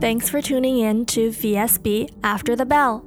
Thanks 0.00 0.28
for 0.28 0.42
tuning 0.42 0.78
in 0.78 1.06
to 1.06 1.30
VSB 1.30 2.10
After 2.22 2.54
the 2.54 2.66
Bell. 2.66 3.04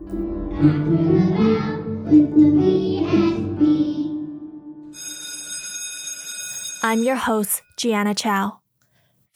I'm 6.82 7.04
your 7.04 7.18
host, 7.18 7.62
Gianna 7.78 8.16
Chow. 8.16 8.62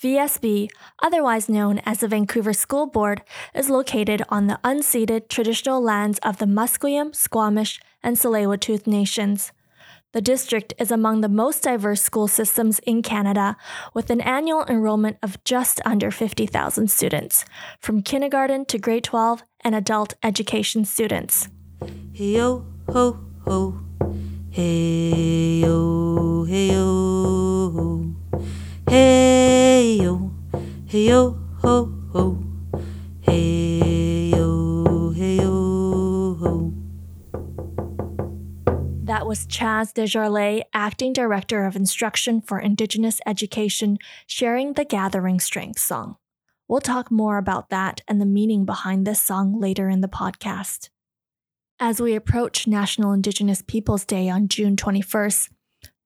VSB, 0.01 0.69
otherwise 1.03 1.49
known 1.49 1.79
as 1.85 1.99
the 1.99 2.07
Vancouver 2.07 2.53
School 2.53 2.87
Board, 2.87 3.21
is 3.53 3.69
located 3.69 4.23
on 4.29 4.47
the 4.47 4.59
unceded 4.63 5.27
traditional 5.27 5.81
lands 5.81 6.19
of 6.23 6.37
the 6.37 6.45
Musqueam, 6.45 7.13
Squamish, 7.13 7.79
and 8.01 8.15
Tsleil-Waututh 8.15 8.87
nations. 8.87 9.51
The 10.11 10.21
district 10.21 10.73
is 10.79 10.89
among 10.89 11.21
the 11.21 11.29
most 11.29 11.61
diverse 11.61 12.01
school 12.01 12.27
systems 12.27 12.79
in 12.79 13.03
Canada, 13.03 13.55
with 13.93 14.09
an 14.09 14.21
annual 14.21 14.65
enrollment 14.67 15.17
of 15.21 15.43
just 15.43 15.79
under 15.85 16.09
50,000 16.09 16.89
students, 16.89 17.45
from 17.79 18.01
kindergarten 18.01 18.65
to 18.65 18.79
grade 18.79 19.03
12 19.03 19.43
and 19.63 19.75
adult 19.75 20.15
education 20.23 20.83
students. 20.83 21.47
Hey 22.11 22.37
yo 22.37 22.65
ho 22.91 23.19
ho, 23.45 23.79
hey 24.49 25.59
yo 25.59 26.43
hey 26.45 26.71
yo, 26.71 28.15
hey 28.89 29.93
yo 30.01 30.31
hey 30.87 31.07
yo 31.07 31.37
ho 31.61 31.93
ho, 32.13 32.48
That 39.09 39.25
was 39.25 39.47
Chaz 39.47 39.91
Desjardins, 39.91 40.65
Acting 40.71 41.13
Director 41.13 41.65
of 41.65 41.75
Instruction 41.75 42.41
for 42.41 42.59
Indigenous 42.59 43.19
Education, 43.25 43.97
sharing 44.27 44.73
the 44.73 44.85
Gathering 44.85 45.39
Strength 45.39 45.79
song. 45.79 46.17
We'll 46.67 46.79
talk 46.79 47.09
more 47.09 47.39
about 47.39 47.71
that 47.71 48.01
and 48.07 48.21
the 48.21 48.27
meaning 48.27 48.65
behind 48.65 49.07
this 49.07 49.19
song 49.19 49.59
later 49.59 49.89
in 49.89 50.01
the 50.01 50.07
podcast. 50.07 50.89
As 51.79 51.99
we 51.99 52.13
approach 52.13 52.67
National 52.67 53.11
Indigenous 53.11 53.63
Peoples 53.63 54.05
Day 54.05 54.29
on 54.29 54.47
June 54.47 54.75
21st, 54.75 55.49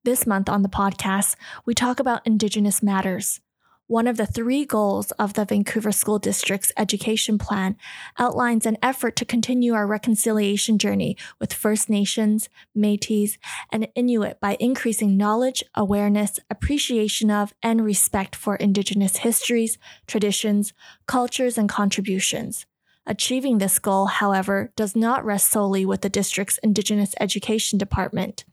this 0.06 0.26
month 0.26 0.48
on 0.48 0.62
the 0.62 0.70
podcast, 0.70 1.36
we 1.66 1.74
talk 1.74 2.00
about 2.00 2.26
Indigenous 2.26 2.82
matters. 2.82 3.42
One 3.88 4.08
of 4.08 4.16
the 4.16 4.26
three 4.26 4.64
goals 4.64 5.12
of 5.12 5.34
the 5.34 5.44
Vancouver 5.44 5.92
School 5.92 6.18
District's 6.18 6.72
education 6.78 7.38
plan 7.38 7.76
outlines 8.18 8.66
an 8.66 8.78
effort 8.82 9.18
to 9.18 9.26
continue 9.26 9.74
our 9.74 9.86
reconciliation 9.86 10.78
journey 10.78 11.18
with 11.38 11.52
First 11.52 11.90
Nations, 11.90 12.48
Metis, 12.74 13.38
and 13.74 13.90
Inuit 13.94 14.40
by 14.40 14.56
increasing 14.58 15.18
knowledge, 15.18 15.66
awareness, 15.76 16.40
appreciation 16.50 17.30
of, 17.30 17.54
and 17.62 17.84
respect 17.84 18.38
for 18.38 18.56
Indigenous 18.56 19.18
histories, 19.18 19.78
traditions, 20.08 20.72
cultures, 21.06 21.58
and 21.58 21.68
contributions. 21.68 22.66
Achieving 23.06 23.58
this 23.58 23.80
goal, 23.80 24.06
however, 24.06 24.72
does 24.78 24.96
not 24.96 25.26
rest 25.26 25.52
solely 25.52 25.86
with 25.86 26.02
the 26.02 26.10
district's 26.10 26.58
Indigenous 26.60 27.16
Education 27.20 27.78
Department. 27.78 28.46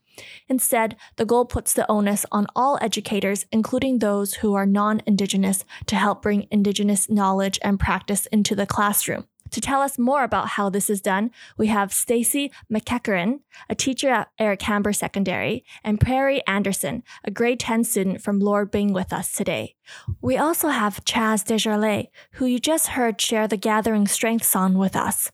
Instead, 0.48 0.96
the 1.16 1.24
goal 1.24 1.44
puts 1.44 1.72
the 1.72 1.90
onus 1.90 2.26
on 2.30 2.46
all 2.54 2.78
educators, 2.80 3.46
including 3.52 3.98
those 3.98 4.34
who 4.34 4.54
are 4.54 4.66
non 4.66 5.02
Indigenous, 5.06 5.64
to 5.86 5.96
help 5.96 6.22
bring 6.22 6.46
Indigenous 6.50 7.08
knowledge 7.08 7.58
and 7.62 7.80
practice 7.80 8.26
into 8.26 8.54
the 8.54 8.66
classroom. 8.66 9.26
To 9.50 9.60
tell 9.60 9.80
us 9.80 9.98
more 9.98 10.22
about 10.22 10.50
how 10.50 10.70
this 10.70 10.88
is 10.88 11.00
done, 11.00 11.32
we 11.56 11.66
have 11.66 11.92
Stacy 11.92 12.52
McEachern, 12.72 13.40
a 13.68 13.74
teacher 13.74 14.10
at 14.10 14.30
Eric 14.38 14.60
Hamber 14.60 14.92
Secondary, 14.92 15.64
and 15.82 16.00
Prairie 16.00 16.46
Anderson, 16.46 17.02
a 17.24 17.30
grade 17.30 17.58
10 17.58 17.84
student 17.84 18.22
from 18.22 18.38
Lord 18.38 18.70
Byng 18.70 18.92
with 18.92 19.12
us 19.12 19.32
today. 19.32 19.74
We 20.20 20.36
also 20.36 20.68
have 20.68 21.04
Chaz 21.04 21.44
Desjardins, 21.44 22.08
who 22.32 22.46
you 22.46 22.60
just 22.60 22.88
heard 22.88 23.20
share 23.20 23.48
the 23.48 23.56
Gathering 23.56 24.06
Strength 24.06 24.46
song 24.46 24.74
with 24.74 24.94
us. 24.94 25.32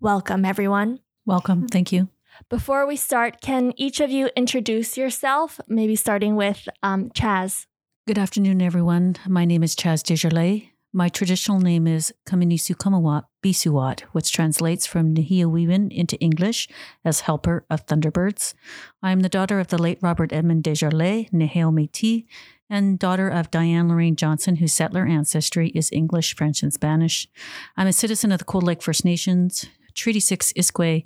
Welcome, 0.00 0.44
everyone. 0.44 1.00
Welcome. 1.26 1.68
Thank 1.68 1.92
you. 1.92 2.08
Before 2.50 2.86
we 2.86 2.96
start, 2.96 3.42
can 3.42 3.74
each 3.76 4.00
of 4.00 4.10
you 4.10 4.30
introduce 4.34 4.96
yourself? 4.96 5.60
Maybe 5.68 5.94
starting 5.94 6.34
with 6.34 6.66
um, 6.82 7.10
Chaz. 7.10 7.66
Good 8.06 8.16
afternoon, 8.16 8.62
everyone. 8.62 9.16
My 9.26 9.44
name 9.44 9.62
is 9.62 9.76
Chaz 9.76 10.02
Desjardins. 10.02 10.62
My 10.90 11.10
traditional 11.10 11.60
name 11.60 11.86
is 11.86 12.10
Kaminisu 12.26 12.74
Kamawat 12.74 13.24
Bisuwat, 13.44 14.00
which 14.12 14.32
translates 14.32 14.86
from 14.86 15.14
Nehiyawewin 15.14 15.92
into 15.92 16.18
English 16.20 16.68
as 17.04 17.20
Helper 17.20 17.66
of 17.68 17.84
Thunderbirds. 17.84 18.54
I 19.02 19.12
am 19.12 19.20
the 19.20 19.28
daughter 19.28 19.60
of 19.60 19.66
the 19.66 19.76
late 19.76 19.98
Robert 20.00 20.32
Edmund 20.32 20.62
Desjardins, 20.62 21.28
Neheo 21.28 21.70
Métis, 21.70 22.24
and 22.70 22.98
daughter 22.98 23.28
of 23.28 23.50
Diane 23.50 23.90
Lorraine 23.90 24.16
Johnson, 24.16 24.56
whose 24.56 24.72
settler 24.72 25.04
ancestry 25.04 25.68
is 25.74 25.92
English, 25.92 26.34
French, 26.34 26.62
and 26.62 26.72
Spanish. 26.72 27.28
I'm 27.76 27.88
a 27.88 27.92
citizen 27.92 28.32
of 28.32 28.38
the 28.38 28.46
Cold 28.46 28.64
Lake 28.64 28.80
First 28.80 29.04
Nations, 29.04 29.66
Treaty 29.92 30.20
6 30.20 30.54
Iskway, 30.54 31.04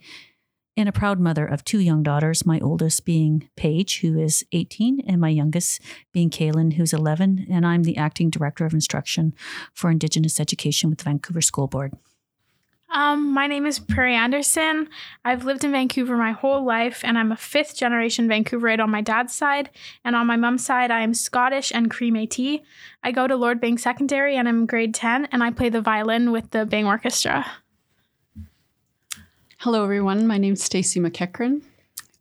and 0.77 0.89
a 0.89 0.93
proud 0.93 1.21
mother 1.21 1.47
of 1.47 1.65
two 1.65 1.81
young 1.81 2.03
daughters, 2.03 2.47
my 2.47 2.59
oldest 2.61 3.05
being 3.05 3.49
Paige, 3.57 4.01
who 4.01 4.19
is 4.19 4.45
18, 4.53 5.01
and 5.07 5.21
my 5.21 5.29
youngest 5.29 5.81
being 6.13 6.31
Kaylin, 6.31 6.75
who's 6.75 6.93
11. 6.93 7.47
And 7.51 7.67
I'm 7.67 7.83
the 7.83 7.97
acting 7.97 8.31
director 8.31 8.65
of 8.65 8.73
instruction 8.73 9.35
for 9.75 9.91
Indigenous 9.91 10.41
education 10.41 10.91
with 10.91 11.01
the 11.01 11.05
Vancouver 11.05 11.43
School 11.43 11.67
Board. 11.67 11.93
Um, 12.93 13.33
my 13.33 13.47
name 13.47 13.65
is 13.65 13.79
Prairie 13.79 14.15
Anderson. 14.15 14.87
I've 15.25 15.45
lived 15.45 15.65
in 15.65 15.73
Vancouver 15.73 16.15
my 16.15 16.33
whole 16.33 16.63
life, 16.63 17.01
and 17.03 17.17
I'm 17.17 17.33
a 17.33 17.37
fifth 17.37 17.75
generation 17.75 18.29
Vancouverite 18.29 18.81
on 18.81 18.91
my 18.91 19.01
dad's 19.01 19.35
side. 19.35 19.71
And 20.05 20.15
on 20.15 20.27
my 20.27 20.37
mom's 20.37 20.65
side, 20.65 20.91
I 20.91 21.01
am 21.01 21.15
Scottish 21.15 21.73
and 21.75 21.91
Cree 21.91 22.11
Métis. 22.11 22.61
I 23.03 23.11
go 23.11 23.27
to 23.27 23.35
Lord 23.35 23.63
Byng 23.63 23.79
Secondary, 23.79 24.37
and 24.37 24.47
I'm 24.47 24.67
grade 24.67 24.95
10, 24.95 25.29
and 25.33 25.43
I 25.43 25.51
play 25.51 25.71
the 25.71 25.81
violin 25.81 26.33
with 26.33 26.51
the 26.51 26.67
Byng 26.67 26.87
Orchestra. 26.87 27.51
Hello, 29.63 29.85
everyone. 29.85 30.27
My 30.27 30.39
name 30.39 30.55
is 30.55 30.63
Stacy 30.65 30.99
McEachern. 30.99 31.63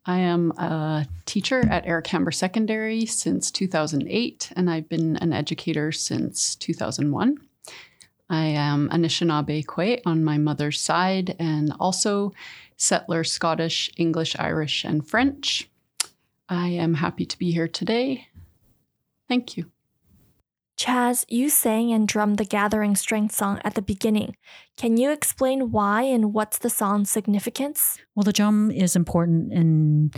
I 0.06 0.20
am 0.20 0.52
a 0.60 1.08
teacher 1.26 1.68
at 1.72 1.88
Eric 1.88 2.06
Hamber 2.06 2.32
Secondary 2.32 3.08
since 3.08 3.50
2008, 3.50 4.52
and 4.56 4.70
I've 4.70 4.88
been 4.88 5.18
an 5.18 5.34
educator 5.34 5.92
since 5.92 6.54
2001. 6.54 7.40
I 8.30 8.46
am 8.46 8.90
Anishinaabe 8.90 9.66
Kwe 9.66 10.02
on 10.06 10.24
my 10.24 10.38
mother's 10.38 10.80
side, 10.80 11.36
and 11.40 11.74
also 11.80 12.32
settler 12.78 13.24
Scottish, 13.24 13.90
English, 13.98 14.36
Irish, 14.38 14.86
and 14.86 15.04
French. 15.04 15.68
I 16.48 16.68
am 16.68 16.94
happy 16.94 17.26
to 17.26 17.40
be 17.40 17.52
here 17.52 17.68
today. 17.68 18.28
Thank 19.28 19.58
you. 19.58 19.72
Chaz, 20.82 21.26
you 21.30 21.52
sang 21.52 21.94
and 21.94 22.08
drummed 22.08 22.40
the 22.40 22.44
Gathering 22.44 22.96
Strength 22.96 23.36
song 23.36 23.62
at 23.64 23.76
the 23.76 23.84
beginning. 23.84 24.36
Can 24.78 24.98
you 24.98 25.12
explain 25.12 25.70
why 25.70 26.02
and 26.02 26.34
what's 26.34 26.58
the 26.58 26.72
song's 26.72 27.12
significance? 27.12 28.00
Well, 28.16 28.24
the 28.24 28.34
drum 28.34 28.72
is 28.72 28.96
important 28.96 29.54
in 29.54 30.10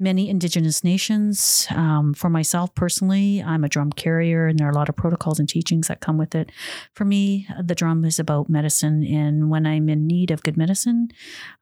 many 0.00 0.30
Indigenous 0.30 0.82
nations. 0.82 1.66
Um, 1.68 2.14
for 2.14 2.30
myself 2.30 2.74
personally, 2.74 3.42
I'm 3.42 3.62
a 3.62 3.68
drum 3.68 3.92
carrier, 3.92 4.46
and 4.46 4.58
there 4.58 4.68
are 4.68 4.70
a 4.70 4.74
lot 4.74 4.88
of 4.88 4.96
protocols 4.96 5.38
and 5.38 5.46
teachings 5.46 5.88
that 5.88 6.00
come 6.00 6.16
with 6.16 6.34
it. 6.34 6.50
For 6.94 7.04
me, 7.04 7.46
the 7.62 7.74
drum 7.74 8.02
is 8.06 8.18
about 8.18 8.48
medicine, 8.48 9.04
and 9.04 9.50
when 9.50 9.66
I'm 9.66 9.90
in 9.90 10.06
need 10.06 10.30
of 10.30 10.42
good 10.42 10.56
medicine, 10.56 11.08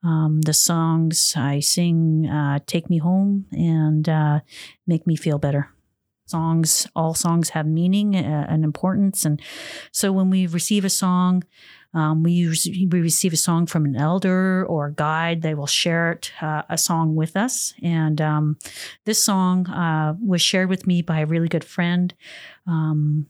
um, 0.04 0.42
the 0.42 0.54
songs 0.54 1.34
I 1.36 1.58
sing 1.58 2.28
uh, 2.28 2.60
take 2.68 2.88
me 2.88 2.98
home 2.98 3.46
and 3.50 4.08
uh, 4.08 4.40
make 4.86 5.08
me 5.08 5.16
feel 5.16 5.38
better 5.38 5.73
songs 6.26 6.86
all 6.96 7.14
songs 7.14 7.50
have 7.50 7.66
meaning 7.66 8.16
uh, 8.16 8.46
and 8.48 8.64
importance. 8.64 9.24
And 9.24 9.40
so 9.92 10.12
when 10.12 10.30
we 10.30 10.46
receive 10.46 10.84
a 10.84 10.90
song 10.90 11.44
um, 11.94 12.24
we, 12.24 12.32
use, 12.32 12.66
we 12.66 13.00
receive 13.00 13.32
a 13.32 13.36
song 13.36 13.66
from 13.66 13.84
an 13.84 13.94
elder 13.94 14.66
or 14.66 14.86
a 14.86 14.92
guide. 14.92 15.42
They 15.42 15.54
will 15.54 15.68
share 15.68 16.12
it 16.12 16.32
uh, 16.42 16.62
a 16.68 16.76
song 16.76 17.14
with 17.14 17.36
us. 17.36 17.72
And 17.82 18.20
um, 18.20 18.58
this 19.04 19.22
song 19.22 19.68
uh, 19.68 20.16
was 20.20 20.42
shared 20.42 20.68
with 20.68 20.88
me 20.88 21.02
by 21.02 21.20
a 21.20 21.26
really 21.26 21.48
good 21.48 21.64
friend. 21.64 22.12
Um, 22.66 23.26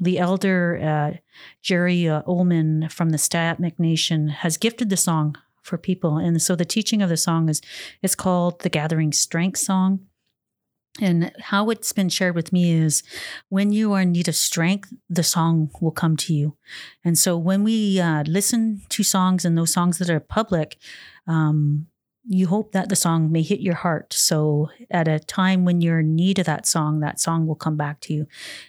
the 0.00 0.18
elder 0.18 0.80
uh, 0.82 1.18
jerry 1.62 2.08
uh, 2.08 2.22
ullman 2.26 2.88
from 2.88 3.10
the 3.10 3.16
Stayatmik 3.16 3.78
Nation 3.78 4.28
has 4.28 4.56
gifted 4.56 4.90
the 4.90 4.96
song 4.96 5.36
for 5.62 5.78
people. 5.78 6.16
And 6.16 6.42
so 6.42 6.56
the 6.56 6.64
teaching 6.64 7.02
of 7.02 7.10
the 7.10 7.16
song 7.16 7.48
is 7.48 7.60
it's 8.02 8.16
called 8.16 8.60
the 8.62 8.70
gathering 8.70 9.12
strength 9.12 9.58
song 9.58 10.00
and 11.00 11.32
how 11.40 11.70
it's 11.70 11.92
been 11.92 12.08
shared 12.08 12.34
with 12.34 12.52
me 12.52 12.72
is 12.72 13.02
when 13.48 13.72
you 13.72 13.92
are 13.94 14.02
in 14.02 14.12
need 14.12 14.28
of 14.28 14.36
strength, 14.36 14.92
the 15.08 15.22
song 15.22 15.70
will 15.80 15.90
come 15.90 16.16
to 16.18 16.34
you. 16.34 16.56
And 17.04 17.18
so 17.18 17.36
when 17.36 17.64
we 17.64 17.98
uh, 18.00 18.24
listen 18.26 18.82
to 18.90 19.02
songs 19.02 19.44
and 19.44 19.56
those 19.56 19.72
songs 19.72 19.98
that 19.98 20.10
are 20.10 20.20
public, 20.20 20.76
um, 21.26 21.86
you 22.24 22.46
hope 22.46 22.72
that 22.72 22.88
the 22.88 22.96
song 22.96 23.32
may 23.32 23.42
hit 23.42 23.60
your 23.60 23.74
heart. 23.74 24.12
So 24.12 24.68
at 24.90 25.08
a 25.08 25.18
time 25.18 25.64
when 25.64 25.80
you're 25.80 26.00
in 26.00 26.14
need 26.14 26.38
of 26.38 26.46
that 26.46 26.66
song, 26.66 27.00
that 27.00 27.18
song 27.18 27.46
will 27.46 27.54
come 27.54 27.76
back 27.76 28.00
to 28.02 28.12
you. 28.12 28.26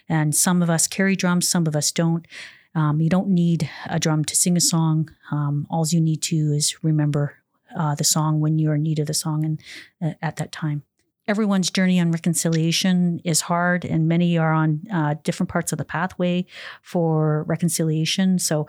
And 0.08 0.34
some 0.34 0.62
of 0.62 0.70
us 0.70 0.86
carry 0.86 1.16
drums, 1.16 1.48
some 1.48 1.66
of 1.66 1.76
us 1.76 1.92
don't. 1.92 2.26
Um, 2.74 3.02
you 3.02 3.10
don't 3.10 3.28
need 3.28 3.68
a 3.86 3.98
drum 3.98 4.24
to 4.24 4.34
sing 4.34 4.56
a 4.56 4.60
song. 4.60 5.10
Um, 5.30 5.66
all 5.68 5.86
you 5.86 6.00
need 6.00 6.22
to 6.22 6.36
is 6.36 6.82
remember 6.82 7.36
uh, 7.76 7.94
the 7.94 8.04
song 8.04 8.40
when 8.40 8.58
you're 8.58 8.76
in 8.76 8.82
need 8.82 8.98
of 8.98 9.06
the 9.06 9.14
song 9.14 9.44
and 9.44 9.60
uh, 10.02 10.14
at 10.22 10.36
that 10.36 10.52
time. 10.52 10.84
Everyone's 11.28 11.70
journey 11.70 12.00
on 12.00 12.10
reconciliation 12.10 13.20
is 13.24 13.42
hard, 13.42 13.84
and 13.84 14.08
many 14.08 14.36
are 14.38 14.52
on 14.52 14.82
uh, 14.92 15.14
different 15.22 15.50
parts 15.50 15.72
of 15.72 15.78
the 15.78 15.84
pathway 15.84 16.46
for 16.82 17.44
reconciliation. 17.44 18.38
So 18.38 18.66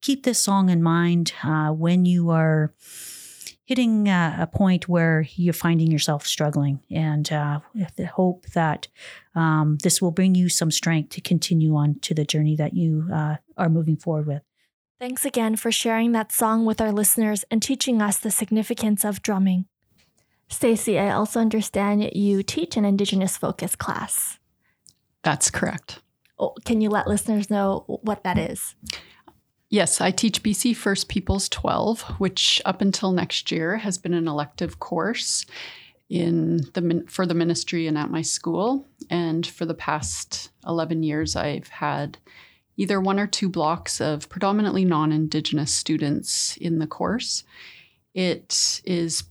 keep 0.00 0.24
this 0.24 0.38
song 0.38 0.68
in 0.68 0.82
mind 0.82 1.32
uh, 1.42 1.70
when 1.70 2.04
you 2.04 2.30
are 2.30 2.74
hitting 3.64 4.08
uh, 4.08 4.36
a 4.38 4.46
point 4.46 4.88
where 4.88 5.26
you're 5.34 5.52
finding 5.52 5.90
yourself 5.90 6.24
struggling, 6.24 6.80
and 6.90 7.30
uh, 7.32 7.60
the 7.96 8.06
hope 8.06 8.46
that 8.54 8.86
um, 9.34 9.76
this 9.82 10.00
will 10.00 10.12
bring 10.12 10.34
you 10.34 10.48
some 10.48 10.70
strength 10.70 11.10
to 11.10 11.20
continue 11.20 11.74
on 11.74 11.98
to 12.00 12.14
the 12.14 12.24
journey 12.24 12.54
that 12.56 12.74
you 12.74 13.08
uh, 13.12 13.36
are 13.56 13.68
moving 13.68 13.96
forward 13.96 14.26
with. 14.26 14.42
Thanks 14.98 15.24
again 15.24 15.56
for 15.56 15.70
sharing 15.70 16.12
that 16.12 16.32
song 16.32 16.64
with 16.64 16.80
our 16.80 16.92
listeners 16.92 17.44
and 17.50 17.62
teaching 17.62 18.00
us 18.00 18.18
the 18.18 18.30
significance 18.30 19.04
of 19.04 19.20
drumming. 19.20 19.66
Stacy, 20.48 20.98
I 20.98 21.10
also 21.10 21.40
understand 21.40 22.10
you 22.14 22.42
teach 22.42 22.76
an 22.76 22.84
Indigenous 22.84 23.36
focus 23.36 23.74
class. 23.74 24.38
That's 25.22 25.50
correct. 25.50 26.00
Oh, 26.38 26.54
can 26.64 26.80
you 26.80 26.88
let 26.88 27.08
listeners 27.08 27.50
know 27.50 27.84
what 27.86 28.22
that 28.24 28.38
is? 28.38 28.74
Yes, 29.68 30.00
I 30.00 30.12
teach 30.12 30.42
BC 30.42 30.76
First 30.76 31.08
Peoples 31.08 31.48
12, 31.48 32.02
which 32.18 32.62
up 32.64 32.80
until 32.80 33.10
next 33.10 33.50
year 33.50 33.78
has 33.78 33.98
been 33.98 34.14
an 34.14 34.28
elective 34.28 34.78
course 34.78 35.44
in 36.08 36.58
the 36.74 37.04
for 37.08 37.26
the 37.26 37.34
ministry 37.34 37.88
and 37.88 37.98
at 37.98 38.10
my 38.10 38.22
school. 38.22 38.86
And 39.10 39.44
for 39.44 39.64
the 39.64 39.74
past 39.74 40.50
11 40.66 41.02
years, 41.02 41.34
I've 41.34 41.68
had 41.68 42.18
either 42.76 43.00
one 43.00 43.18
or 43.18 43.26
two 43.26 43.48
blocks 43.48 44.00
of 44.00 44.28
predominantly 44.28 44.84
non-Indigenous 44.84 45.74
students 45.74 46.56
in 46.58 46.78
the 46.78 46.86
course. 46.86 47.42
It 48.14 48.80
is 48.84 49.24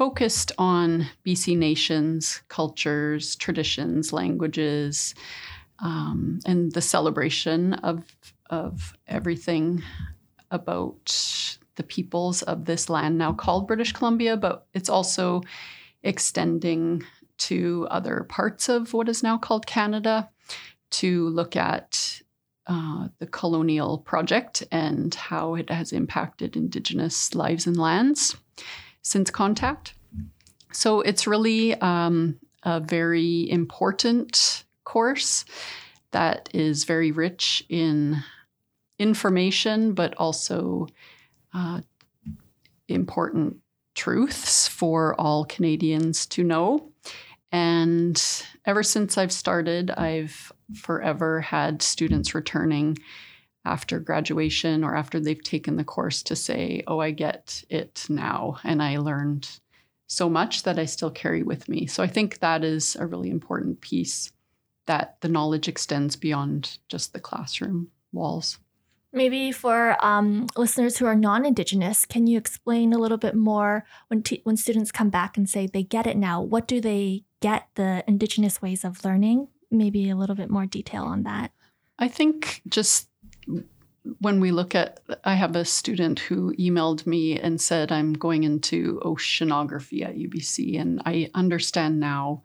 focused 0.00 0.50
on 0.56 1.06
BC 1.26 1.58
nations, 1.58 2.40
cultures, 2.48 3.36
traditions, 3.36 4.14
languages, 4.14 5.14
um, 5.80 6.38
and 6.46 6.72
the 6.72 6.80
celebration 6.80 7.74
of, 7.74 8.02
of 8.48 8.96
everything 9.06 9.82
about 10.50 11.58
the 11.74 11.82
peoples 11.82 12.40
of 12.40 12.64
this 12.64 12.88
land 12.88 13.18
now 13.18 13.34
called 13.34 13.66
British 13.66 13.92
Columbia, 13.92 14.38
but 14.38 14.66
it's 14.72 14.88
also 14.88 15.42
extending 16.02 17.04
to 17.36 17.86
other 17.90 18.24
parts 18.26 18.70
of 18.70 18.94
what 18.94 19.06
is 19.06 19.22
now 19.22 19.36
called 19.36 19.66
Canada 19.66 20.30
to 20.92 21.28
look 21.28 21.56
at 21.56 22.22
uh, 22.66 23.08
the 23.18 23.26
colonial 23.26 23.98
project 23.98 24.62
and 24.72 25.14
how 25.14 25.56
it 25.56 25.68
has 25.68 25.92
impacted 25.92 26.56
Indigenous 26.56 27.34
lives 27.34 27.66
and 27.66 27.76
lands 27.76 28.34
since 29.02 29.30
contact. 29.30 29.94
So 30.72 31.00
it's 31.00 31.26
really 31.26 31.74
um, 31.80 32.38
a 32.62 32.80
very 32.80 33.50
important 33.50 34.64
course 34.84 35.44
that 36.12 36.48
is 36.52 36.84
very 36.84 37.12
rich 37.12 37.64
in 37.68 38.22
information, 38.98 39.94
but 39.94 40.14
also 40.16 40.86
uh, 41.54 41.80
important 42.88 43.56
truths 43.94 44.68
for 44.68 45.18
all 45.20 45.44
Canadians 45.44 46.26
to 46.26 46.44
know. 46.44 46.92
And 47.52 48.22
ever 48.66 48.82
since 48.82 49.18
I've 49.18 49.32
started, 49.32 49.90
I've 49.90 50.52
forever 50.74 51.40
had 51.40 51.82
students 51.82 52.34
returning 52.34 52.98
after 53.64 54.00
graduation 54.00 54.84
or 54.84 54.96
after 54.96 55.20
they've 55.20 55.42
taken 55.42 55.76
the 55.76 55.84
course 55.84 56.22
to 56.24 56.36
say, 56.36 56.82
Oh, 56.86 56.98
I 56.98 57.10
get 57.10 57.62
it 57.68 58.06
now. 58.08 58.58
And 58.64 58.82
I 58.82 58.98
learned 58.98 59.48
so 60.06 60.28
much 60.28 60.64
that 60.64 60.78
I 60.78 60.86
still 60.86 61.10
carry 61.10 61.42
with 61.42 61.68
me. 61.68 61.86
So 61.86 62.02
I 62.02 62.08
think 62.08 62.40
that 62.40 62.64
is 62.64 62.96
a 62.96 63.06
really 63.06 63.30
important 63.30 63.80
piece 63.80 64.32
that 64.86 65.16
the 65.20 65.28
knowledge 65.28 65.68
extends 65.68 66.16
beyond 66.16 66.78
just 66.88 67.12
the 67.12 67.20
classroom 67.20 67.88
walls. 68.12 68.58
Maybe 69.12 69.50
for 69.50 69.96
um, 70.04 70.46
listeners 70.56 70.98
who 70.98 71.06
are 71.06 71.16
non-Indigenous, 71.16 72.06
can 72.06 72.26
you 72.26 72.38
explain 72.38 72.92
a 72.92 72.98
little 72.98 73.18
bit 73.18 73.34
more 73.34 73.84
when 74.08 74.22
t- 74.22 74.40
when 74.44 74.56
students 74.56 74.92
come 74.92 75.10
back 75.10 75.36
and 75.36 75.48
say 75.48 75.66
they 75.66 75.82
get 75.82 76.06
it 76.06 76.16
now? 76.16 76.40
What 76.40 76.68
do 76.68 76.80
they 76.80 77.24
get 77.40 77.68
the 77.74 78.04
Indigenous 78.06 78.62
ways 78.62 78.84
of 78.84 79.04
learning? 79.04 79.48
Maybe 79.70 80.10
a 80.10 80.16
little 80.16 80.36
bit 80.36 80.50
more 80.50 80.66
detail 80.66 81.04
on 81.04 81.24
that. 81.24 81.50
I 81.98 82.06
think 82.08 82.62
just 82.68 83.09
when 84.18 84.40
we 84.40 84.50
look 84.50 84.74
at, 84.74 85.00
I 85.24 85.34
have 85.34 85.56
a 85.56 85.64
student 85.64 86.18
who 86.18 86.54
emailed 86.54 87.06
me 87.06 87.38
and 87.38 87.60
said, 87.60 87.92
I'm 87.92 88.12
going 88.12 88.44
into 88.44 89.00
oceanography 89.04 90.04
at 90.04 90.16
UBC, 90.16 90.80
and 90.80 91.02
I 91.04 91.30
understand 91.34 92.00
now 92.00 92.42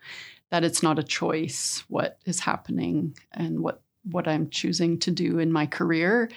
that 0.51 0.63
it's 0.63 0.83
not 0.83 0.99
a 0.99 1.03
choice 1.03 1.83
what 1.87 2.19
is 2.25 2.39
happening 2.39 3.15
and 3.31 3.61
what 3.61 3.81
what 4.11 4.27
I'm 4.27 4.51
choosing 4.51 4.99
to 4.99 5.09
do 5.09 5.39
in 5.39 5.51
my 5.51 5.65
career 5.65 6.29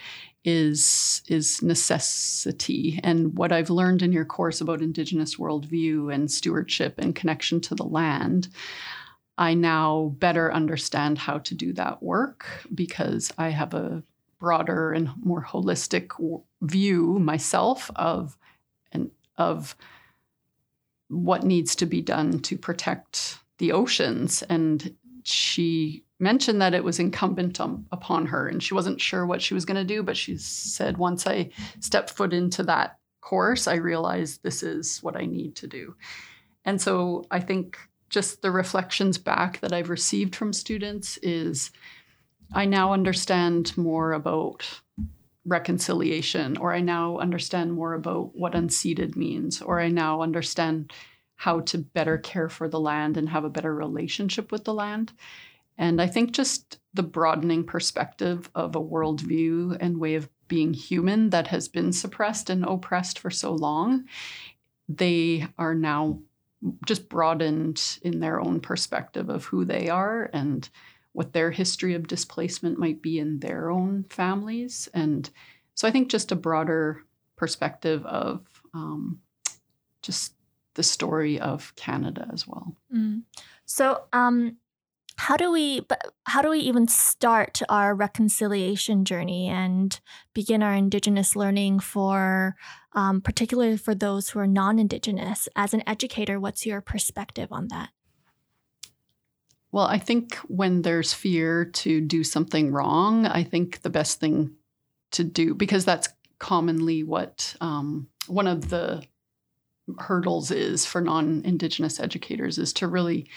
is 0.42 1.20
is 1.28 1.60
necessity. 1.60 2.98
And 3.04 3.36
what 3.36 3.52
I've 3.52 3.68
learned 3.68 4.00
in 4.00 4.12
your 4.12 4.24
course 4.24 4.62
about 4.62 4.80
indigenous 4.80 5.36
worldview 5.36 6.12
and 6.14 6.30
stewardship 6.30 6.94
and 6.96 7.14
connection 7.14 7.60
to 7.62 7.74
the 7.74 7.84
land 7.84 8.48
I 9.38 9.54
now 9.54 10.14
better 10.18 10.52
understand 10.52 11.16
how 11.16 11.38
to 11.38 11.54
do 11.54 11.72
that 11.74 12.02
work 12.02 12.46
because 12.74 13.32
I 13.38 13.50
have 13.50 13.72
a 13.72 14.02
broader 14.38 14.92
and 14.92 15.10
more 15.22 15.44
holistic 15.44 16.10
view 16.62 17.18
myself 17.18 17.90
of 17.96 18.36
and 18.92 19.10
of 19.36 19.76
what 21.08 21.44
needs 21.44 21.74
to 21.76 21.86
be 21.86 22.02
done 22.02 22.38
to 22.40 22.56
protect 22.56 23.38
the 23.58 23.72
oceans. 23.72 24.42
And 24.42 24.94
she 25.24 26.04
mentioned 26.18 26.60
that 26.60 26.74
it 26.74 26.84
was 26.84 26.98
incumbent 26.98 27.60
on, 27.60 27.86
upon 27.92 28.26
her 28.26 28.48
and 28.48 28.62
she 28.62 28.74
wasn't 28.74 29.00
sure 29.00 29.26
what 29.26 29.42
she 29.42 29.54
was 29.54 29.64
going 29.64 29.76
to 29.76 29.84
do 29.84 30.02
but 30.02 30.16
she 30.16 30.36
said 30.36 30.96
once 30.96 31.26
i 31.26 31.48
stepped 31.80 32.10
foot 32.10 32.32
into 32.32 32.62
that 32.62 32.98
course 33.20 33.68
i 33.68 33.74
realized 33.74 34.42
this 34.42 34.62
is 34.62 35.02
what 35.02 35.16
i 35.16 35.24
need 35.24 35.54
to 35.54 35.66
do. 35.66 35.94
And 36.64 36.80
so 36.80 37.26
i 37.30 37.40
think 37.40 37.78
just 38.10 38.42
the 38.42 38.50
reflections 38.50 39.18
back 39.18 39.60
that 39.60 39.72
i've 39.72 39.90
received 39.90 40.34
from 40.34 40.52
students 40.52 41.18
is 41.18 41.70
I 42.52 42.64
now 42.64 42.92
understand 42.92 43.76
more 43.76 44.12
about 44.12 44.80
reconciliation, 45.44 46.56
or 46.56 46.74
I 46.74 46.80
now 46.80 47.18
understand 47.18 47.72
more 47.72 47.94
about 47.94 48.34
what 48.34 48.54
unceded 48.54 49.16
means, 49.16 49.62
or 49.62 49.80
I 49.80 49.88
now 49.88 50.22
understand 50.22 50.92
how 51.36 51.60
to 51.60 51.78
better 51.78 52.18
care 52.18 52.48
for 52.48 52.68
the 52.68 52.80
land 52.80 53.16
and 53.16 53.28
have 53.28 53.44
a 53.44 53.50
better 53.50 53.74
relationship 53.74 54.50
with 54.50 54.64
the 54.64 54.74
land. 54.74 55.12
And 55.78 56.02
I 56.02 56.06
think 56.08 56.32
just 56.32 56.80
the 56.92 57.04
broadening 57.04 57.64
perspective 57.64 58.50
of 58.54 58.74
a 58.74 58.80
worldview 58.80 59.76
and 59.80 60.00
way 60.00 60.16
of 60.16 60.28
being 60.48 60.74
human 60.74 61.30
that 61.30 61.46
has 61.48 61.68
been 61.68 61.92
suppressed 61.92 62.50
and 62.50 62.64
oppressed 62.64 63.18
for 63.18 63.30
so 63.30 63.52
long, 63.52 64.04
they 64.88 65.46
are 65.58 65.74
now 65.74 66.18
just 66.86 67.08
broadened 67.08 67.98
in 68.02 68.18
their 68.18 68.40
own 68.40 68.58
perspective 68.58 69.28
of 69.28 69.44
who 69.44 69.64
they 69.64 69.88
are 69.88 70.28
and 70.32 70.68
what 71.18 71.32
their 71.32 71.50
history 71.50 71.94
of 71.94 72.06
displacement 72.06 72.78
might 72.78 73.02
be 73.02 73.18
in 73.18 73.40
their 73.40 73.72
own 73.72 74.04
families. 74.08 74.88
And 74.94 75.28
so 75.74 75.88
I 75.88 75.90
think 75.90 76.10
just 76.10 76.30
a 76.30 76.36
broader 76.36 77.02
perspective 77.34 78.06
of 78.06 78.46
um, 78.72 79.18
just 80.00 80.34
the 80.74 80.84
story 80.84 81.40
of 81.40 81.74
Canada 81.74 82.30
as 82.32 82.46
well. 82.46 82.76
Mm. 82.94 83.22
So, 83.64 84.04
um, 84.12 84.58
how 85.16 85.36
do 85.36 85.50
we 85.50 85.84
how 86.28 86.40
do 86.40 86.50
we 86.50 86.60
even 86.60 86.86
start 86.86 87.62
our 87.68 87.96
reconciliation 87.96 89.04
journey 89.04 89.48
and 89.48 89.98
begin 90.34 90.62
our 90.62 90.74
indigenous 90.74 91.34
learning 91.34 91.80
for 91.80 92.54
um, 92.92 93.20
particularly 93.20 93.76
for 93.76 93.96
those 93.96 94.30
who 94.30 94.38
are 94.38 94.46
non-indigenous 94.46 95.48
as 95.56 95.74
an 95.74 95.82
educator 95.88 96.38
what's 96.38 96.64
your 96.64 96.80
perspective 96.80 97.48
on 97.50 97.66
that 97.66 97.88
well, 99.70 99.86
I 99.86 99.98
think 99.98 100.36
when 100.46 100.82
there's 100.82 101.12
fear 101.12 101.64
to 101.64 102.00
do 102.00 102.24
something 102.24 102.72
wrong, 102.72 103.26
I 103.26 103.44
think 103.44 103.82
the 103.82 103.90
best 103.90 104.18
thing 104.18 104.52
to 105.12 105.24
do, 105.24 105.54
because 105.54 105.84
that's 105.84 106.08
commonly 106.38 107.02
what 107.02 107.54
um, 107.60 108.08
one 108.26 108.46
of 108.46 108.70
the 108.70 109.02
hurdles 109.98 110.50
is 110.50 110.86
for 110.86 111.00
non 111.00 111.42
Indigenous 111.44 112.00
educators, 112.00 112.58
is 112.58 112.72
to 112.74 112.88
really 112.88 113.28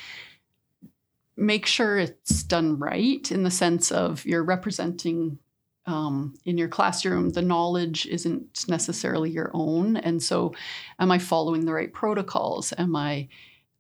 make 1.35 1.65
sure 1.65 1.97
it's 1.97 2.43
done 2.43 2.77
right 2.77 3.31
in 3.31 3.43
the 3.43 3.51
sense 3.51 3.91
of 3.91 4.25
you're 4.25 4.43
representing 4.43 5.39
um, 5.85 6.35
in 6.45 6.57
your 6.57 6.67
classroom, 6.67 7.31
the 7.31 7.41
knowledge 7.41 8.05
isn't 8.05 8.65
necessarily 8.67 9.31
your 9.31 9.50
own. 9.53 9.97
And 9.97 10.21
so, 10.21 10.53
am 11.00 11.11
I 11.11 11.17
following 11.17 11.65
the 11.65 11.73
right 11.73 11.91
protocols? 11.91 12.73
Am 12.77 12.95
I 12.95 13.27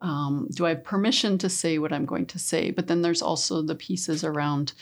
um, 0.01 0.47
do 0.51 0.65
I 0.65 0.69
have 0.69 0.83
permission 0.83 1.37
to 1.39 1.49
say 1.49 1.77
what 1.77 1.93
I'm 1.93 2.05
going 2.05 2.25
to 2.27 2.39
say? 2.39 2.71
But 2.71 2.87
then 2.87 3.01
there's 3.01 3.21
also 3.21 3.61
the 3.61 3.75
pieces 3.75 4.23
around, 4.23 4.73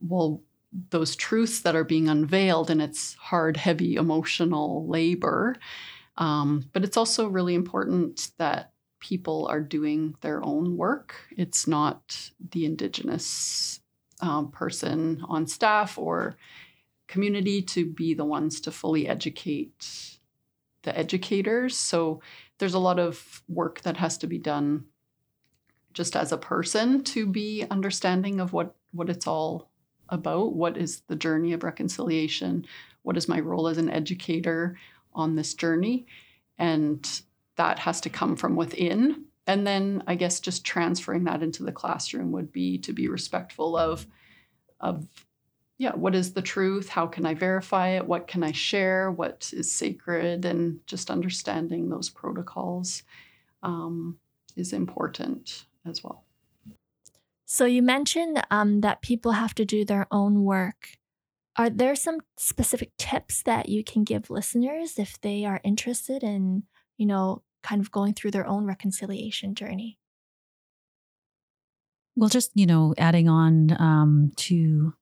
well, 0.00 0.42
those 0.90 1.16
truths 1.16 1.60
that 1.62 1.74
are 1.74 1.84
being 1.84 2.08
unveiled, 2.08 2.70
and 2.70 2.80
it's 2.80 3.14
hard, 3.14 3.56
heavy 3.56 3.96
emotional 3.96 4.86
labor. 4.86 5.56
Um, 6.16 6.68
but 6.72 6.84
it's 6.84 6.96
also 6.96 7.26
really 7.26 7.54
important 7.54 8.30
that 8.36 8.72
people 9.00 9.46
are 9.48 9.60
doing 9.60 10.14
their 10.20 10.44
own 10.44 10.76
work. 10.76 11.16
It's 11.36 11.66
not 11.66 12.30
the 12.50 12.66
Indigenous 12.66 13.80
um, 14.20 14.50
person 14.50 15.24
on 15.26 15.46
staff 15.46 15.96
or 15.96 16.36
community 17.08 17.62
to 17.62 17.86
be 17.86 18.14
the 18.14 18.24
ones 18.24 18.60
to 18.60 18.70
fully 18.70 19.08
educate 19.08 20.18
the 20.82 20.96
educators. 20.96 21.76
So 21.76 22.20
there's 22.60 22.74
a 22.74 22.78
lot 22.78 22.98
of 22.98 23.42
work 23.48 23.80
that 23.80 23.96
has 23.96 24.18
to 24.18 24.26
be 24.26 24.38
done 24.38 24.84
just 25.92 26.14
as 26.14 26.30
a 26.30 26.38
person 26.38 27.02
to 27.02 27.26
be 27.26 27.64
understanding 27.70 28.38
of 28.38 28.52
what 28.52 28.76
what 28.92 29.08
it's 29.08 29.26
all 29.26 29.70
about. 30.08 30.54
What 30.54 30.76
is 30.76 31.00
the 31.08 31.16
journey 31.16 31.52
of 31.52 31.64
reconciliation? 31.64 32.66
What 33.02 33.16
is 33.16 33.28
my 33.28 33.40
role 33.40 33.66
as 33.66 33.78
an 33.78 33.88
educator 33.88 34.76
on 35.14 35.36
this 35.36 35.54
journey? 35.54 36.06
And 36.58 37.08
that 37.56 37.78
has 37.80 38.00
to 38.02 38.10
come 38.10 38.36
from 38.36 38.56
within. 38.56 39.24
And 39.46 39.66
then 39.66 40.02
I 40.06 40.14
guess 40.14 40.38
just 40.38 40.64
transferring 40.64 41.24
that 41.24 41.42
into 41.42 41.62
the 41.62 41.72
classroom 41.72 42.30
would 42.32 42.52
be 42.52 42.78
to 42.78 42.92
be 42.92 43.08
respectful 43.08 43.76
of 43.76 44.06
of 44.80 45.06
yeah, 45.80 45.92
what 45.94 46.14
is 46.14 46.34
the 46.34 46.42
truth? 46.42 46.90
How 46.90 47.06
can 47.06 47.24
I 47.24 47.32
verify 47.32 47.96
it? 47.96 48.06
What 48.06 48.28
can 48.28 48.42
I 48.42 48.52
share? 48.52 49.10
What 49.10 49.50
is 49.56 49.72
sacred? 49.72 50.44
And 50.44 50.80
just 50.86 51.10
understanding 51.10 51.88
those 51.88 52.10
protocols 52.10 53.02
um, 53.62 54.18
is 54.56 54.74
important 54.74 55.64
as 55.86 56.04
well. 56.04 56.26
So 57.46 57.64
you 57.64 57.80
mentioned 57.80 58.42
um, 58.50 58.82
that 58.82 59.00
people 59.00 59.32
have 59.32 59.54
to 59.54 59.64
do 59.64 59.86
their 59.86 60.06
own 60.10 60.44
work. 60.44 60.98
Are 61.56 61.70
there 61.70 61.96
some 61.96 62.18
specific 62.36 62.90
tips 62.98 63.42
that 63.44 63.70
you 63.70 63.82
can 63.82 64.04
give 64.04 64.28
listeners 64.28 64.98
if 64.98 65.18
they 65.22 65.46
are 65.46 65.62
interested 65.64 66.22
in, 66.22 66.64
you 66.98 67.06
know, 67.06 67.42
kind 67.62 67.80
of 67.80 67.90
going 67.90 68.12
through 68.12 68.32
their 68.32 68.46
own 68.46 68.66
reconciliation 68.66 69.54
journey? 69.54 69.98
Well, 72.16 72.28
just, 72.28 72.50
you 72.54 72.66
know, 72.66 72.94
adding 72.98 73.30
on 73.30 73.74
um, 73.80 74.32
to 74.36 74.92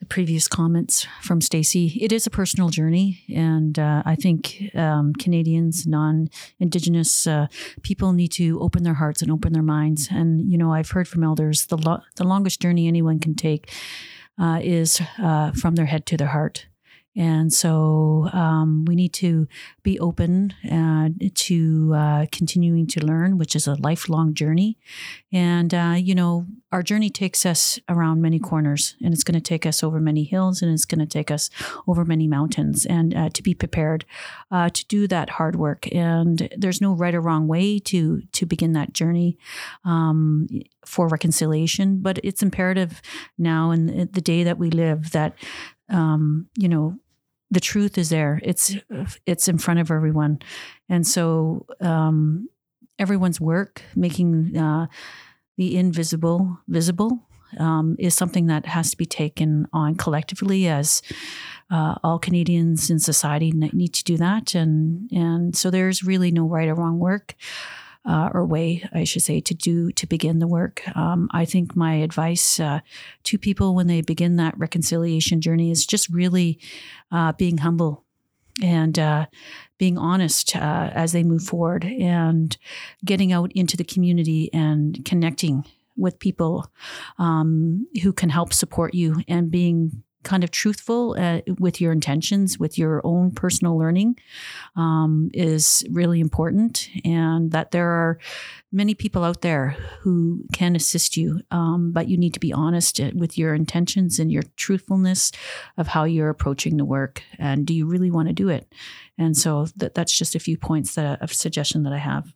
the 0.00 0.06
previous 0.06 0.48
comments 0.48 1.06
from 1.22 1.40
Stacy. 1.40 1.98
It 2.00 2.12
is 2.12 2.26
a 2.26 2.30
personal 2.30 2.68
journey, 2.68 3.24
and 3.34 3.78
uh, 3.78 4.02
I 4.04 4.16
think 4.16 4.70
um, 4.74 5.12
Canadians, 5.14 5.86
non-Indigenous 5.86 7.26
uh, 7.26 7.46
people, 7.82 8.12
need 8.12 8.32
to 8.32 8.60
open 8.60 8.82
their 8.82 8.94
hearts 8.94 9.22
and 9.22 9.30
open 9.30 9.52
their 9.52 9.62
minds. 9.62 10.08
And 10.10 10.50
you 10.50 10.58
know, 10.58 10.72
I've 10.72 10.90
heard 10.90 11.08
from 11.08 11.24
elders 11.24 11.66
the 11.66 11.78
lo- 11.78 12.02
the 12.16 12.24
longest 12.24 12.60
journey 12.60 12.86
anyone 12.86 13.18
can 13.18 13.34
take 13.34 13.72
uh, 14.38 14.60
is 14.62 15.00
uh, 15.18 15.52
from 15.52 15.74
their 15.76 15.86
head 15.86 16.06
to 16.06 16.16
their 16.16 16.28
heart. 16.28 16.66
And 17.16 17.52
so 17.52 18.28
um, 18.32 18.84
we 18.86 18.96
need 18.96 19.12
to 19.14 19.46
be 19.82 20.00
open 20.00 20.52
uh, 20.70 21.10
to 21.34 21.94
uh, 21.94 22.26
continuing 22.32 22.86
to 22.88 23.04
learn, 23.04 23.38
which 23.38 23.54
is 23.54 23.66
a 23.66 23.74
lifelong 23.74 24.34
journey. 24.34 24.78
And, 25.32 25.72
uh, 25.72 25.94
you 25.96 26.14
know, 26.14 26.46
our 26.72 26.82
journey 26.82 27.10
takes 27.10 27.46
us 27.46 27.78
around 27.88 28.20
many 28.20 28.40
corners 28.40 28.96
and 29.00 29.14
it's 29.14 29.22
going 29.22 29.36
to 29.36 29.40
take 29.40 29.64
us 29.64 29.84
over 29.84 30.00
many 30.00 30.24
hills 30.24 30.60
and 30.60 30.72
it's 30.72 30.84
going 30.84 30.98
to 30.98 31.06
take 31.06 31.30
us 31.30 31.50
over 31.86 32.04
many 32.04 32.26
mountains. 32.26 32.84
And 32.84 33.14
uh, 33.14 33.30
to 33.30 33.42
be 33.42 33.54
prepared 33.54 34.04
uh, 34.50 34.70
to 34.70 34.86
do 34.86 35.06
that 35.06 35.30
hard 35.30 35.56
work. 35.56 35.86
And 35.94 36.48
there's 36.56 36.80
no 36.80 36.94
right 36.94 37.14
or 37.14 37.20
wrong 37.20 37.46
way 37.46 37.78
to, 37.80 38.22
to 38.32 38.46
begin 38.46 38.72
that 38.72 38.92
journey. 38.92 39.38
Um, 39.84 40.48
for 40.84 41.08
reconciliation, 41.08 42.00
but 42.02 42.18
it's 42.22 42.42
imperative 42.42 43.00
now 43.38 43.70
in 43.70 44.10
the 44.12 44.20
day 44.20 44.44
that 44.44 44.58
we 44.58 44.70
live 44.70 45.12
that 45.12 45.34
um, 45.88 46.46
you 46.56 46.68
know 46.68 46.98
the 47.50 47.60
truth 47.60 47.98
is 47.98 48.10
there. 48.10 48.40
It's 48.42 48.76
it's 49.26 49.48
in 49.48 49.58
front 49.58 49.80
of 49.80 49.90
everyone, 49.90 50.40
and 50.88 51.06
so 51.06 51.66
um, 51.80 52.48
everyone's 52.98 53.40
work 53.40 53.82
making 53.94 54.56
uh, 54.56 54.86
the 55.56 55.76
invisible 55.76 56.58
visible 56.68 57.20
um, 57.58 57.96
is 57.98 58.14
something 58.14 58.46
that 58.46 58.66
has 58.66 58.90
to 58.90 58.96
be 58.96 59.06
taken 59.06 59.66
on 59.72 59.94
collectively 59.94 60.66
as 60.66 61.02
uh, 61.70 61.94
all 62.02 62.18
Canadians 62.18 62.90
in 62.90 62.98
society 62.98 63.52
need 63.52 63.94
to 63.94 64.04
do 64.04 64.16
that, 64.16 64.54
and 64.54 65.10
and 65.12 65.56
so 65.56 65.70
there's 65.70 66.02
really 66.02 66.30
no 66.30 66.46
right 66.46 66.68
or 66.68 66.74
wrong 66.74 66.98
work 66.98 67.34
uh, 68.04 68.30
or 68.34 68.44
way, 68.44 68.88
I 68.92 69.04
should 69.04 69.22
say, 69.22 69.40
to 69.40 69.54
do 69.54 69.90
to 69.92 70.06
begin 70.06 70.38
the 70.38 70.46
work. 70.46 70.82
Um, 70.96 71.28
I 71.32 71.44
think 71.44 71.74
my 71.74 71.94
advice 71.96 72.60
uh, 72.60 72.80
to 73.24 73.38
people 73.38 73.74
when 73.74 73.86
they 73.86 74.02
begin 74.02 74.36
that 74.36 74.58
reconciliation 74.58 75.40
journey 75.40 75.70
is 75.70 75.86
just 75.86 76.08
really 76.08 76.58
uh, 77.10 77.32
being 77.32 77.58
humble 77.58 78.04
and 78.62 78.98
uh, 78.98 79.26
being 79.78 79.98
honest 79.98 80.54
uh, 80.54 80.90
as 80.92 81.12
they 81.12 81.22
move 81.22 81.42
forward 81.42 81.84
and 81.84 82.56
getting 83.04 83.32
out 83.32 83.50
into 83.52 83.76
the 83.76 83.84
community 83.84 84.50
and 84.52 85.04
connecting 85.04 85.64
with 85.96 86.18
people 86.18 86.70
um, 87.18 87.86
who 88.02 88.12
can 88.12 88.28
help 88.28 88.52
support 88.52 88.94
you 88.94 89.22
and 89.28 89.50
being 89.50 90.02
kind 90.24 90.42
of 90.42 90.50
truthful 90.50 91.16
uh, 91.18 91.40
with 91.58 91.80
your 91.80 91.92
intentions, 91.92 92.58
with 92.58 92.78
your 92.78 93.00
own 93.04 93.30
personal 93.30 93.78
learning, 93.78 94.18
um, 94.76 95.30
is 95.32 95.84
really 95.90 96.20
important. 96.20 96.88
And 97.04 97.52
that 97.52 97.70
there 97.70 97.88
are 97.88 98.18
many 98.72 98.94
people 98.94 99.22
out 99.22 99.42
there 99.42 99.76
who 100.00 100.44
can 100.52 100.74
assist 100.74 101.16
you, 101.16 101.40
um, 101.50 101.92
but 101.92 102.08
you 102.08 102.16
need 102.16 102.34
to 102.34 102.40
be 102.40 102.52
honest 102.52 103.00
uh, 103.00 103.10
with 103.14 103.38
your 103.38 103.54
intentions 103.54 104.18
and 104.18 104.32
your 104.32 104.42
truthfulness 104.56 105.30
of 105.76 105.88
how 105.88 106.04
you're 106.04 106.30
approaching 106.30 106.76
the 106.76 106.84
work. 106.84 107.22
And 107.38 107.66
do 107.66 107.74
you 107.74 107.86
really 107.86 108.10
want 108.10 108.28
to 108.28 108.34
do 108.34 108.48
it? 108.48 108.72
And 109.16 109.36
so 109.36 109.66
that, 109.76 109.94
that's 109.94 110.16
just 110.16 110.34
a 110.34 110.40
few 110.40 110.58
points 110.58 110.94
that 110.94 111.22
of 111.22 111.32
suggestion 111.32 111.84
that 111.84 111.92
I 111.92 111.98
have. 111.98 112.34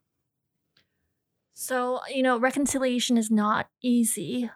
So, 1.54 2.00
you 2.08 2.22
know, 2.22 2.38
reconciliation 2.38 3.16
is 3.16 3.32
not 3.32 3.68
easy 3.82 4.48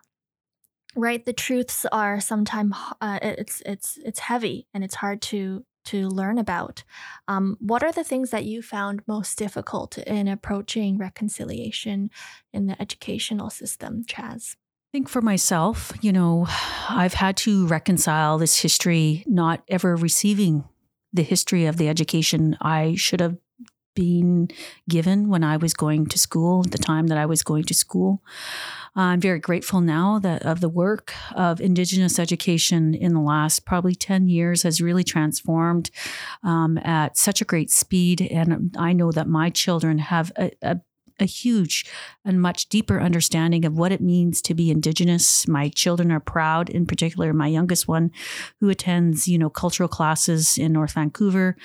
right? 0.96 1.24
The 1.24 1.32
truths 1.32 1.86
are 1.92 2.20
sometimes 2.20 2.74
uh, 3.00 3.18
it's 3.22 3.62
it's 3.66 3.98
it's 4.04 4.20
heavy 4.20 4.66
and 4.74 4.84
it's 4.84 4.96
hard 4.96 5.22
to 5.22 5.64
to 5.84 6.08
learn 6.08 6.38
about. 6.38 6.84
Um, 7.26 7.56
what 7.60 7.82
are 7.82 7.92
the 7.92 8.04
things 8.04 8.30
that 8.30 8.44
you 8.44 8.62
found 8.62 9.02
most 9.06 9.36
difficult 9.36 9.98
in 9.98 10.28
approaching 10.28 10.96
reconciliation 10.96 12.10
in 12.52 12.66
the 12.66 12.80
educational 12.80 13.50
system 13.50 14.04
chaz? 14.04 14.54
I 14.54 14.98
think 14.98 15.08
for 15.08 15.22
myself, 15.22 15.92
you 16.02 16.12
know, 16.12 16.46
I've 16.88 17.14
had 17.14 17.36
to 17.38 17.66
reconcile 17.66 18.38
this 18.38 18.60
history, 18.60 19.24
not 19.26 19.62
ever 19.68 19.96
receiving 19.96 20.64
the 21.12 21.22
history 21.22 21.66
of 21.66 21.78
the 21.78 21.88
education 21.88 22.56
I 22.60 22.94
should 22.94 23.20
have 23.20 23.36
been 23.94 24.48
given 24.88 25.28
when 25.28 25.44
I 25.44 25.56
was 25.56 25.74
going 25.74 26.06
to 26.06 26.18
school, 26.18 26.62
the 26.62 26.78
time 26.78 27.08
that 27.08 27.18
I 27.18 27.26
was 27.26 27.42
going 27.42 27.64
to 27.64 27.74
school. 27.74 28.22
I'm 28.94 29.20
very 29.20 29.38
grateful 29.38 29.80
now 29.80 30.18
that 30.18 30.42
of 30.44 30.60
the 30.60 30.68
work 30.68 31.14
of 31.34 31.60
Indigenous 31.60 32.18
education 32.18 32.94
in 32.94 33.14
the 33.14 33.20
last 33.20 33.64
probably 33.64 33.94
10 33.94 34.28
years 34.28 34.62
has 34.62 34.80
really 34.80 35.04
transformed 35.04 35.90
um, 36.42 36.78
at 36.78 37.16
such 37.16 37.40
a 37.40 37.46
great 37.46 37.70
speed. 37.70 38.20
And 38.20 38.74
I 38.78 38.92
know 38.92 39.10
that 39.12 39.28
my 39.28 39.48
children 39.48 39.98
have 39.98 40.30
a, 40.36 40.50
a 40.62 40.80
a 41.20 41.24
huge 41.24 41.86
and 42.24 42.40
much 42.40 42.68
deeper 42.68 43.00
understanding 43.00 43.64
of 43.64 43.78
what 43.78 43.92
it 43.92 44.00
means 44.00 44.42
to 44.42 44.54
be 44.54 44.70
Indigenous. 44.70 45.48
My 45.48 45.68
children 45.68 46.12
are 46.12 46.20
proud, 46.20 46.68
in 46.68 46.86
particular, 46.86 47.32
my 47.32 47.46
youngest 47.46 47.88
one, 47.88 48.10
who 48.60 48.68
attends, 48.68 49.28
you 49.28 49.38
know, 49.38 49.50
cultural 49.50 49.88
classes 49.88 50.58
in 50.58 50.72
North 50.72 50.92
Vancouver, 50.92 51.56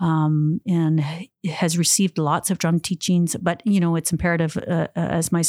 um, 0.00 0.60
and 0.66 1.04
has 1.46 1.78
received 1.78 2.18
lots 2.18 2.50
of 2.50 2.58
drum 2.58 2.80
teachings. 2.80 3.36
But 3.40 3.62
you 3.64 3.80
know, 3.80 3.96
it's 3.96 4.12
imperative 4.12 4.56
uh, 4.56 4.70
uh, 4.70 4.88
as 4.94 5.32
my 5.32 5.42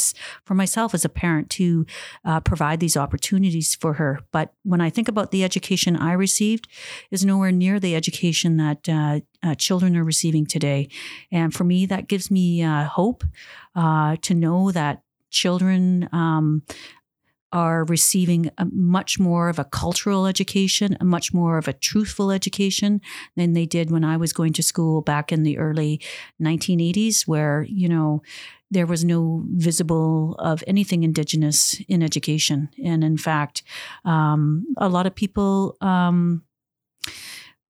for 0.44 0.54
myself 0.54 0.94
as 0.94 1.04
a 1.04 1.08
parent 1.08 1.50
to 1.50 1.86
uh, 2.24 2.40
provide 2.40 2.80
these 2.80 2.96
opportunities 2.96 3.74
for 3.74 3.94
her. 3.94 4.20
But 4.32 4.52
when 4.62 4.80
I 4.80 4.90
think 4.90 5.08
about 5.08 5.30
the 5.30 5.44
education 5.44 5.96
I 5.96 6.12
received, 6.12 6.68
is 7.10 7.24
nowhere 7.24 7.52
near 7.52 7.80
the 7.80 7.94
education 7.94 8.56
that 8.56 8.88
uh, 8.88 9.20
uh, 9.42 9.54
children 9.54 9.96
are 9.96 10.04
receiving 10.04 10.46
today. 10.46 10.88
And 11.30 11.54
for 11.54 11.64
me, 11.64 11.86
that 11.86 12.08
gives 12.08 12.30
me 12.30 12.62
uh, 12.62 12.84
hope 12.84 13.24
to 13.76 14.34
know 14.34 14.72
that 14.72 15.02
children 15.30 16.08
um, 16.12 16.62
are 17.52 17.84
receiving 17.84 18.50
a 18.58 18.66
much 18.66 19.18
more 19.18 19.48
of 19.48 19.58
a 19.58 19.64
cultural 19.64 20.26
education, 20.26 20.96
a 21.00 21.04
much 21.04 21.32
more 21.32 21.58
of 21.58 21.68
a 21.68 21.72
truthful 21.72 22.30
education 22.30 23.00
than 23.36 23.52
they 23.52 23.66
did 23.66 23.90
when 23.90 24.04
I 24.04 24.16
was 24.16 24.32
going 24.32 24.52
to 24.54 24.62
school 24.62 25.00
back 25.00 25.32
in 25.32 25.42
the 25.42 25.58
early 25.58 26.00
1980s, 26.42 27.26
where, 27.26 27.66
you 27.68 27.88
know, 27.88 28.22
there 28.70 28.86
was 28.86 29.04
no 29.04 29.44
visible 29.48 30.34
of 30.38 30.62
anything 30.66 31.02
indigenous 31.02 31.80
in 31.88 32.02
education. 32.02 32.68
And 32.84 33.02
in 33.02 33.16
fact, 33.16 33.62
um, 34.04 34.66
a 34.76 34.88
lot 34.88 35.06
of 35.06 35.14
people 35.14 35.76
um, 35.80 36.42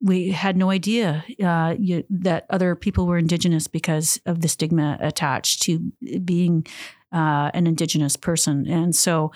we 0.01 0.31
had 0.31 0.57
no 0.57 0.71
idea 0.71 1.25
uh, 1.43 1.75
you, 1.79 2.05
that 2.09 2.47
other 2.51 2.77
people 2.77 3.07
were 3.07 3.19
indigenous 3.19 3.67
because 3.67 4.21
of 4.27 4.41
the 4.41 4.49
stigma 4.49 4.97
attached 5.01 5.63
to 5.63 5.93
being 6.25 6.67
uh, 7.13 7.51
an 7.55 7.67
indigenous 7.67 8.17
person. 8.17 8.67
And 8.69 8.95
so 8.95 9.33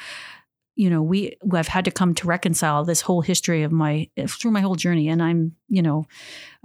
you 0.75 0.89
know 0.89 1.03
we 1.03 1.37
have 1.53 1.69
had 1.69 1.85
to 1.85 1.91
come 1.91 2.15
to 2.15 2.27
reconcile 2.27 2.83
this 2.83 3.03
whole 3.03 3.21
history 3.21 3.63
of 3.63 3.73
my 3.73 4.09
through 4.27 4.51
my 4.51 4.61
whole 4.61 4.75
journey. 4.75 5.09
And 5.09 5.23
i'm 5.23 5.55
you 5.69 5.83
know 5.83 6.07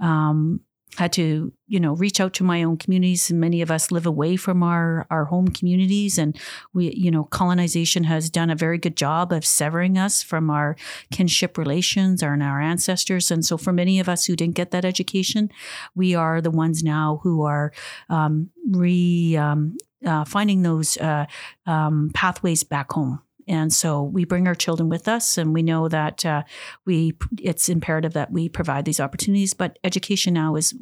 um, 0.00 0.60
had 0.96 1.12
to 1.12 1.52
you 1.66 1.78
know 1.78 1.94
reach 1.94 2.20
out 2.20 2.32
to 2.34 2.44
my 2.44 2.62
own 2.62 2.76
communities. 2.76 3.30
And 3.30 3.40
many 3.40 3.62
of 3.62 3.70
us 3.70 3.90
live 3.90 4.06
away 4.06 4.36
from 4.36 4.62
our 4.62 5.06
our 5.10 5.26
home 5.26 5.48
communities 5.48 6.18
and 6.18 6.36
we 6.72 6.92
you 6.92 7.10
know 7.10 7.24
colonization 7.24 8.04
has 8.04 8.30
done 8.30 8.50
a 8.50 8.56
very 8.56 8.78
good 8.78 8.96
job 8.96 9.32
of 9.32 9.44
severing 9.44 9.98
us 9.98 10.22
from 10.22 10.50
our 10.50 10.76
kinship 11.12 11.58
relations 11.58 12.22
and 12.22 12.42
our 12.42 12.60
ancestors. 12.60 13.30
And 13.30 13.44
so 13.44 13.56
for 13.56 13.72
many 13.72 14.00
of 14.00 14.08
us 14.08 14.24
who 14.24 14.36
didn't 14.36 14.56
get 14.56 14.70
that 14.70 14.84
education 14.84 15.50
we 15.94 16.14
are 16.14 16.40
the 16.40 16.50
ones 16.50 16.82
now 16.82 17.20
who 17.22 17.44
are 17.44 17.72
um, 18.08 18.50
re 18.70 19.36
um, 19.36 19.76
uh, 20.06 20.24
finding 20.24 20.62
those 20.62 20.96
uh, 20.98 21.26
um, 21.66 22.10
pathways 22.14 22.64
back 22.64 22.92
home 22.92 23.20
and 23.48 23.72
so 23.72 24.02
we 24.02 24.24
bring 24.24 24.46
our 24.46 24.54
children 24.54 24.88
with 24.88 25.08
us, 25.08 25.38
and 25.38 25.54
we 25.54 25.62
know 25.62 25.88
that 25.88 26.24
uh, 26.24 26.42
we 26.86 27.16
it's 27.40 27.68
imperative 27.68 28.12
that 28.12 28.30
we 28.30 28.48
provide 28.48 28.84
these 28.84 29.00
opportunities. 29.00 29.54
But 29.54 29.78
education 29.82 30.34
now 30.34 30.54
is 30.56 30.74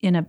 in 0.00 0.16
a 0.16 0.26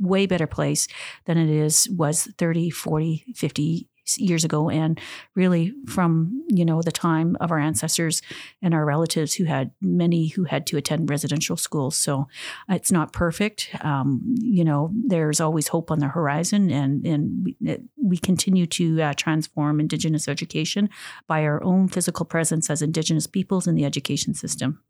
way 0.00 0.26
better 0.26 0.48
place 0.48 0.88
than 1.26 1.38
it 1.38 1.48
is 1.48 1.88
was 1.90 2.24
30 2.36 2.70
40 2.70 3.34
50 3.36 3.88
years 4.16 4.44
ago 4.44 4.68
and 4.68 5.00
really 5.34 5.72
from 5.86 6.44
you 6.48 6.64
know 6.64 6.82
the 6.82 6.92
time 6.92 7.36
of 7.40 7.50
our 7.52 7.58
ancestors 7.58 8.20
and 8.60 8.74
our 8.74 8.84
relatives 8.84 9.34
who 9.34 9.44
had 9.44 9.70
many 9.80 10.28
who 10.28 10.44
had 10.44 10.66
to 10.66 10.76
attend 10.76 11.08
residential 11.08 11.56
schools. 11.56 11.96
So 11.96 12.26
it's 12.68 12.90
not 12.90 13.12
perfect. 13.12 13.70
Um, 13.80 14.34
you 14.40 14.64
know 14.64 14.90
there's 14.92 15.40
always 15.40 15.68
hope 15.68 15.90
on 15.90 16.00
the 16.00 16.08
horizon 16.08 16.70
and 16.70 17.06
and 17.06 17.44
we, 17.44 17.78
we 17.96 18.18
continue 18.18 18.66
to 18.66 19.02
uh, 19.02 19.14
transform 19.14 19.80
indigenous 19.80 20.28
education 20.28 20.90
by 21.26 21.44
our 21.44 21.62
own 21.62 21.88
physical 21.88 22.26
presence 22.26 22.68
as 22.70 22.82
indigenous 22.82 23.26
peoples 23.26 23.66
in 23.66 23.74
the 23.74 23.84
education 23.84 24.34
system. 24.34 24.80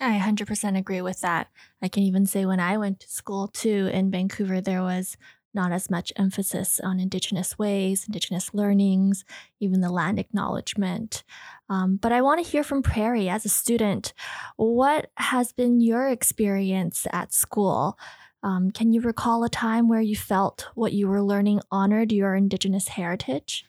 I 0.00 0.18
100% 0.18 0.76
agree 0.76 1.00
with 1.00 1.20
that. 1.22 1.48
I 1.80 1.88
can 1.88 2.02
even 2.02 2.26
say 2.26 2.44
when 2.44 2.60
I 2.60 2.76
went 2.76 3.00
to 3.00 3.08
school 3.08 3.48
too 3.48 3.88
in 3.92 4.10
Vancouver, 4.10 4.60
there 4.60 4.82
was 4.82 5.16
not 5.56 5.72
as 5.72 5.90
much 5.90 6.12
emphasis 6.14 6.78
on 6.78 7.00
Indigenous 7.00 7.58
ways, 7.58 8.04
Indigenous 8.06 8.54
learnings, 8.54 9.24
even 9.58 9.80
the 9.80 9.90
land 9.90 10.20
acknowledgement. 10.20 11.24
Um, 11.68 11.96
but 11.96 12.12
I 12.12 12.22
want 12.22 12.44
to 12.44 12.48
hear 12.48 12.62
from 12.62 12.82
Prairie 12.84 13.28
as 13.28 13.44
a 13.44 13.48
student. 13.48 14.14
What 14.54 15.10
has 15.16 15.50
been 15.50 15.80
your 15.80 16.08
experience 16.08 17.08
at 17.12 17.32
school? 17.32 17.98
Um, 18.44 18.70
can 18.70 18.92
you 18.92 19.00
recall 19.00 19.42
a 19.42 19.48
time 19.48 19.88
where 19.88 20.00
you 20.00 20.14
felt 20.14 20.68
what 20.76 20.92
you 20.92 21.08
were 21.08 21.22
learning 21.22 21.62
honored 21.72 22.12
your 22.12 22.36
Indigenous 22.36 22.86
heritage? 22.86 23.64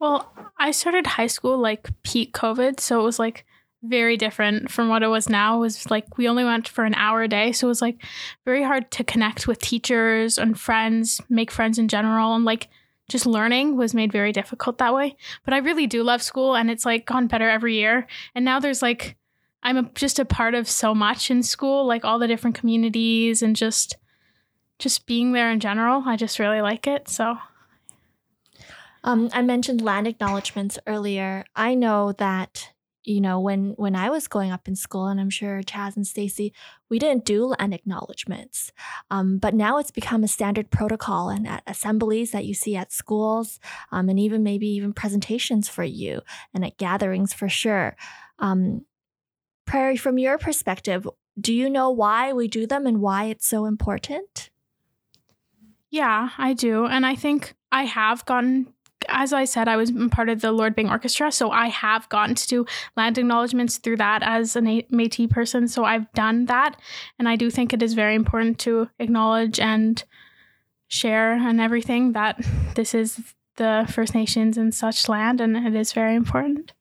Well, 0.00 0.32
I 0.58 0.72
started 0.72 1.06
high 1.06 1.28
school 1.28 1.58
like 1.58 1.88
peak 2.02 2.32
COVID, 2.32 2.80
so 2.80 3.00
it 3.00 3.04
was 3.04 3.20
like 3.20 3.46
very 3.82 4.16
different 4.16 4.70
from 4.70 4.88
what 4.88 5.02
it 5.02 5.08
was 5.08 5.28
now. 5.28 5.56
It 5.56 5.60
was 5.60 5.90
like 5.90 6.16
we 6.16 6.28
only 6.28 6.44
went 6.44 6.68
for 6.68 6.84
an 6.84 6.94
hour 6.94 7.22
a 7.22 7.28
day. 7.28 7.52
So 7.52 7.66
it 7.66 7.68
was 7.68 7.82
like 7.82 8.02
very 8.44 8.62
hard 8.62 8.90
to 8.92 9.04
connect 9.04 9.48
with 9.48 9.60
teachers 9.60 10.38
and 10.38 10.58
friends, 10.58 11.20
make 11.28 11.50
friends 11.50 11.78
in 11.78 11.88
general. 11.88 12.34
And 12.34 12.44
like 12.44 12.68
just 13.08 13.26
learning 13.26 13.76
was 13.76 13.94
made 13.94 14.12
very 14.12 14.32
difficult 14.32 14.78
that 14.78 14.94
way. 14.94 15.16
But 15.44 15.54
I 15.54 15.58
really 15.58 15.86
do 15.86 16.02
love 16.02 16.22
school 16.22 16.54
and 16.54 16.70
it's 16.70 16.86
like 16.86 17.06
gone 17.06 17.26
better 17.26 17.48
every 17.48 17.74
year. 17.74 18.06
And 18.34 18.44
now 18.44 18.60
there's 18.60 18.82
like, 18.82 19.16
I'm 19.64 19.76
a, 19.76 19.82
just 19.94 20.18
a 20.18 20.24
part 20.24 20.54
of 20.54 20.68
so 20.68 20.94
much 20.94 21.30
in 21.30 21.42
school, 21.42 21.86
like 21.86 22.04
all 22.04 22.18
the 22.18 22.28
different 22.28 22.56
communities 22.56 23.42
and 23.42 23.54
just 23.56 23.96
just 24.78 25.06
being 25.06 25.32
there 25.32 25.50
in 25.50 25.60
general. 25.60 26.02
I 26.06 26.16
just 26.16 26.40
really 26.40 26.60
like 26.60 26.88
it. 26.88 27.08
So 27.08 27.36
um, 29.04 29.30
I 29.32 29.42
mentioned 29.42 29.80
land 29.80 30.08
acknowledgements 30.08 30.78
earlier. 30.86 31.44
I 31.54 31.74
know 31.74 32.12
that 32.12 32.70
you 33.04 33.20
know 33.20 33.40
when 33.40 33.70
when 33.76 33.96
i 33.96 34.08
was 34.08 34.28
going 34.28 34.50
up 34.50 34.68
in 34.68 34.76
school 34.76 35.06
and 35.06 35.20
i'm 35.20 35.30
sure 35.30 35.62
chaz 35.62 35.96
and 35.96 36.06
stacy 36.06 36.52
we 36.88 36.98
didn't 36.98 37.24
do 37.24 37.46
land 37.46 37.74
acknowledgements 37.74 38.72
um, 39.10 39.38
but 39.38 39.54
now 39.54 39.78
it's 39.78 39.90
become 39.90 40.22
a 40.22 40.28
standard 40.28 40.70
protocol 40.70 41.28
and 41.28 41.46
at 41.46 41.62
assemblies 41.66 42.30
that 42.30 42.44
you 42.44 42.54
see 42.54 42.76
at 42.76 42.92
schools 42.92 43.58
um, 43.90 44.08
and 44.08 44.18
even 44.18 44.42
maybe 44.42 44.66
even 44.68 44.92
presentations 44.92 45.68
for 45.68 45.84
you 45.84 46.20
and 46.54 46.64
at 46.64 46.76
gatherings 46.76 47.32
for 47.32 47.48
sure. 47.48 47.96
Um, 48.38 48.84
prairie 49.66 49.96
from 49.96 50.18
your 50.18 50.38
perspective 50.38 51.06
do 51.40 51.54
you 51.54 51.70
know 51.70 51.90
why 51.90 52.32
we 52.32 52.46
do 52.46 52.66
them 52.66 52.86
and 52.86 53.00
why 53.00 53.24
it's 53.24 53.48
so 53.48 53.64
important? 53.64 54.50
Yeah 55.90 56.30
i 56.38 56.52
do 56.52 56.86
and 56.86 57.04
i 57.04 57.14
think 57.14 57.54
i 57.70 57.84
have 57.84 58.24
gotten 58.24 58.72
as 59.08 59.32
I 59.32 59.44
said, 59.44 59.68
I 59.68 59.76
was 59.76 59.92
part 60.10 60.28
of 60.28 60.40
the 60.40 60.52
Lord 60.52 60.74
Byng 60.74 60.88
Orchestra, 60.88 61.30
so 61.32 61.50
I 61.50 61.68
have 61.68 62.08
gotten 62.08 62.34
to 62.34 62.48
do 62.48 62.66
land 62.96 63.18
acknowledgements 63.18 63.78
through 63.78 63.96
that 63.98 64.22
as 64.22 64.56
an 64.56 64.66
Métis 64.92 65.30
person. 65.30 65.68
So 65.68 65.84
I've 65.84 66.10
done 66.12 66.46
that, 66.46 66.80
and 67.18 67.28
I 67.28 67.36
do 67.36 67.50
think 67.50 67.72
it 67.72 67.82
is 67.82 67.94
very 67.94 68.14
important 68.14 68.58
to 68.60 68.88
acknowledge 68.98 69.60
and 69.60 70.02
share 70.88 71.32
and 71.32 71.60
everything 71.60 72.12
that 72.12 72.44
this 72.74 72.94
is 72.94 73.34
the 73.56 73.86
First 73.90 74.14
Nations 74.14 74.56
and 74.56 74.74
such 74.74 75.08
land, 75.08 75.40
and 75.40 75.56
it 75.56 75.74
is 75.74 75.92
very 75.92 76.14
important. 76.14 76.72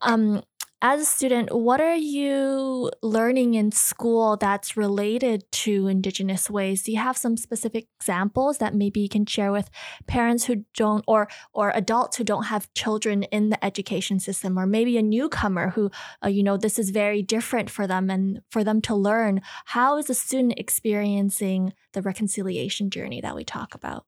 Um, 0.00 0.42
as 0.84 1.00
a 1.00 1.04
student, 1.04 1.54
what 1.54 1.80
are 1.80 1.94
you 1.94 2.90
learning 3.02 3.54
in 3.54 3.70
school 3.70 4.36
that's 4.36 4.76
related 4.76 5.44
to 5.52 5.86
Indigenous 5.86 6.50
ways? 6.50 6.82
Do 6.82 6.90
you 6.90 6.98
have 6.98 7.16
some 7.16 7.36
specific 7.36 7.86
examples 8.00 8.58
that 8.58 8.74
maybe 8.74 8.98
you 9.00 9.08
can 9.08 9.24
share 9.24 9.52
with 9.52 9.70
parents 10.08 10.44
who 10.46 10.64
don't, 10.74 11.04
or 11.06 11.28
or 11.54 11.70
adults 11.76 12.16
who 12.16 12.24
don't 12.24 12.46
have 12.46 12.72
children 12.74 13.22
in 13.24 13.50
the 13.50 13.64
education 13.64 14.18
system, 14.18 14.58
or 14.58 14.66
maybe 14.66 14.98
a 14.98 15.02
newcomer 15.02 15.70
who, 15.70 15.88
uh, 16.24 16.28
you 16.28 16.42
know, 16.42 16.56
this 16.56 16.80
is 16.80 16.90
very 16.90 17.22
different 17.22 17.70
for 17.70 17.86
them, 17.86 18.10
and 18.10 18.40
for 18.50 18.64
them 18.64 18.80
to 18.82 18.94
learn 18.96 19.40
how 19.66 19.98
is 19.98 20.10
a 20.10 20.14
student 20.14 20.54
experiencing 20.58 21.72
the 21.92 22.02
reconciliation 22.02 22.90
journey 22.90 23.20
that 23.20 23.36
we 23.36 23.44
talk 23.44 23.76
about? 23.76 24.04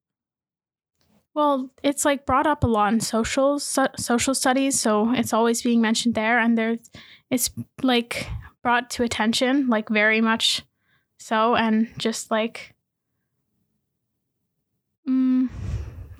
Well, 1.34 1.70
it's 1.82 2.04
like 2.04 2.26
brought 2.26 2.46
up 2.46 2.62
a 2.62 2.68
lot 2.68 2.92
in 2.92 3.00
social 3.00 3.58
so, 3.58 3.88
social 3.96 4.34
studies, 4.34 4.78
so 4.78 5.12
it's 5.12 5.32
always 5.32 5.62
being 5.62 5.80
mentioned 5.80 6.14
there, 6.14 6.38
and 6.38 6.56
there's 6.56 6.78
it's 7.30 7.50
like 7.82 8.28
brought 8.62 8.88
to 8.90 9.02
attention, 9.02 9.68
like 9.68 9.88
very 9.88 10.20
much 10.20 10.62
so, 11.18 11.56
and 11.56 11.88
just 11.98 12.30
like, 12.30 12.74
mm, 15.08 15.48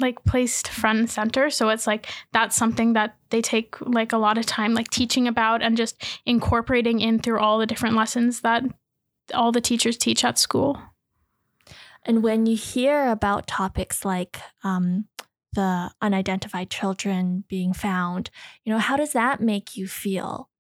like 0.00 0.24
placed 0.24 0.66
front 0.68 0.98
and 0.98 1.11
center. 1.11 1.48
So 1.48 1.68
it's 1.68 1.87
like 1.87 2.09
that's 2.33 2.57
something 2.57 2.94
that 2.94 3.16
they 3.31 3.40
take 3.40 3.81
like 3.81 4.12
a 4.12 4.18
lot 4.18 4.37
of 4.37 4.46
time, 4.46 4.74
like 4.74 4.90
teaching 4.90 5.29
about 5.29 5.62
and 5.62 5.77
just 5.77 6.03
incorporating 6.27 7.00
in 7.00 7.20
through 7.20 7.38
all 7.38 7.59
the 7.59 7.66
different 7.66 7.94
lessons 7.94 8.40
that 8.40 8.64
all 9.33 9.53
the 9.53 9.61
teachers 9.61 9.96
teach 9.96 10.24
at 10.24 10.38
school. 10.38 10.81
And 12.05 12.23
when 12.23 12.47
you 12.47 12.57
hear 12.57 13.09
about 13.09 13.47
topics 13.47 14.05
like 14.05 14.40
um, 14.62 15.07
the 15.53 15.90
unidentified 16.03 16.71
children 16.71 17.45
being 17.49 17.73
found, 17.73 18.31
you 18.64 18.73
know, 18.73 18.79
how 18.79 18.97
does 18.97 19.12
that 19.12 19.40
make 19.40 19.77
you 19.77 19.88
feel? 19.88 20.51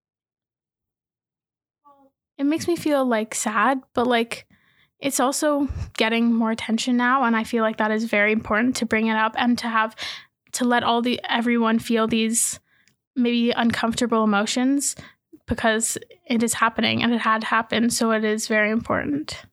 It 2.38 2.44
makes 2.44 2.66
me 2.66 2.76
feel 2.76 3.04
like 3.04 3.34
sad, 3.34 3.80
but 3.94 4.06
like 4.06 4.46
it's 4.98 5.20
also 5.20 5.68
getting 5.96 6.32
more 6.32 6.50
attention 6.50 6.96
now 6.96 7.24
and 7.24 7.36
I 7.36 7.44
feel 7.44 7.62
like 7.62 7.76
that 7.76 7.90
is 7.90 8.04
very 8.04 8.32
important 8.32 8.76
to 8.76 8.86
bring 8.86 9.08
it 9.08 9.16
up 9.16 9.34
and 9.36 9.58
to 9.58 9.68
have 9.68 9.94
to 10.52 10.64
let 10.64 10.82
all 10.82 11.02
the 11.02 11.20
everyone 11.28 11.78
feel 11.78 12.06
these 12.06 12.58
maybe 13.14 13.50
uncomfortable 13.50 14.24
emotions 14.24 14.96
because 15.46 15.98
it 16.26 16.42
is 16.42 16.54
happening 16.54 17.02
and 17.02 17.12
it 17.12 17.20
had 17.20 17.44
happened 17.44 17.92
so 17.92 18.12
it 18.12 18.24
is 18.24 18.48
very 18.48 18.70
important. 18.70 19.44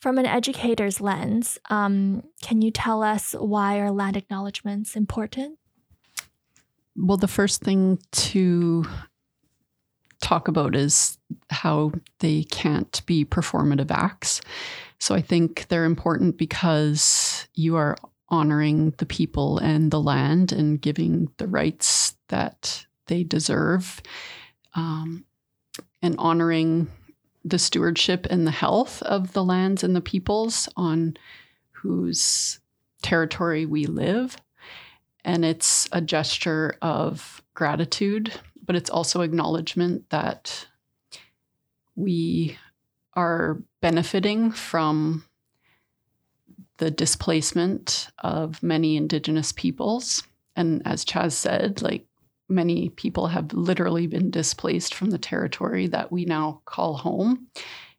From 0.00 0.18
an 0.18 0.26
educator's 0.26 1.00
lens, 1.00 1.58
um, 1.70 2.22
can 2.40 2.62
you 2.62 2.70
tell 2.70 3.02
us 3.02 3.32
why 3.32 3.78
are 3.78 3.90
land 3.90 4.16
acknowledgements 4.16 4.94
important? 4.94 5.58
Well, 6.96 7.16
the 7.16 7.28
first 7.28 7.62
thing 7.62 7.98
to 8.12 8.84
talk 10.20 10.48
about 10.48 10.74
is 10.74 11.18
how 11.50 11.92
they 12.20 12.44
can't 12.44 13.04
be 13.06 13.24
performative 13.24 13.90
acts. 13.90 14.40
So 14.98 15.14
I 15.14 15.20
think 15.20 15.68
they're 15.68 15.84
important 15.84 16.38
because 16.38 17.46
you 17.54 17.76
are 17.76 17.96
honoring 18.28 18.94
the 18.98 19.06
people 19.06 19.58
and 19.58 19.90
the 19.90 20.00
land 20.00 20.52
and 20.52 20.80
giving 20.80 21.30
the 21.38 21.46
rights 21.46 22.16
that 22.28 22.86
they 23.06 23.22
deserve 23.22 24.02
um, 24.74 25.24
and 26.02 26.14
honoring 26.18 26.88
the 27.44 27.58
stewardship 27.58 28.26
and 28.30 28.46
the 28.46 28.52
health 28.52 29.02
of 29.02 29.32
the 29.32 29.44
lands 29.44 29.82
and 29.84 29.94
the 29.94 30.00
peoples 30.00 30.68
on 30.76 31.16
whose 31.70 32.60
territory 33.02 33.64
we 33.64 33.86
live. 33.86 34.36
And 35.24 35.44
it's 35.44 35.88
a 35.92 36.00
gesture 36.00 36.76
of 36.82 37.42
gratitude, 37.54 38.32
but 38.64 38.76
it's 38.76 38.90
also 38.90 39.20
acknowledgement 39.20 40.10
that 40.10 40.66
we 41.94 42.56
are 43.14 43.62
benefiting 43.80 44.50
from 44.52 45.24
the 46.78 46.90
displacement 46.90 48.08
of 48.18 48.62
many 48.62 48.96
Indigenous 48.96 49.52
peoples. 49.52 50.22
And 50.54 50.82
as 50.86 51.04
Chaz 51.04 51.32
said, 51.32 51.82
like 51.82 52.07
many 52.48 52.88
people 52.90 53.28
have 53.28 53.52
literally 53.52 54.06
been 54.06 54.30
displaced 54.30 54.94
from 54.94 55.10
the 55.10 55.18
territory 55.18 55.86
that 55.88 56.10
we 56.10 56.24
now 56.24 56.62
call 56.64 56.96
home. 56.96 57.48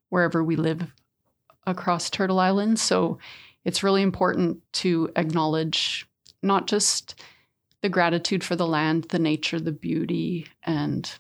wherever 0.10 0.44
we 0.44 0.56
live 0.56 0.92
across 1.66 2.10
Turtle 2.10 2.40
Island. 2.40 2.80
So 2.80 3.20
it's 3.64 3.84
really 3.84 4.02
important 4.02 4.62
to 4.74 5.12
acknowledge 5.16 6.08
not 6.42 6.68
just 6.68 7.22
the 7.82 7.90
gratitude 7.90 8.44
for 8.44 8.56
the 8.56 8.68
land, 8.68 9.06
the 9.06 9.20
nature, 9.20 9.60
the 9.60 9.72
beauty, 9.72 10.48
and 10.64 11.12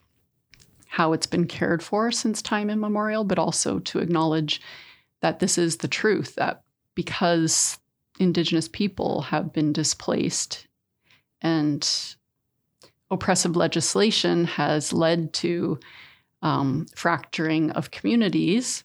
how 0.87 1.13
it's 1.13 1.27
been 1.27 1.45
cared 1.45 1.83
for 1.83 2.11
since 2.11 2.41
time 2.41 2.69
immemorial, 2.69 3.23
but 3.23 3.39
also 3.39 3.79
to 3.79 3.99
acknowledge 3.99 4.59
that 5.21 5.39
this 5.39 5.57
is 5.57 5.77
the 5.77 5.87
truth 5.87 6.35
that 6.35 6.63
because 6.95 7.77
Indigenous 8.19 8.67
people 8.67 9.21
have 9.21 9.53
been 9.53 9.71
displaced 9.71 10.67
and 11.41 12.15
oppressive 13.11 13.55
legislation 13.55 14.45
has 14.45 14.93
led 14.93 15.33
to 15.33 15.79
um, 16.41 16.85
fracturing 16.95 17.71
of 17.71 17.91
communities 17.91 18.83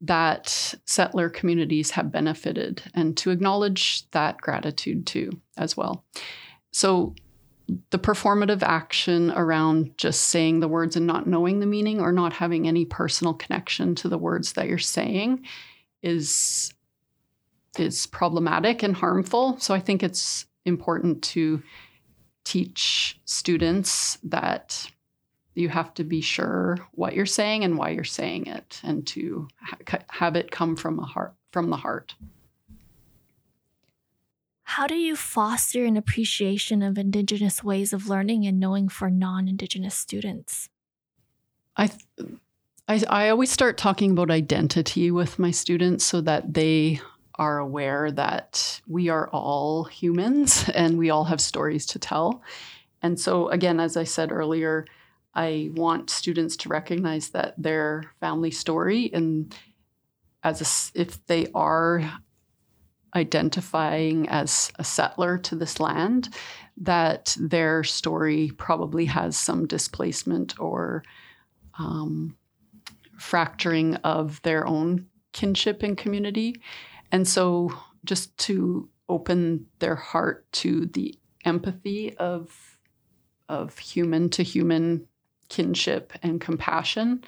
that 0.00 0.74
settler 0.84 1.28
communities 1.28 1.92
have 1.92 2.10
benefited 2.10 2.82
and 2.94 3.16
to 3.16 3.30
acknowledge 3.30 4.08
that 4.10 4.38
gratitude 4.38 5.06
too 5.06 5.30
as 5.56 5.76
well. 5.76 6.04
So 6.72 7.14
the 7.90 7.98
performative 7.98 8.62
action 8.62 9.30
around 9.30 9.96
just 9.96 10.24
saying 10.24 10.60
the 10.60 10.68
words 10.68 10.96
and 10.96 11.06
not 11.06 11.28
knowing 11.28 11.60
the 11.60 11.66
meaning 11.66 12.00
or 12.00 12.10
not 12.10 12.32
having 12.32 12.66
any 12.66 12.84
personal 12.84 13.32
connection 13.32 13.94
to 13.96 14.08
the 14.08 14.18
words 14.18 14.54
that 14.54 14.68
you're 14.68 14.78
saying 14.78 15.44
is 16.02 16.74
is 17.78 18.06
problematic 18.08 18.82
and 18.82 18.96
harmful. 18.96 19.58
So 19.58 19.72
i 19.72 19.80
think 19.80 20.02
it's 20.02 20.46
important 20.64 21.22
to 21.22 21.62
teach 22.44 23.20
students 23.24 24.18
that 24.22 24.90
you 25.54 25.68
have 25.68 25.92
to 25.94 26.04
be 26.04 26.20
sure 26.20 26.78
what 26.92 27.14
you're 27.14 27.26
saying 27.26 27.64
and 27.64 27.76
why 27.76 27.90
you're 27.90 28.04
saying 28.04 28.46
it 28.46 28.80
and 28.82 29.06
to 29.06 29.48
ha- 29.60 29.98
have 30.08 30.36
it 30.36 30.50
come 30.50 30.76
from 30.76 30.98
a 30.98 31.04
heart 31.04 31.34
from 31.50 31.70
the 31.70 31.76
heart. 31.76 32.14
How 34.64 34.86
do 34.86 34.94
you 34.94 35.16
foster 35.16 35.84
an 35.84 35.98
appreciation 35.98 36.82
of 36.82 36.96
indigenous 36.96 37.62
ways 37.62 37.92
of 37.92 38.08
learning 38.08 38.46
and 38.46 38.58
knowing 38.58 38.88
for 38.88 39.10
non-indigenous 39.10 39.94
students? 39.94 40.70
I, 41.76 41.90
I 42.88 43.02
i 43.08 43.28
always 43.28 43.50
start 43.50 43.76
talking 43.76 44.12
about 44.12 44.30
identity 44.30 45.10
with 45.10 45.38
my 45.38 45.50
students 45.50 46.04
so 46.04 46.22
that 46.22 46.54
they 46.54 47.00
are 47.36 47.58
aware 47.58 48.10
that 48.10 48.80
we 48.86 49.08
are 49.08 49.28
all 49.30 49.84
humans 49.84 50.68
and 50.74 50.98
we 50.98 51.10
all 51.10 51.24
have 51.24 51.40
stories 51.40 51.86
to 51.86 51.98
tell 51.98 52.42
and 53.02 53.18
so 53.18 53.48
again 53.48 53.80
as 53.80 53.96
i 53.96 54.04
said 54.04 54.30
earlier 54.32 54.84
I 55.34 55.70
want 55.74 56.10
students 56.10 56.56
to 56.58 56.68
recognize 56.68 57.30
that 57.30 57.54
their 57.56 58.04
family 58.20 58.50
story 58.50 59.10
and 59.12 59.54
as 60.44 60.60
a, 60.94 61.00
if 61.00 61.24
they 61.26 61.46
are 61.54 62.20
identifying 63.14 64.28
as 64.28 64.72
a 64.78 64.84
settler 64.84 65.38
to 65.38 65.54
this 65.54 65.78
land, 65.78 66.30
that 66.78 67.36
their 67.38 67.84
story 67.84 68.50
probably 68.56 69.04
has 69.04 69.36
some 69.36 69.66
displacement 69.66 70.58
or 70.58 71.04
um, 71.78 72.36
fracturing 73.18 73.94
of 73.96 74.40
their 74.42 74.66
own 74.66 75.06
kinship 75.32 75.82
and 75.82 75.96
community. 75.96 76.60
And 77.12 77.28
so 77.28 77.72
just 78.04 78.36
to 78.38 78.88
open 79.08 79.66
their 79.78 79.94
heart 79.94 80.50
to 80.52 80.86
the 80.86 81.16
empathy 81.44 82.16
of 82.16 82.78
of 83.48 83.78
human 83.78 84.30
to 84.30 84.42
human 84.42 85.06
kinship 85.50 86.14
and 86.22 86.40
compassion. 86.40 87.22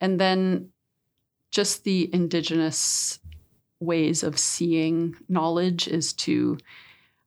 And 0.00 0.20
then 0.20 0.68
just 1.50 1.82
the 1.82 2.08
indigenous 2.14 3.18
ways 3.80 4.22
of 4.22 4.38
seeing 4.38 5.16
knowledge 5.28 5.88
is 5.88 6.12
to 6.12 6.58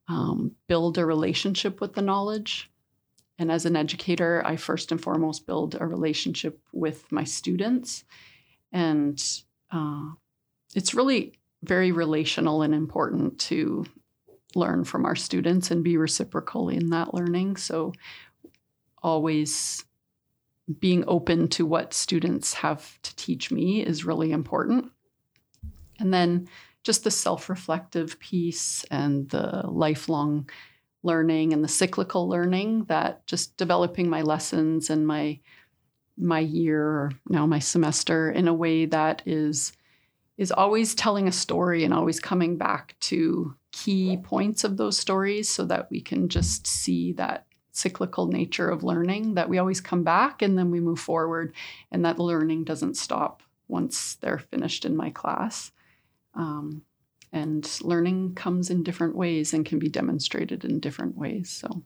um, 0.07 0.51
build 0.67 0.97
a 0.97 1.05
relationship 1.05 1.81
with 1.81 1.93
the 1.93 2.01
knowledge. 2.01 2.71
And 3.38 3.51
as 3.51 3.65
an 3.65 3.75
educator, 3.75 4.41
I 4.45 4.55
first 4.55 4.93
and 4.93 5.01
foremost 5.01 5.45
build 5.45 5.75
a 5.77 5.85
relationship 5.85 6.61
with 6.71 7.11
my 7.11 7.25
students. 7.25 8.05
And 8.71 9.21
uh, 9.71 10.11
it's 10.73 10.93
really 10.93 11.33
very 11.65 11.91
relational 11.91 12.62
and 12.62 12.73
important 12.73 13.39
to 13.39 13.86
learn 14.56 14.84
from 14.84 15.06
our 15.06 15.15
students 15.15 15.71
and 15.71 15.84
be 15.84 15.97
reciprocal 15.97 16.69
in 16.69 16.89
that 16.89 17.13
learning. 17.13 17.58
So, 17.58 17.93
always 19.01 19.86
being 20.80 21.04
open 21.08 21.47
to 21.47 21.65
what 21.65 21.93
students 21.93 22.54
have 22.56 22.99
to 23.04 23.15
teach 23.15 23.51
me 23.51 23.86
is 23.86 24.06
really 24.06 24.32
important. 24.32 24.91
And 25.99 26.13
then 26.13 26.47
just 26.84 27.04
the 27.04 27.12
self 27.12 27.49
reflective 27.49 28.19
piece 28.19 28.84
and 28.86 29.30
the 29.30 29.63
lifelong 29.67 30.49
learning 31.04 31.54
and 31.54 31.63
the 31.63 31.67
cyclical 31.67 32.28
learning 32.28 32.86
that 32.86 33.25
just 33.28 33.58
developing 33.58 34.10
my 34.10 34.21
lessons 34.21 34.89
and 34.89 35.06
my 35.06 35.39
my 36.17 36.39
year 36.39 36.82
or 36.82 37.12
now 37.28 37.45
my 37.45 37.60
semester 37.60 38.32
in 38.32 38.47
a 38.47 38.54
way 38.54 38.86
that 38.86 39.21
is 39.25 39.73
is 40.38 40.52
always 40.52 40.95
telling 40.95 41.28
a 41.28 41.32
story 41.32 41.84
and 41.84 41.93
always 41.93 42.19
coming 42.19 42.58
back 42.58 42.95
to 43.00 43.56
key 43.71 44.17
points 44.17 44.63
of 44.63 44.78
those 44.78 44.98
stories 44.98 45.50
so 45.50 45.65
that 45.65 45.89
we 45.89 46.02
can 46.02 46.28
just 46.30 46.67
see 46.67 47.13
that 47.13 47.45
cyclical 47.71 48.28
nature 48.28 48.69
of 48.69 48.84
learning 48.84 49.34
that 49.34 49.50
we 49.50 49.58
always 49.58 49.82
come 49.82 50.04
back 50.04 50.41
and 50.41 50.58
then 50.58 50.71
we 50.71 50.80
move 50.80 51.00
forward 51.00 51.54
and 51.91 52.06
that 52.06 52.19
learning 52.19 52.63
doesn't 52.63 52.95
stop 52.95 53.43
once 53.67 54.15
they're 54.15 54.38
finished 54.38 54.86
in 54.86 54.95
my 54.95 55.10
class. 55.10 55.71
Um, 56.36 56.84
and 57.34 57.69
learning 57.82 58.34
comes 58.36 58.69
in 58.69 58.84
different 58.84 59.15
ways 59.15 59.54
and 59.54 59.65
can 59.65 59.78
be 59.78 59.89
demonstrated 59.89 60.63
in 60.63 60.80
different 60.80 61.17
ways 61.17 61.50
so 61.50 61.84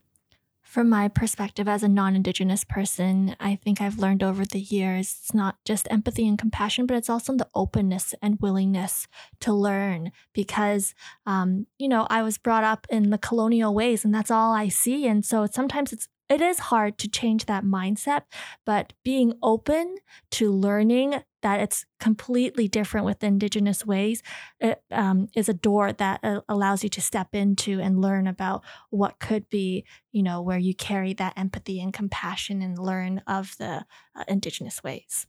from 0.70 0.88
my 0.88 1.08
perspective 1.08 1.68
as 1.68 1.82
a 1.82 1.88
non 1.88 2.16
Indigenous 2.16 2.64
person, 2.64 3.36
I 3.40 3.56
think 3.56 3.82
I've 3.82 3.98
learned 3.98 4.22
over 4.22 4.46
the 4.46 4.60
years 4.60 5.18
it's 5.20 5.34
not 5.34 5.56
just 5.66 5.88
empathy 5.90 6.28
and 6.28 6.38
compassion, 6.38 6.86
but 6.86 6.96
it's 6.96 7.10
also 7.10 7.36
the 7.36 7.50
openness 7.56 8.14
and 8.22 8.38
willingness 8.40 9.08
to 9.40 9.52
learn 9.52 10.12
because, 10.32 10.94
um, 11.26 11.66
you 11.80 11.88
know, 11.88 12.06
I 12.12 12.22
was 12.22 12.38
brought 12.38 12.64
up 12.64 12.86
in 12.92 13.10
the 13.10 13.18
colonial 13.18 13.74
ways 13.74 14.06
and 14.06 14.14
that's 14.14 14.30
all 14.30 14.54
I 14.54 14.68
see. 14.68 15.08
And 15.08 15.26
so 15.26 15.48
sometimes 15.48 15.92
it's 15.92 16.08
it 16.30 16.42
is 16.42 16.60
hard 16.60 16.98
to 17.00 17.10
change 17.10 17.46
that 17.46 17.64
mindset, 17.64 18.24
but 18.66 18.94
being 19.04 19.34
open 19.42 19.98
to 20.32 20.52
learning 20.52 21.22
that 21.42 21.60
it's 21.60 21.86
completely 22.00 22.68
different 22.68 23.06
with 23.06 23.24
Indigenous 23.24 23.86
ways 23.86 24.22
it, 24.60 24.84
um, 24.92 25.28
is 25.36 25.50
a 25.50 25.54
door 25.54 25.92
that 25.94 26.20
uh, 26.24 26.42
allows 26.48 26.84
you 26.84 26.90
to 26.90 27.02
step 27.02 27.30
into 27.34 27.80
and 27.80 28.02
learn 28.02 28.28
about 28.28 28.64
what 28.90 29.20
could 29.20 29.50
be, 29.50 29.86
you 30.12 30.22
know, 30.22 30.42
where 30.42 30.58
you 30.58 30.76
carry 30.76 31.14
that 31.14 31.34
empathy 31.38 31.82
and 31.82 31.94
compassion 31.94 32.62
and 32.62 32.78
learn 32.78 33.22
of 33.26 33.56
the 33.58 33.86
uh, 34.16 34.24
Indigenous 34.28 34.84
ways. 34.84 35.28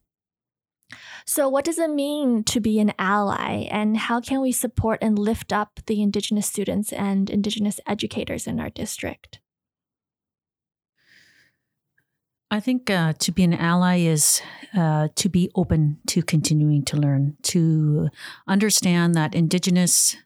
So, 1.25 1.47
what 1.47 1.65
does 1.65 1.79
it 1.79 1.89
mean 1.89 2.43
to 2.45 2.59
be 2.59 2.79
an 2.79 2.93
ally, 2.99 3.67
and 3.71 3.95
how 3.95 4.19
can 4.19 4.41
we 4.41 4.51
support 4.51 4.99
and 5.01 5.17
lift 5.17 5.53
up 5.53 5.79
the 5.85 6.01
Indigenous 6.01 6.47
students 6.47 6.91
and 6.91 7.29
Indigenous 7.29 7.79
educators 7.87 8.45
in 8.45 8.59
our 8.59 8.69
district? 8.69 9.40
I 12.51 12.59
think 12.59 12.89
uh, 12.89 13.13
to 13.19 13.31
be 13.31 13.43
an 13.43 13.53
ally 13.53 13.99
is 13.99 14.41
uh, 14.77 15.07
to 15.15 15.29
be 15.29 15.49
open 15.55 15.99
to 16.07 16.21
continuing 16.21 16.83
to 16.85 16.97
learn, 16.97 17.37
to 17.43 18.09
understand 18.45 19.15
that 19.15 19.33
Indigenous 19.33 20.17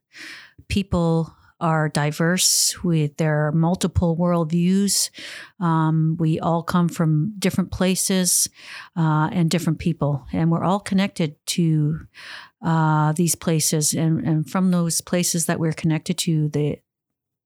people 0.68 1.36
are 1.62 1.88
diverse 1.88 2.84
with 2.84 3.16
their 3.18 3.52
multiple 3.52 4.18
worldviews. 4.18 5.12
Um, 5.60 6.18
we 6.20 6.40
all 6.40 6.64
come 6.64 6.90
from 6.90 7.36
different 7.38 7.72
places 7.72 8.50
uh, 8.98 9.30
and 9.32 9.50
different 9.50 9.78
people, 9.78 10.26
and 10.34 10.52
we're 10.52 10.64
all 10.64 10.80
connected 10.80 11.36
to 11.46 12.00
uh, 12.64 13.14
these 13.14 13.36
places. 13.36 13.94
And, 13.94 14.28
and 14.28 14.50
from 14.50 14.72
those 14.72 15.00
places 15.00 15.46
that 15.46 15.60
we're 15.60 15.74
connected 15.74 16.18
to, 16.20 16.50
the 16.50 16.80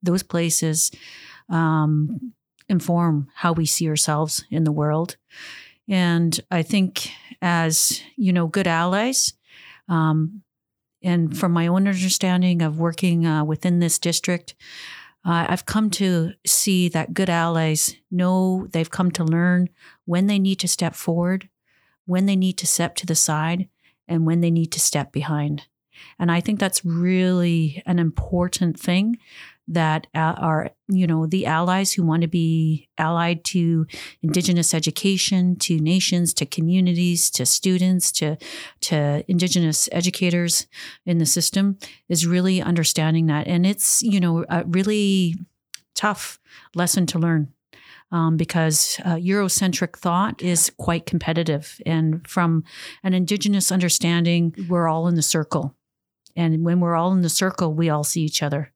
those 0.01 0.23
places 0.23 0.91
um, 1.49 2.33
inform 2.69 3.29
how 3.35 3.53
we 3.53 3.65
see 3.65 3.89
ourselves 3.89 4.45
in 4.49 4.63
the 4.63 4.71
world. 4.71 5.17
And 5.87 6.39
I 6.51 6.61
think, 6.61 7.11
as 7.41 8.01
you 8.15 8.31
know, 8.31 8.47
good 8.47 8.67
allies, 8.67 9.33
um, 9.87 10.43
and 11.01 11.37
from 11.37 11.51
my 11.51 11.67
own 11.67 11.87
understanding 11.87 12.61
of 12.61 12.79
working 12.79 13.25
uh, 13.25 13.43
within 13.43 13.79
this 13.79 13.97
district, 13.97 14.55
uh, 15.25 15.45
I've 15.49 15.65
come 15.65 15.89
to 15.91 16.33
see 16.45 16.89
that 16.89 17.13
good 17.13 17.29
allies 17.29 17.95
know 18.11 18.67
they've 18.71 18.89
come 18.89 19.11
to 19.11 19.23
learn 19.23 19.69
when 20.05 20.27
they 20.27 20.39
need 20.39 20.59
to 20.59 20.67
step 20.67 20.95
forward, 20.95 21.49
when 22.05 22.25
they 22.25 22.35
need 22.35 22.57
to 22.59 22.67
step 22.67 22.95
to 22.95 23.05
the 23.05 23.15
side, 23.15 23.67
and 24.07 24.25
when 24.25 24.41
they 24.41 24.51
need 24.51 24.71
to 24.73 24.79
step 24.79 25.11
behind. 25.11 25.67
And 26.17 26.31
I 26.31 26.41
think 26.41 26.59
that's 26.59 26.85
really 26.85 27.81
an 27.85 27.99
important 27.99 28.79
thing 28.79 29.17
that 29.71 30.07
uh, 30.15 30.33
are, 30.37 30.71
you 30.87 31.05
know, 31.05 31.27
the 31.27 31.45
allies 31.45 31.93
who 31.93 32.03
want 32.03 32.23
to 32.23 32.27
be 32.27 32.89
allied 32.97 33.43
to 33.45 33.85
Indigenous 34.23 34.73
education, 34.73 35.55
to 35.57 35.77
nations, 35.77 36.33
to 36.33 36.45
communities, 36.45 37.29
to 37.29 37.45
students, 37.45 38.11
to, 38.13 38.37
to 38.81 39.23
Indigenous 39.27 39.87
educators 39.91 40.67
in 41.05 41.19
the 41.19 41.25
system 41.25 41.77
is 42.09 42.25
really 42.25 42.61
understanding 42.61 43.27
that. 43.27 43.47
And 43.47 43.65
it's, 43.65 44.01
you 44.01 44.19
know, 44.19 44.43
a 44.49 44.63
really 44.65 45.35
tough 45.93 46.39
lesson 46.73 47.05
to 47.05 47.19
learn. 47.19 47.53
Um, 48.11 48.37
because 48.37 48.99
uh, 49.05 49.17
Eurocentric 49.17 49.95
thought 49.95 50.41
is 50.41 50.71
quite 50.77 51.05
competitive. 51.05 51.79
And 51.85 52.27
from 52.27 52.63
an 53.03 53.13
Indigenous 53.13 53.71
understanding, 53.71 54.55
we're 54.67 54.87
all 54.87 55.07
in 55.07 55.13
the 55.13 55.21
circle. 55.21 55.75
And 56.35 56.63
when 56.63 56.79
we're 56.79 56.95
all 56.95 57.11
in 57.11 57.21
the 57.21 57.29
circle, 57.29 57.73
we 57.73 57.89
all 57.89 58.03
see 58.03 58.21
each 58.21 58.43
other 58.43 58.71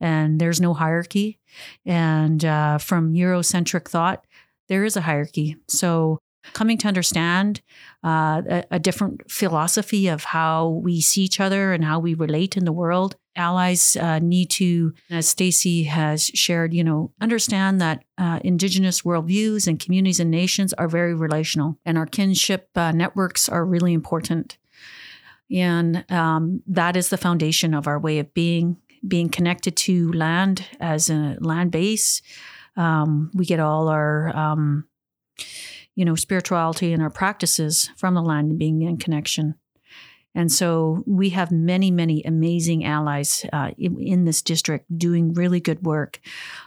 and 0.00 0.40
there's 0.40 0.60
no 0.60 0.74
hierarchy. 0.74 1.38
And 1.84 2.44
uh, 2.44 2.78
from 2.78 3.14
Eurocentric 3.14 3.88
thought, 3.88 4.24
there 4.68 4.84
is 4.84 4.96
a 4.96 5.02
hierarchy. 5.02 5.56
So 5.68 6.18
coming 6.54 6.78
to 6.78 6.88
understand 6.88 7.60
uh, 8.04 8.42
a, 8.48 8.64
a, 8.72 8.78
different 8.80 9.30
philosophy 9.30 10.08
of 10.08 10.24
how 10.24 10.80
we 10.82 11.00
see 11.00 11.22
each 11.22 11.38
other 11.38 11.72
and 11.72 11.84
how 11.84 12.00
we 12.00 12.14
relate 12.14 12.56
in 12.56 12.64
the 12.64 12.72
world. 12.72 13.14
Allies 13.36 13.96
uh, 13.96 14.18
need 14.18 14.50
to, 14.50 14.92
as 15.08 15.28
Stacy 15.28 15.84
has 15.84 16.24
shared, 16.34 16.74
you 16.74 16.82
know, 16.82 17.12
understand 17.20 17.80
that 17.80 18.02
uh, 18.18 18.40
Indigenous 18.42 19.02
worldviews 19.02 19.68
and 19.68 19.78
communities 19.78 20.18
and 20.18 20.30
nations 20.30 20.72
are 20.74 20.88
very 20.88 21.14
relational, 21.14 21.78
and 21.86 21.96
our 21.96 22.06
kinship 22.06 22.68
uh, 22.74 22.90
networks 22.90 23.48
are 23.48 23.64
really 23.64 23.92
important. 23.92 24.58
And 25.52 26.04
um, 26.10 26.62
that 26.66 26.96
is 26.96 27.08
the 27.08 27.18
foundation 27.18 27.74
of 27.74 27.86
our 27.86 27.98
way 27.98 28.18
of 28.18 28.32
being 28.34 28.78
being 29.06 29.28
connected 29.28 29.76
to 29.76 30.12
land 30.12 30.64
as 30.80 31.10
a 31.10 31.36
land 31.40 31.72
base. 31.72 32.22
Um, 32.76 33.30
we 33.34 33.44
get 33.44 33.60
all 33.60 33.88
our, 33.88 34.34
um, 34.36 34.86
you 35.94 36.04
know, 36.04 36.14
spirituality 36.14 36.92
and 36.92 37.02
our 37.02 37.10
practices 37.10 37.90
from 37.96 38.14
the 38.14 38.22
land 38.22 38.50
and 38.50 38.58
being 38.58 38.82
in 38.82 38.96
connection. 38.98 39.56
And 40.34 40.50
so 40.50 41.02
we 41.06 41.30
have 41.30 41.50
many, 41.50 41.90
many 41.90 42.22
amazing 42.22 42.84
allies 42.84 43.44
uh, 43.52 43.72
in, 43.76 44.00
in, 44.00 44.24
this 44.24 44.40
district 44.40 44.86
doing 44.96 45.34
really 45.34 45.60
good 45.60 45.84
work. 45.84 46.20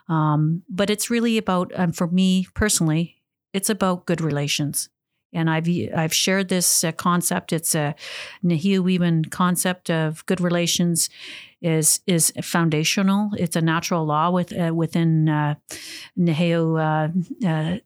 Um, 0.08 0.62
but 0.70 0.92
it's 0.92 1.10
really 1.10 1.40
about, 1.40 1.72
um, 1.76 1.92
for 1.92 2.06
me 2.08 2.46
personally, 2.54 3.24
it's 3.54 3.70
about 3.70 4.06
good 4.06 4.22
relations. 4.22 4.90
And 5.36 5.50
I've 5.50 5.68
I've 5.96 6.14
shared 6.14 6.48
this 6.50 6.84
uh, 6.84 6.92
concept. 6.94 7.54
It's 7.54 7.76
a 7.76 7.96
Nehiyaweban 8.44 9.30
concept 9.32 9.90
of 9.90 10.26
good 10.26 10.42
relations 10.42 11.10
is 11.62 12.00
is 12.08 12.32
foundational. 12.42 13.32
It's 13.38 13.56
a 13.56 13.62
natural 13.62 14.06
law 14.06 14.30
with 14.32 14.58
uh, 14.58 14.74
within 14.74 15.30
uh, 15.30 15.56
uh, 16.18 17.08
uh, 17.46 17.78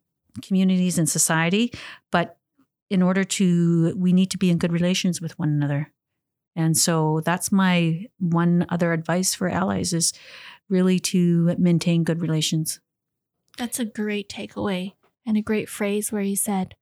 communities 0.42 0.98
and 0.98 1.10
society. 1.10 1.74
But 2.12 2.38
in 2.90 3.02
order 3.02 3.24
to, 3.24 3.96
we 3.96 4.14
need 4.14 4.32
to 4.32 4.38
be 4.38 4.50
in 4.50 4.58
good 4.58 4.72
relations 4.72 5.22
with 5.22 5.38
one 5.38 5.50
another. 5.50 5.92
And 6.56 6.78
so 6.78 7.22
that's 7.24 7.52
my 7.52 8.08
one 8.20 8.66
other 8.70 8.92
advice 8.92 9.34
for 9.36 9.48
allies 9.48 9.94
is 9.94 10.12
really 10.68 11.00
to 11.00 11.56
maintain 11.58 12.04
good 12.04 12.22
relations. 12.22 12.80
That's 13.58 13.80
a 13.80 13.86
great 13.86 14.30
takeaway 14.30 14.94
and 15.26 15.38
a 15.38 15.42
great 15.42 15.70
phrase 15.70 16.12
where 16.12 16.22
you 16.22 16.36
said 16.36 16.76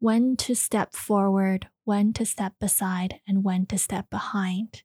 when 0.00 0.36
to 0.36 0.54
step 0.56 0.94
forward, 0.94 1.68
when 1.84 2.12
to 2.14 2.26
step 2.26 2.54
beside, 2.60 3.20
and 3.28 3.44
when 3.44 3.66
to 3.66 3.78
step 3.78 4.10
behind 4.10 4.82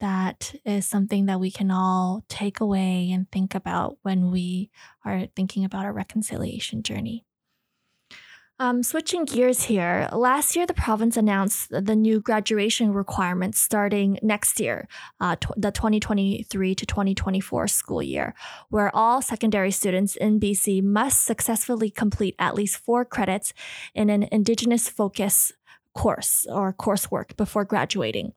that 0.00 0.54
is 0.64 0.86
something 0.86 1.26
that 1.26 1.40
we 1.40 1.50
can 1.50 1.70
all 1.70 2.24
take 2.28 2.60
away 2.60 3.10
and 3.10 3.30
think 3.30 3.54
about 3.54 3.98
when 4.02 4.30
we 4.30 4.70
are 5.04 5.26
thinking 5.34 5.64
about 5.64 5.84
our 5.84 5.92
reconciliation 5.92 6.82
journey. 6.82 7.24
Um, 8.60 8.82
switching 8.82 9.24
gears 9.24 9.62
here, 9.62 10.08
last 10.12 10.56
year 10.56 10.66
the 10.66 10.74
province 10.74 11.16
announced 11.16 11.70
the 11.70 11.94
new 11.94 12.20
graduation 12.20 12.92
requirements 12.92 13.60
starting 13.60 14.18
next 14.20 14.58
year, 14.58 14.88
uh, 15.20 15.36
t- 15.36 15.46
the 15.56 15.70
2023 15.70 16.74
to 16.74 16.84
2024 16.84 17.68
school 17.68 18.02
year, 18.02 18.34
where 18.68 18.94
all 18.96 19.22
secondary 19.22 19.70
students 19.70 20.16
in 20.16 20.40
BC 20.40 20.82
must 20.82 21.24
successfully 21.24 21.88
complete 21.88 22.34
at 22.40 22.56
least 22.56 22.78
four 22.78 23.04
credits 23.04 23.54
in 23.94 24.10
an 24.10 24.26
Indigenous 24.32 24.88
focus 24.88 25.52
course 25.94 26.44
or 26.50 26.72
coursework 26.72 27.36
before 27.36 27.64
graduating. 27.64 28.32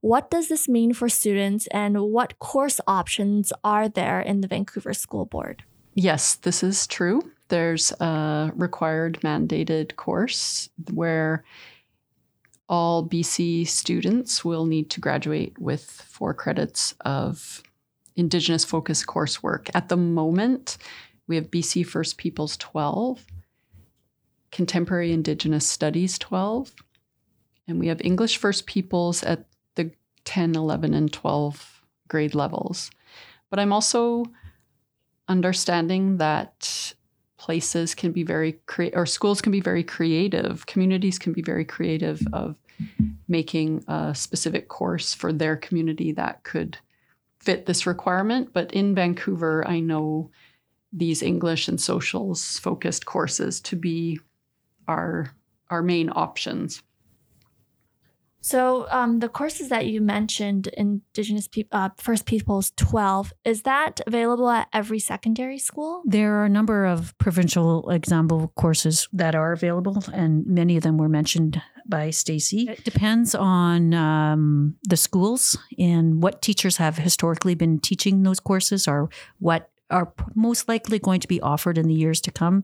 What 0.00 0.30
does 0.30 0.48
this 0.48 0.68
mean 0.68 0.94
for 0.94 1.10
students 1.10 1.66
and 1.66 2.00
what 2.00 2.38
course 2.38 2.80
options 2.86 3.52
are 3.62 3.90
there 3.90 4.22
in 4.22 4.40
the 4.40 4.48
Vancouver 4.48 4.94
School 4.94 5.26
Board? 5.26 5.64
Yes, 5.94 6.34
this 6.34 6.62
is 6.62 6.86
true. 6.86 7.20
There's 7.48 7.92
a 7.92 8.52
required 8.56 9.20
mandated 9.20 9.96
course 9.96 10.68
where 10.92 11.44
all 12.68 13.08
BC 13.08 13.66
students 13.68 14.44
will 14.44 14.66
need 14.66 14.90
to 14.90 15.00
graduate 15.00 15.58
with 15.58 15.84
four 15.84 16.34
credits 16.34 16.94
of 17.02 17.62
Indigenous 18.16 18.64
focused 18.64 19.06
coursework. 19.06 19.70
At 19.74 19.88
the 19.88 19.96
moment, 19.96 20.78
we 21.28 21.36
have 21.36 21.50
BC 21.50 21.86
First 21.86 22.18
Peoples 22.18 22.56
12, 22.56 23.24
Contemporary 24.50 25.12
Indigenous 25.12 25.66
Studies 25.66 26.18
12, 26.18 26.72
and 27.68 27.78
we 27.78 27.88
have 27.88 28.00
English 28.02 28.38
First 28.38 28.66
Peoples 28.66 29.22
at 29.22 29.46
the 29.74 29.92
10, 30.24 30.56
11, 30.56 30.94
and 30.94 31.12
12 31.12 31.82
grade 32.08 32.34
levels. 32.34 32.90
But 33.50 33.60
I'm 33.60 33.72
also 33.72 34.24
understanding 35.28 36.18
that 36.18 36.94
places 37.46 37.94
can 37.94 38.10
be 38.10 38.24
very 38.24 38.58
creative, 38.66 38.98
or 38.98 39.06
schools 39.06 39.40
can 39.40 39.52
be 39.52 39.60
very 39.60 39.84
creative, 39.84 40.66
communities 40.66 41.16
can 41.16 41.32
be 41.32 41.42
very 41.42 41.64
creative 41.64 42.20
of 42.32 42.56
making 43.28 43.84
a 43.86 44.12
specific 44.16 44.66
course 44.66 45.14
for 45.14 45.32
their 45.32 45.56
community 45.56 46.10
that 46.10 46.42
could 46.42 46.76
fit 47.38 47.64
this 47.66 47.86
requirement. 47.86 48.52
But 48.52 48.72
in 48.72 48.96
Vancouver, 48.96 49.64
I 49.64 49.78
know 49.78 50.28
these 50.92 51.22
English 51.22 51.68
and 51.68 51.80
socials 51.80 52.58
focused 52.58 53.06
courses 53.06 53.60
to 53.60 53.76
be 53.76 54.18
our 54.88 55.30
our 55.70 55.82
main 55.82 56.10
options. 56.10 56.82
So 58.46 58.86
um, 58.92 59.18
the 59.18 59.28
courses 59.28 59.70
that 59.70 59.86
you 59.86 60.00
mentioned, 60.00 60.68
Indigenous 60.68 61.48
people, 61.48 61.76
uh, 61.76 61.88
First 61.96 62.26
Peoples 62.26 62.70
12, 62.76 63.32
is 63.44 63.62
that 63.62 64.00
available 64.06 64.48
at 64.48 64.68
every 64.72 65.00
secondary 65.00 65.58
school? 65.58 66.02
There 66.04 66.36
are 66.36 66.44
a 66.44 66.48
number 66.48 66.86
of 66.86 67.12
provincial 67.18 67.90
example 67.90 68.52
courses 68.54 69.08
that 69.12 69.34
are 69.34 69.50
available, 69.50 70.00
and 70.14 70.46
many 70.46 70.76
of 70.76 70.84
them 70.84 70.96
were 70.96 71.08
mentioned 71.08 71.60
by 71.88 72.10
Stacy. 72.10 72.68
It 72.70 72.84
depends 72.84 73.34
on 73.34 73.92
um, 73.94 74.76
the 74.84 74.96
schools 74.96 75.58
and 75.76 76.22
what 76.22 76.40
teachers 76.40 76.76
have 76.76 76.98
historically 76.98 77.56
been 77.56 77.80
teaching 77.80 78.22
those 78.22 78.38
courses 78.38 78.86
or 78.86 79.08
what 79.40 79.70
are 79.90 80.12
most 80.34 80.68
likely 80.68 80.98
going 80.98 81.20
to 81.20 81.28
be 81.28 81.40
offered 81.40 81.78
in 81.78 81.86
the 81.86 81.94
years 81.94 82.20
to 82.20 82.30
come 82.30 82.62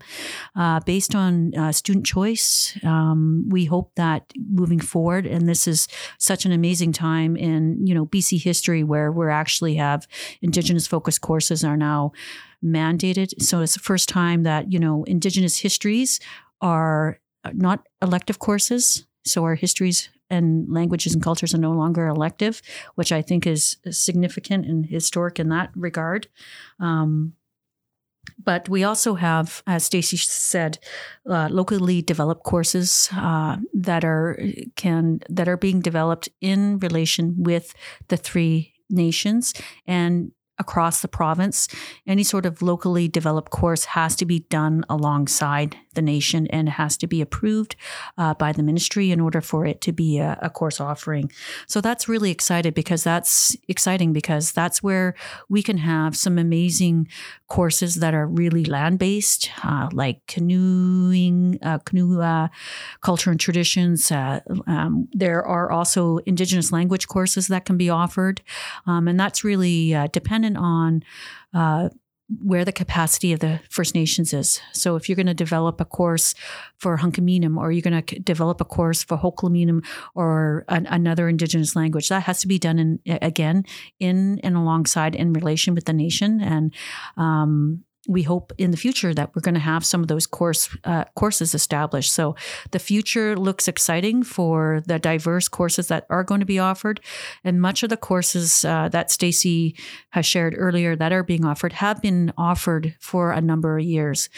uh, 0.57 0.81
based 0.81 1.15
on 1.15 1.55
uh, 1.55 1.73
student 1.73 2.07
choice. 2.07 2.77
Um, 2.83 3.47
we 3.49 3.65
hope 3.65 3.93
that 3.97 4.33
moving 4.51 4.81
forward, 4.81 5.27
and 5.27 5.49
this 5.49 5.67
is 5.69 5.89
such 6.19 6.45
an 6.45 6.53
amazing 6.53 6.93
time 6.93 7.37
in 7.37 7.87
you 7.87 7.95
know 7.95 8.07
BC 8.07 8.43
history 8.43 8.83
where 8.83 9.13
we 9.13 9.29
actually 9.31 9.77
have 9.77 10.07
Indigenous 10.41 10.87
focused 10.87 11.21
courses 11.21 11.65
are 11.65 11.77
now 11.77 12.13
mandated. 12.65 13.41
So 13.41 13.61
it's 13.61 13.75
the 13.75 13.81
first 13.81 14.09
time 14.09 14.43
that 14.43 14.73
you 14.73 14.79
know 14.79 15.05
Indigenous 15.05 15.59
histories 15.59 16.21
are 16.61 17.19
not 17.53 17.87
elective 18.01 18.39
courses. 18.39 19.07
So 19.25 19.45
our 19.45 19.55
histories 19.55 20.11
and 20.33 20.67
languages 20.69 21.15
and 21.15 21.23
cultures 21.23 21.55
are 21.55 21.59
no 21.59 21.73
longer 21.73 22.09
elective, 22.09 22.63
which 22.95 23.13
I 23.13 23.23
think 23.23 23.47
is 23.47 23.77
significant 23.91 24.67
and 24.67 24.87
historic 24.87 25.39
in 25.39 25.49
that 25.51 25.71
regard. 25.77 26.27
Um, 26.81 27.35
but 28.43 28.69
we 28.69 28.85
also 28.85 29.15
have, 29.15 29.63
as 29.67 29.85
Stacy 29.85 30.17
said, 30.17 30.79
uh, 31.29 31.49
locally 31.51 32.03
developed 32.03 32.45
courses 32.45 33.09
uh, 33.13 33.57
that 33.75 34.05
are 34.05 34.39
can 34.77 35.21
that 35.29 35.49
are 35.49 35.57
being 35.57 35.81
developed 35.81 36.29
in 36.41 36.79
relation 36.79 37.35
with 37.43 37.75
the 38.09 38.17
three 38.17 38.75
nations 38.89 39.55
and 39.87 40.33
across 40.59 41.01
the 41.01 41.09
province. 41.09 41.69
Any 42.07 42.23
sort 42.23 42.47
of 42.47 42.63
locally 42.63 43.09
developed 43.09 43.51
course 43.51 43.85
has 43.87 44.15
to 44.17 44.25
be 44.25 44.41
done 44.51 44.85
alongside 44.89 45.77
the 45.95 46.03
nation 46.03 46.47
and 46.49 46.69
has 46.69 46.97
to 46.99 47.07
be 47.07 47.21
approved 47.21 47.77
uh, 48.19 48.35
by 48.35 48.53
the 48.53 48.63
ministry 48.63 49.11
in 49.11 49.21
order 49.21 49.41
for 49.41 49.67
it 49.67 49.81
to 49.83 49.93
be 49.93 50.19
a, 50.19 50.39
a 50.43 50.51
course 50.51 50.81
offering. 50.81 51.31
So 51.67 51.81
that's 51.81 52.09
really 52.09 52.31
excited 52.31 52.75
because 52.75 53.05
that's 53.05 53.57
exciting 53.69 54.13
because 54.13 54.53
that's 54.53 54.83
where 54.83 55.15
we 55.49 55.63
can 55.63 55.79
have 55.79 56.17
some 56.17 56.39
amazing 56.39 57.09
courses 57.49 57.97
that 57.97 58.15
are 58.15 58.27
really 58.27 58.65
land 58.65 58.99
based, 58.99 59.51
uh, 59.65 59.89
like 59.93 60.27
canoeing, 60.27 61.59
uh, 61.63 61.79
canoe 61.79 62.21
uh, 62.21 62.49
culture 63.01 63.31
and 63.31 63.41
traditions. 63.41 64.11
Uh, 64.11 64.41
um, 64.67 65.09
there 65.13 65.45
are 65.45 65.71
also 65.71 66.19
Indigenous 66.19 66.73
language 66.73 67.09
courses 67.09 67.49
that 67.49 67.65
can 67.65 67.77
be 67.77 67.91
offered, 67.91 68.43
um, 68.87 69.09
and 69.09 69.19
that's 69.19 69.45
really 69.45 69.95
uh, 69.95 70.07
dependent 70.13 70.57
on 70.57 71.03
uh, 71.55 71.91
where 72.41 72.65
the 72.65 72.73
capacity 72.73 73.33
of 73.33 73.41
the 73.41 73.61
First 73.69 73.95
Nations 73.95 74.33
is. 74.33 74.61
So 74.73 74.97
if 74.97 75.09
you're 75.09 75.17
going 75.17 75.27
to 75.27 75.35
develop 75.35 75.81
a 75.81 75.85
course 75.85 76.35
for 76.79 76.99
Hunkaminam 76.99 77.59
or 77.59 77.73
you're 77.73 77.83
going 77.83 78.03
to 78.03 78.19
develop 78.21 78.61
a 78.61 78.65
course 78.65 79.03
for 79.03 79.17
Hoklaminam 79.17 79.85
or 80.15 80.65
an, 80.69 80.87
another 80.87 81.29
Indigenous 81.29 81.77
language, 81.77 82.09
that 82.09 82.25
has 82.25 82.41
to 82.41 82.49
be 82.49 82.59
done 82.59 82.79
in 82.79 83.01
again 83.07 83.65
in 83.99 84.39
and 84.43 84.57
alongside 84.57 85.15
in 85.15 85.33
relation 85.33 85.75
with 85.75 85.85
the 85.85 85.93
nation 85.93 86.41
and 86.41 86.75
um, 87.17 87.85
we 88.09 88.23
hope 88.23 88.53
in 88.59 88.71
the 88.71 88.77
future 88.77 89.15
that 89.15 89.35
we're 89.35 89.43
going 89.43 89.55
to 89.55 89.61
have 89.61 89.85
some 89.85 90.01
of 90.01 90.09
those 90.09 90.27
course 90.27 90.69
uh, 90.85 91.05
courses 91.15 91.55
established. 91.55 92.13
So 92.13 92.35
the 92.73 92.79
future 92.79 93.37
looks 93.37 93.69
exciting 93.69 94.23
for 94.23 94.83
the 94.87 94.99
diverse 94.99 95.49
courses 95.49 95.89
that 95.89 96.07
are 96.11 96.25
going 96.25 96.41
to 96.41 96.47
be 96.47 96.59
offered, 96.59 97.01
and 97.45 97.61
much 97.61 97.83
of 97.83 97.91
the 97.91 97.97
courses 97.97 98.65
uh, 98.65 98.89
that 98.89 99.11
Stacy 99.11 99.77
has 100.11 100.27
shared 100.27 100.55
earlier 100.57 100.97
that 100.97 101.13
are 101.13 101.23
being 101.23 101.45
offered 101.45 101.73
have 101.75 102.03
been 102.03 102.33
offered 102.37 102.95
for 103.01 103.33
a 103.33 103.41
number 103.41 103.79
of 103.79 103.85
years, 103.85 104.29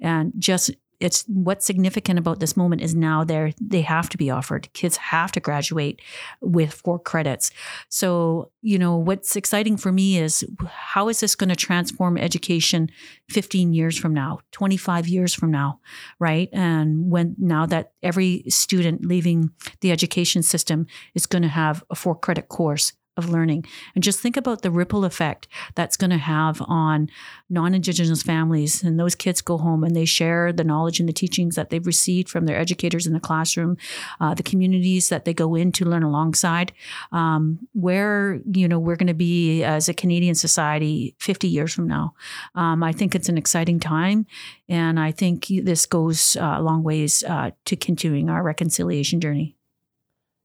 and 0.00 0.32
just 0.38 0.70
it's 1.04 1.24
what's 1.28 1.66
significant 1.66 2.18
about 2.18 2.40
this 2.40 2.56
moment 2.56 2.80
is 2.80 2.94
now 2.94 3.24
they're 3.24 3.52
they 3.60 3.82
have 3.82 4.08
to 4.08 4.16
be 4.16 4.30
offered. 4.30 4.72
Kids 4.72 4.96
have 4.96 5.30
to 5.32 5.40
graduate 5.40 6.00
with 6.40 6.72
four 6.72 6.98
credits. 6.98 7.50
So 7.90 8.50
you 8.62 8.78
know 8.78 8.96
what's 8.96 9.36
exciting 9.36 9.76
for 9.76 9.92
me 9.92 10.18
is 10.18 10.44
how 10.66 11.08
is 11.08 11.20
this 11.20 11.34
going 11.34 11.50
to 11.50 11.56
transform 11.56 12.16
education 12.16 12.88
15 13.28 13.74
years 13.74 13.98
from 13.98 14.14
now 14.14 14.40
25 14.52 15.06
years 15.06 15.34
from 15.34 15.50
now 15.50 15.80
right? 16.18 16.48
And 16.52 17.10
when 17.10 17.36
now 17.38 17.66
that 17.66 17.92
every 18.02 18.44
student 18.48 19.04
leaving 19.04 19.50
the 19.82 19.92
education 19.92 20.42
system 20.42 20.86
is 21.14 21.26
going 21.26 21.42
to 21.42 21.48
have 21.48 21.84
a 21.90 21.94
four 21.94 22.14
credit 22.14 22.48
course 22.48 22.92
of 23.16 23.30
learning. 23.30 23.64
And 23.94 24.02
just 24.02 24.20
think 24.20 24.36
about 24.36 24.62
the 24.62 24.70
ripple 24.70 25.04
effect 25.04 25.48
that's 25.74 25.96
going 25.96 26.10
to 26.10 26.18
have 26.18 26.60
on 26.66 27.08
non 27.48 27.74
Indigenous 27.74 28.22
families. 28.22 28.82
And 28.82 28.98
those 28.98 29.14
kids 29.14 29.40
go 29.40 29.58
home 29.58 29.84
and 29.84 29.94
they 29.94 30.04
share 30.04 30.52
the 30.52 30.64
knowledge 30.64 31.00
and 31.00 31.08
the 31.08 31.12
teachings 31.12 31.56
that 31.56 31.70
they've 31.70 31.86
received 31.86 32.28
from 32.28 32.46
their 32.46 32.58
educators 32.58 33.06
in 33.06 33.12
the 33.12 33.20
classroom, 33.20 33.76
uh, 34.20 34.34
the 34.34 34.42
communities 34.42 35.08
that 35.08 35.24
they 35.24 35.34
go 35.34 35.54
in 35.54 35.72
to 35.72 35.84
learn 35.84 36.02
alongside. 36.02 36.72
Um, 37.12 37.68
where, 37.72 38.40
you 38.50 38.66
know, 38.68 38.78
we're 38.78 38.96
going 38.96 39.06
to 39.06 39.14
be 39.14 39.62
as 39.62 39.88
a 39.88 39.94
Canadian 39.94 40.34
society 40.34 41.14
50 41.18 41.48
years 41.48 41.72
from 41.72 41.86
now. 41.86 42.14
Um, 42.54 42.82
I 42.82 42.92
think 42.92 43.14
it's 43.14 43.28
an 43.28 43.38
exciting 43.38 43.80
time. 43.80 44.26
And 44.68 44.98
I 44.98 45.12
think 45.12 45.46
this 45.48 45.86
goes 45.86 46.36
uh, 46.36 46.54
a 46.56 46.62
long 46.62 46.82
ways 46.82 47.22
uh, 47.24 47.50
to 47.66 47.76
continuing 47.76 48.28
our 48.28 48.42
reconciliation 48.42 49.20
journey. 49.20 49.56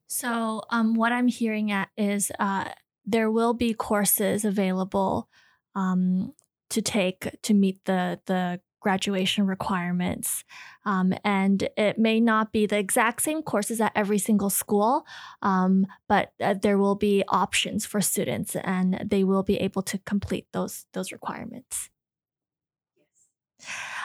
So, 0.09 0.63
um, 0.71 0.95
what 0.95 1.11
I'm 1.11 1.27
hearing 1.27 1.71
at 1.71 1.89
is 1.95 2.31
uh, 2.39 2.65
there 3.05 3.29
will 3.29 3.53
be 3.53 3.75
courses 3.75 4.43
available 4.43 5.29
um, 5.75 6.33
to 6.71 6.81
take 6.81 7.39
to 7.43 7.53
meet 7.53 7.85
the 7.85 8.19
the 8.25 8.59
graduation 8.79 9.45
requirements. 9.45 10.43
Um, 10.85 11.13
and 11.23 11.67
it 11.77 11.97
may 11.97 12.19
not 12.19 12.51
be 12.51 12.65
the 12.65 12.77
exact 12.77 13.21
same 13.21 13.41
courses 13.41 13.81
at 13.81 13.91
every 13.95 14.17
single 14.17 14.49
school, 14.49 15.05
um, 15.41 15.85
but 16.07 16.31
uh, 16.39 16.55
there 16.61 16.77
will 16.77 16.95
be 16.95 17.23
options 17.27 17.85
for 17.85 18.01
students 18.01 18.55
and 18.55 19.05
they 19.05 19.23
will 19.23 19.43
be 19.43 19.57
able 19.57 19.81
to 19.83 19.97
complete 19.99 20.47
those, 20.53 20.85
those 20.93 21.11
requirements. 21.11 21.89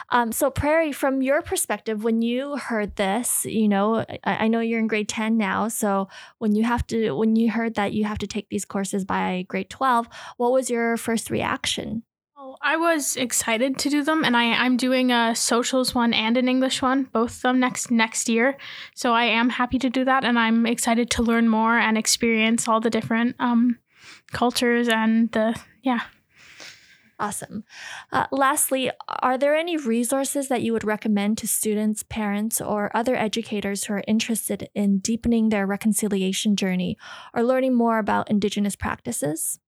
Um, 0.09 0.31
so, 0.31 0.49
Prairie, 0.49 0.91
from 0.91 1.21
your 1.21 1.41
perspective, 1.41 2.03
when 2.03 2.21
you 2.21 2.57
heard 2.57 2.95
this, 2.95 3.45
you 3.45 3.67
know, 3.67 4.05
I, 4.23 4.45
I, 4.45 4.47
know 4.47 4.59
you're 4.59 4.79
in 4.79 4.87
grade 4.87 5.09
10 5.09 5.37
now. 5.37 5.67
So, 5.67 6.07
when 6.37 6.55
you 6.55 6.63
have 6.63 6.85
to, 6.87 7.13
when 7.13 7.35
you 7.35 7.51
heard 7.51 7.75
that 7.75 7.93
you 7.93 8.03
have 8.05 8.19
to 8.19 8.27
take 8.27 8.49
these 8.49 8.65
courses 8.65 9.03
by 9.03 9.45
grade 9.47 9.69
12, 9.69 10.07
what 10.37 10.51
was 10.51 10.69
your 10.69 10.97
first 10.97 11.29
reaction? 11.29 12.03
Well, 12.37 12.57
I 12.61 12.75
was 12.75 13.15
excited 13.17 13.79
to 13.79 13.89
do 13.89 14.03
them, 14.03 14.23
and 14.23 14.37
I, 14.37 14.51
I'm 14.53 14.77
doing 14.77 15.11
a 15.11 15.35
socials 15.35 15.95
one 15.95 16.13
and 16.13 16.37
an 16.37 16.47
English 16.47 16.81
one, 16.81 17.03
both 17.03 17.37
of 17.37 17.41
them 17.41 17.59
next 17.59 17.89
next 17.89 18.29
year. 18.29 18.57
So 18.93 19.13
I 19.13 19.23
am 19.23 19.49
happy 19.49 19.79
to 19.79 19.89
do 19.89 20.05
that, 20.05 20.23
and 20.23 20.37
I'm 20.37 20.67
excited 20.67 21.09
to 21.11 21.23
learn 21.23 21.49
more 21.49 21.77
and 21.77 21.97
experience 21.97 22.67
all 22.67 22.79
the 22.79 22.91
different 22.91 23.35
um, 23.39 23.79
cultures 24.31 24.87
and 24.87 25.31
the 25.31 25.59
yeah 25.81 26.01
Awesome. 27.17 27.63
Uh, 28.11 28.25
lastly, 28.31 28.91
are 29.07 29.37
there 29.37 29.55
any 29.55 29.77
resources 29.77 30.49
that 30.49 30.61
you 30.61 30.73
would 30.73 30.83
recommend 30.83 31.37
to 31.37 31.47
students, 31.47 32.03
parents, 32.03 32.59
or 32.59 32.95
other 32.95 33.15
educators 33.15 33.85
who 33.85 33.93
are 33.93 34.03
interested 34.05 34.69
in 34.75 34.97
deepening 34.97 35.47
their 35.47 35.65
reconciliation 35.65 36.57
journey 36.57 36.97
or 37.33 37.41
learning 37.41 37.73
more 37.73 37.99
about 37.99 38.29
Indigenous 38.29 38.75
practices? 38.75 39.59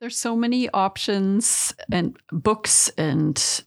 There's 0.00 0.18
so 0.18 0.36
many 0.36 0.68
options 0.68 1.74
and 1.90 2.14
books 2.30 2.90
and 2.98 3.62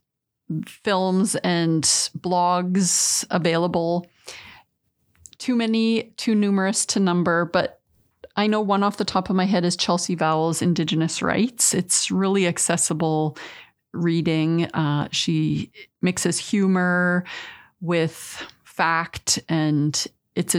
films 0.68 1.36
and 1.38 1.84
blogs 1.84 3.26
available. 3.32 4.06
Too 5.40 5.56
many, 5.56 6.14
too 6.18 6.36
numerous 6.36 6.86
to 6.88 7.00
number, 7.00 7.46
but 7.46 7.79
I 8.36 8.48
know 8.48 8.62
one 8.62 8.84
off 8.84 8.98
the 8.98 9.06
top 9.06 9.30
of 9.30 9.36
my 9.36 9.46
head 9.46 9.66
is 9.66 9.76
Chelsea 9.76 10.16
Vowel's 10.16 10.62
Indigenous 10.62 11.22
Writes. 11.22 11.74
It's 11.74 12.10
really 12.10 12.48
accessible 12.48 13.38
reading. 13.92 14.66
Uh, 14.66 15.10
she 15.12 15.72
mixes 16.02 16.38
humor 16.38 17.26
with 17.82 18.46
fact, 18.64 19.40
and 19.50 20.08
it's 20.36 20.56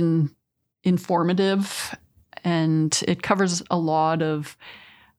informative, 0.84 1.96
and 2.44 3.02
it 3.06 3.22
covers 3.22 3.62
a 3.70 3.78
lot 3.78 4.22
of 4.22 4.56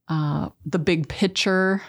uh, 0.08 0.50
the 0.66 0.80
big 0.80 1.08
picture 1.08 1.82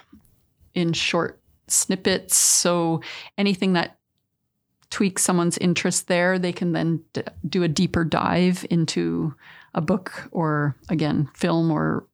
in 0.74 0.92
short 0.92 1.40
snippets. 1.68 2.36
So 2.36 3.02
anything 3.36 3.72
that 3.74 3.98
tweaks 4.90 5.22
someone's 5.22 5.58
interest 5.58 6.06
there, 6.08 6.38
they 6.38 6.52
can 6.52 6.72
then 6.72 7.02
d- 7.12 7.22
do 7.48 7.62
a 7.62 7.68
deeper 7.68 8.04
dive 8.04 8.64
into 8.70 9.34
a 9.74 9.80
book 9.80 10.28
or 10.30 10.76
again 10.88 11.28
film 11.34 11.70
or 11.70 12.06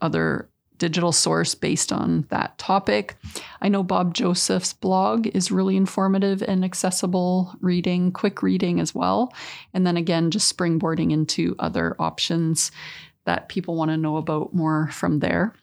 other 0.00 0.48
digital 0.80 1.12
source 1.12 1.54
based 1.54 1.92
on 1.92 2.26
that 2.30 2.58
topic. 2.58 3.16
I 3.60 3.68
know 3.68 3.82
Bob 3.84 4.14
Joseph's 4.14 4.72
blog 4.72 5.28
is 5.28 5.52
really 5.52 5.76
informative 5.76 6.42
and 6.42 6.64
accessible 6.64 7.54
reading, 7.60 8.10
quick 8.10 8.42
reading 8.42 8.80
as 8.80 8.94
well. 8.94 9.32
And 9.74 9.86
then 9.86 9.96
again, 9.96 10.30
just 10.30 10.56
springboarding 10.56 11.12
into 11.12 11.54
other 11.58 11.94
options 12.00 12.72
that 13.26 13.48
people 13.48 13.76
want 13.76 13.90
to 13.90 13.96
know 13.96 14.16
about 14.16 14.54
more 14.54 14.88
from 14.88 15.20
there. 15.20 15.54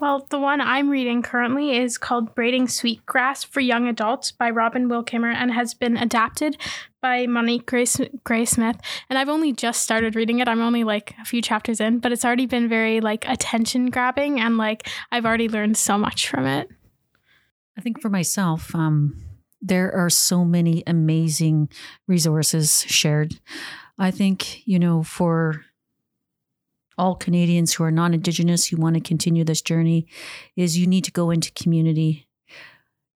Well, 0.00 0.26
the 0.30 0.38
one 0.38 0.62
I'm 0.62 0.88
reading 0.88 1.20
currently 1.20 1.76
is 1.76 1.98
called 1.98 2.34
Braiding 2.34 2.68
Sweetgrass 2.68 3.44
for 3.44 3.60
Young 3.60 3.86
Adults 3.86 4.32
by 4.32 4.48
Robin 4.48 4.88
Wall 4.88 5.04
Kimmerer 5.04 5.34
and 5.34 5.52
has 5.52 5.74
been 5.74 5.98
adapted 5.98 6.56
by 7.02 7.26
Monique 7.26 7.66
Grace, 7.66 8.00
Gray 8.24 8.46
Smith. 8.46 8.80
And 9.10 9.18
I've 9.18 9.28
only 9.28 9.52
just 9.52 9.82
started 9.82 10.16
reading 10.16 10.38
it. 10.38 10.48
I'm 10.48 10.62
only 10.62 10.84
like 10.84 11.14
a 11.20 11.26
few 11.26 11.42
chapters 11.42 11.80
in, 11.80 11.98
but 11.98 12.12
it's 12.12 12.24
already 12.24 12.46
been 12.46 12.66
very 12.66 13.02
like 13.02 13.28
attention 13.28 13.90
grabbing 13.90 14.40
and 14.40 14.56
like 14.56 14.88
I've 15.12 15.26
already 15.26 15.50
learned 15.50 15.76
so 15.76 15.98
much 15.98 16.28
from 16.28 16.46
it. 16.46 16.70
I 17.76 17.82
think 17.82 18.00
for 18.00 18.08
myself, 18.08 18.74
um, 18.74 19.22
there 19.60 19.94
are 19.94 20.08
so 20.08 20.46
many 20.46 20.82
amazing 20.86 21.68
resources 22.08 22.86
shared. 22.88 23.38
I 23.98 24.10
think, 24.10 24.66
you 24.66 24.78
know, 24.78 25.02
for 25.02 25.62
all 26.98 27.14
Canadians 27.14 27.74
who 27.74 27.84
are 27.84 27.90
non 27.90 28.14
Indigenous 28.14 28.66
who 28.66 28.76
want 28.76 28.94
to 28.94 29.00
continue 29.00 29.44
this 29.44 29.62
journey 29.62 30.06
is 30.56 30.78
you 30.78 30.86
need 30.86 31.04
to 31.04 31.12
go 31.12 31.30
into 31.30 31.52
community. 31.52 32.28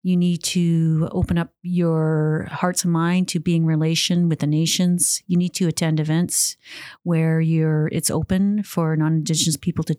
You 0.03 0.17
need 0.19 0.43
to 0.45 1.09
open 1.13 1.39
up 1.39 1.51
your 1.63 2.47
hearts 2.51 2.85
and 2.85 2.93
mind 2.93 3.29
to 3.29 3.41
being 3.41 3.65
relation 3.65 4.29
with 4.29 4.41
the 4.41 4.47
nations. 4.47 5.23
You 5.27 5.39
need 5.39 5.55
to 5.55 5.67
attend 5.67 5.99
events 5.99 6.57
where 7.05 7.41
you're 7.41 7.89
it's 7.89 8.11
open 8.11 8.63
for 8.63 8.95
non-indigenous 8.97 9.57
people 9.57 9.85
to 9.85 9.97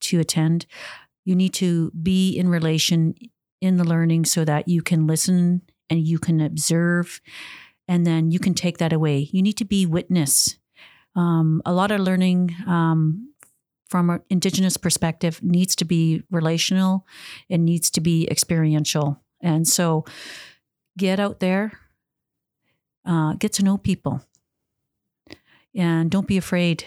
to 0.00 0.20
attend. 0.20 0.66
You 1.24 1.34
need 1.34 1.54
to 1.54 1.90
be 1.92 2.36
in 2.36 2.48
relation 2.48 3.14
in 3.60 3.76
the 3.76 3.84
learning 3.84 4.26
so 4.26 4.44
that 4.44 4.68
you 4.68 4.82
can 4.82 5.06
listen 5.06 5.62
and 5.90 6.06
you 6.06 6.18
can 6.18 6.40
observe 6.40 7.20
and 7.88 8.06
then 8.06 8.30
you 8.30 8.38
can 8.38 8.54
take 8.54 8.78
that 8.78 8.92
away. 8.92 9.28
You 9.32 9.42
need 9.42 9.56
to 9.56 9.64
be 9.64 9.86
witness 9.86 10.58
um, 11.18 11.62
a 11.66 11.72
lot 11.72 11.90
of 11.90 12.00
learning 12.00 12.54
um, 12.66 13.32
from 13.88 14.10
an 14.10 14.20
Indigenous 14.30 14.76
perspective 14.76 15.42
needs 15.42 15.74
to 15.76 15.84
be 15.84 16.22
relational, 16.30 17.04
it 17.48 17.58
needs 17.58 17.90
to 17.90 18.00
be 18.00 18.28
experiential. 18.30 19.20
And 19.40 19.66
so 19.66 20.04
get 20.96 21.18
out 21.18 21.40
there, 21.40 21.72
uh, 23.04 23.34
get 23.34 23.52
to 23.54 23.64
know 23.64 23.78
people, 23.78 24.20
and 25.74 26.08
don't 26.10 26.28
be 26.28 26.36
afraid 26.36 26.84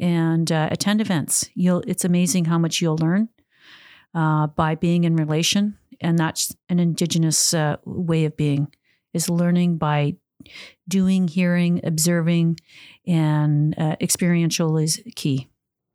and 0.00 0.50
uh, 0.50 0.68
attend 0.72 1.00
events. 1.00 1.48
You'll, 1.54 1.82
it's 1.86 2.04
amazing 2.04 2.46
how 2.46 2.58
much 2.58 2.80
you'll 2.80 2.98
learn 2.98 3.28
uh, 4.12 4.48
by 4.48 4.74
being 4.74 5.04
in 5.04 5.14
relation. 5.14 5.78
And 6.00 6.18
that's 6.18 6.54
an 6.68 6.80
Indigenous 6.80 7.54
uh, 7.54 7.76
way 7.84 8.24
of 8.24 8.36
being 8.36 8.74
is 9.12 9.28
learning 9.28 9.78
by 9.78 10.16
doing, 10.86 11.28
hearing, 11.28 11.80
observing, 11.84 12.58
and 13.06 13.78
uh, 13.78 13.96
experiential 14.00 14.76
is 14.76 15.02
key. 15.14 15.48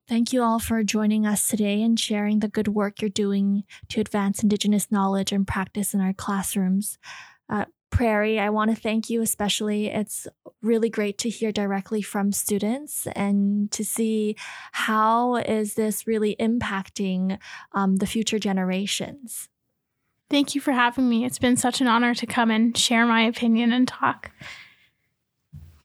Thank 0.07 0.33
you 0.33 0.43
all 0.43 0.59
for 0.59 0.83
joining 0.83 1.25
us 1.25 1.47
today 1.47 1.81
and 1.81 1.97
sharing 1.97 2.39
the 2.39 2.49
good 2.49 2.67
work 2.67 3.01
you're 3.01 3.09
doing 3.09 3.63
to 3.89 4.01
advance 4.01 4.43
Indigenous 4.43 4.91
knowledge 4.91 5.31
and 5.31 5.47
practice 5.47 5.93
in 5.93 6.01
our 6.01 6.13
classrooms. 6.13 6.97
Uh, 7.49 7.65
Prairie, 7.89 8.39
I 8.39 8.49
want 8.49 8.71
to 8.71 8.75
thank 8.75 9.09
you 9.09 9.21
especially. 9.21 9.85
It's 9.85 10.27
really 10.61 10.89
great 10.89 11.19
to 11.19 11.29
hear 11.29 11.51
directly 11.51 12.01
from 12.01 12.31
students 12.31 13.07
and 13.15 13.71
to 13.71 13.85
see 13.85 14.35
how 14.71 15.35
is 15.35 15.75
this 15.75 16.07
really 16.07 16.35
impacting 16.39 17.37
um, 17.71 17.97
the 17.97 18.07
future 18.07 18.39
generations. 18.39 19.47
Thank 20.33 20.55
you 20.55 20.61
for 20.61 20.71
having 20.71 21.07
me. 21.07 21.25
It's 21.25 21.37
been 21.37 21.57
such 21.57 21.79
an 21.79 21.85
honor 21.85 22.15
to 22.15 22.25
come 22.25 22.49
and 22.49 22.75
share 22.75 23.05
my 23.05 23.21
opinion 23.21 23.71
and 23.71 23.87
talk. 23.87 24.31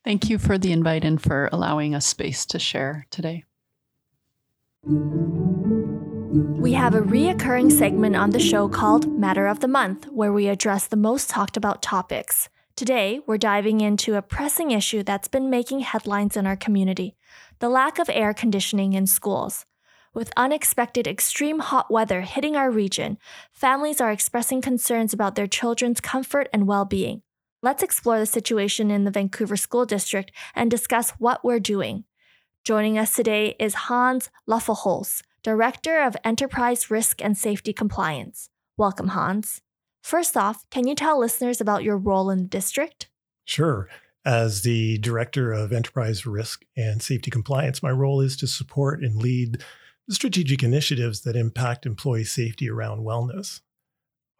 Thank 0.06 0.30
you 0.30 0.38
for 0.38 0.56
the 0.56 0.72
invite 0.72 1.04
and 1.04 1.20
for 1.20 1.50
allowing 1.52 1.94
us 1.94 2.06
space 2.06 2.46
to 2.46 2.58
share 2.58 3.06
today. 3.10 3.44
We 4.82 6.72
have 6.72 6.94
a 6.94 7.02
reoccurring 7.02 7.70
segment 7.70 8.16
on 8.16 8.30
the 8.30 8.40
show 8.40 8.70
called 8.70 9.06
Matter 9.20 9.46
of 9.46 9.60
the 9.60 9.68
Month, 9.68 10.06
where 10.06 10.32
we 10.32 10.48
address 10.48 10.86
the 10.86 10.96
most 10.96 11.28
talked 11.28 11.58
about 11.58 11.82
topics. 11.82 12.48
Today, 12.74 13.20
we're 13.26 13.36
diving 13.36 13.82
into 13.82 14.14
a 14.14 14.22
pressing 14.22 14.70
issue 14.70 15.02
that's 15.02 15.28
been 15.28 15.50
making 15.50 15.80
headlines 15.80 16.38
in 16.38 16.46
our 16.46 16.56
community 16.56 17.16
the 17.58 17.68
lack 17.68 17.98
of 17.98 18.08
air 18.08 18.32
conditioning 18.32 18.94
in 18.94 19.06
schools. 19.06 19.66
With 20.18 20.32
unexpected 20.36 21.06
extreme 21.06 21.60
hot 21.60 21.92
weather 21.92 22.22
hitting 22.22 22.56
our 22.56 22.72
region, 22.72 23.18
families 23.52 24.00
are 24.00 24.10
expressing 24.10 24.60
concerns 24.60 25.12
about 25.12 25.36
their 25.36 25.46
children's 25.46 26.00
comfort 26.00 26.48
and 26.52 26.66
well 26.66 26.84
being. 26.84 27.22
Let's 27.62 27.84
explore 27.84 28.18
the 28.18 28.26
situation 28.26 28.90
in 28.90 29.04
the 29.04 29.12
Vancouver 29.12 29.56
School 29.56 29.86
District 29.86 30.32
and 30.56 30.72
discuss 30.72 31.10
what 31.20 31.44
we're 31.44 31.60
doing. 31.60 32.02
Joining 32.64 32.98
us 32.98 33.14
today 33.14 33.54
is 33.60 33.86
Hans 33.86 34.28
Loeffelholz, 34.48 35.22
Director 35.44 36.02
of 36.02 36.16
Enterprise 36.24 36.90
Risk 36.90 37.22
and 37.22 37.38
Safety 37.38 37.72
Compliance. 37.72 38.50
Welcome, 38.76 39.10
Hans. 39.10 39.62
First 40.02 40.36
off, 40.36 40.68
can 40.68 40.88
you 40.88 40.96
tell 40.96 41.20
listeners 41.20 41.60
about 41.60 41.84
your 41.84 41.96
role 41.96 42.28
in 42.28 42.38
the 42.38 42.48
district? 42.48 43.08
Sure. 43.44 43.88
As 44.24 44.62
the 44.62 44.98
Director 44.98 45.52
of 45.52 45.72
Enterprise 45.72 46.26
Risk 46.26 46.64
and 46.76 47.00
Safety 47.00 47.30
Compliance, 47.30 47.84
my 47.84 47.92
role 47.92 48.20
is 48.20 48.36
to 48.38 48.48
support 48.48 49.00
and 49.00 49.14
lead 49.14 49.62
strategic 50.08 50.62
initiatives 50.62 51.22
that 51.22 51.36
impact 51.36 51.86
employee 51.86 52.24
safety 52.24 52.68
around 52.68 53.00
wellness. 53.00 53.60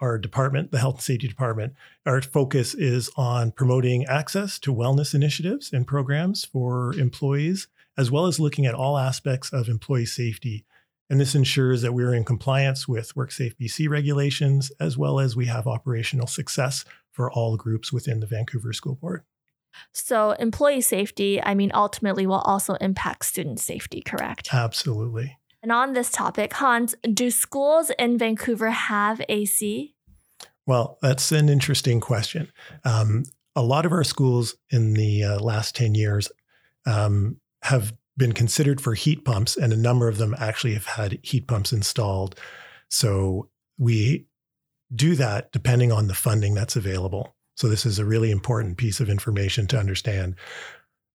Our 0.01 0.17
department, 0.19 0.71
the 0.71 0.79
Health 0.79 0.97
and 0.97 1.03
Safety 1.03 1.27
Department, 1.27 1.75
our 2.07 2.23
focus 2.23 2.75
is 2.75 3.11
on 3.17 3.51
promoting 3.51 4.07
access 4.07 4.59
to 4.61 4.75
wellness 4.75 5.15
initiatives 5.15 5.73
and 5.73 5.87
programs 5.87 6.45
for 6.45 6.95
employees, 6.95 7.67
as 7.97 8.11
well 8.11 8.27
as 8.27 8.39
looking 8.39 8.65
at 8.65 8.75
all 8.75 8.97
aspects 8.97 9.53
of 9.53 9.69
employee 9.69 10.07
safety 10.07 10.65
and 11.11 11.21
this 11.21 11.35
ensures 11.35 11.83
that 11.83 11.95
we're 11.95 12.15
in 12.15 12.25
compliance 12.25 12.87
with 12.87 13.15
WorkSafe 13.15 13.57
BC 13.57 13.89
regulations, 13.89 14.71
as 14.79 14.99
well 14.99 15.19
as 15.19 15.35
we 15.35 15.47
have 15.47 15.67
operational 15.67 16.27
success 16.27 16.85
for 17.11 17.31
all 17.33 17.57
groups 17.57 17.93
within 17.93 18.21
the 18.21 18.27
Vancouver 18.27 18.73
School 18.73 18.95
Board. 18.95 19.23
So, 19.93 20.33
employee 20.33 20.81
safety, 20.81 21.43
I 21.43 21.55
mean, 21.55 21.71
ultimately 21.73 22.27
will 22.27 22.41
also 22.41 22.75
impact 22.75 23.25
student 23.25 23.61
safety, 23.61 24.03
correct? 24.03 24.53
Absolutely. 24.53 25.38
And 25.63 25.73
on 25.73 25.93
this 25.93 26.11
topic, 26.11 26.53
Hans, 26.55 26.95
do 27.03 27.31
schools 27.31 27.91
in 27.99 28.17
Vancouver 28.17 28.71
have 28.71 29.21
AC? 29.29 29.95
Well, 30.67 30.99
that's 31.03 31.33
an 31.33 31.49
interesting 31.49 32.01
question. 32.01 32.53
Um, 32.85 33.25
a 33.57 33.63
lot 33.63 33.87
of 33.87 33.93
our 33.93 34.05
schools 34.05 34.55
in 34.71 34.95
the 34.95 35.25
uh, 35.25 35.41
last 35.41 35.75
10 35.75 35.95
years 35.95 36.31
um, 36.87 37.39
have 37.63 37.93
been 38.17 38.33
considered 38.33 38.81
for 38.81 38.95
heat 38.95 39.25
pumps, 39.25 39.57
and 39.57 39.73
a 39.73 39.77
number 39.77 40.09
of 40.09 40.19
them 40.19 40.35
actually 40.39 40.75
have 40.75 40.87
had 40.87 41.19
heat 41.23 41.49
pumps 41.49 41.73
installed. 41.73 42.39
So 42.91 43.49
we 43.79 44.27
do 44.95 45.15
that 45.17 45.53
depending 45.53 45.93
on 45.93 46.07
the 46.07 46.15
funding 46.15 46.55
that's 46.55 46.77
available. 46.77 47.35
So 47.57 47.69
this 47.69 47.85
is 47.85 47.99
a 47.99 48.05
really 48.05 48.31
important 48.31 48.77
piece 48.77 49.01
of 49.01 49.11
information 49.11 49.67
to 49.69 49.79
understand. 49.79 50.37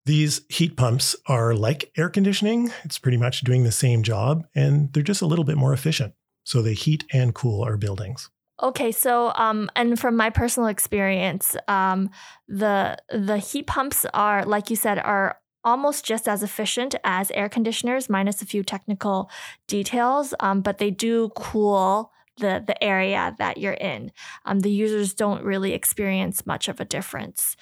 These 0.06 0.42
heat 0.50 0.76
pumps 0.76 1.16
are 1.28 1.56
like 1.56 1.92
air 1.98 2.10
conditioning. 2.10 2.72
It's 2.84 3.00
pretty 3.00 3.18
much 3.18 3.42
doing 3.42 3.64
the 3.64 3.72
same 3.72 4.04
job 4.04 4.46
and 4.54 4.92
they're 4.92 5.04
just 5.04 5.22
a 5.22 5.26
little 5.26 5.46
bit 5.46 5.58
more 5.58 5.74
efficient. 5.74 6.14
So 6.44 6.62
they 6.62 6.74
heat 6.74 7.06
and 7.14 7.34
cool 7.34 7.64
our 7.64 7.78
buildings. 7.78 8.30
Okay, 8.62 8.92
so 8.92 9.32
um, 9.36 9.70
and 9.76 10.00
from 10.00 10.16
my 10.16 10.30
personal 10.30 10.68
experience, 10.70 11.56
um, 11.68 12.10
the 12.48 12.98
the 13.10 13.38
heat 13.38 13.66
pumps 13.66 14.06
are, 14.14 14.46
like 14.46 14.70
you 14.70 14.76
said, 14.76 15.00
are 15.00 15.38
almost 15.64 16.06
just 16.06 16.28
as 16.28 16.44
efficient 16.44 16.96
as 17.04 17.32
air 17.32 17.50
conditioners, 17.50 18.10
minus 18.10 18.42
a 18.42 18.46
few 18.46 18.64
technical 18.64 19.30
details, 19.68 20.34
um, 20.40 20.62
but 20.62 20.78
they 20.78 20.92
do 20.92 21.30
cool 21.36 22.12
the, 22.38 22.64
the 22.66 22.82
area 22.84 23.36
that 23.38 23.58
you're 23.58 23.74
in. 23.74 24.12
Um, 24.46 24.60
the 24.60 24.72
users 24.72 25.14
don't 25.14 25.44
really 25.44 25.74
experience 25.74 26.46
much 26.46 26.68
of 26.68 26.80
a 26.80 26.86
difference. 26.86 27.56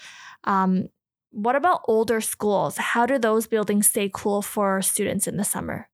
Um, 0.45 0.89
what 1.31 1.55
about 1.55 1.81
older 1.87 2.21
schools? 2.21 2.77
How 2.77 3.05
do 3.05 3.17
those 3.17 3.47
buildings 3.47 3.87
stay 3.87 4.09
cool 4.13 4.41
for 4.41 4.81
students 4.81 5.27
in 5.27 5.37
the 5.37 5.43
summer? 5.43 5.87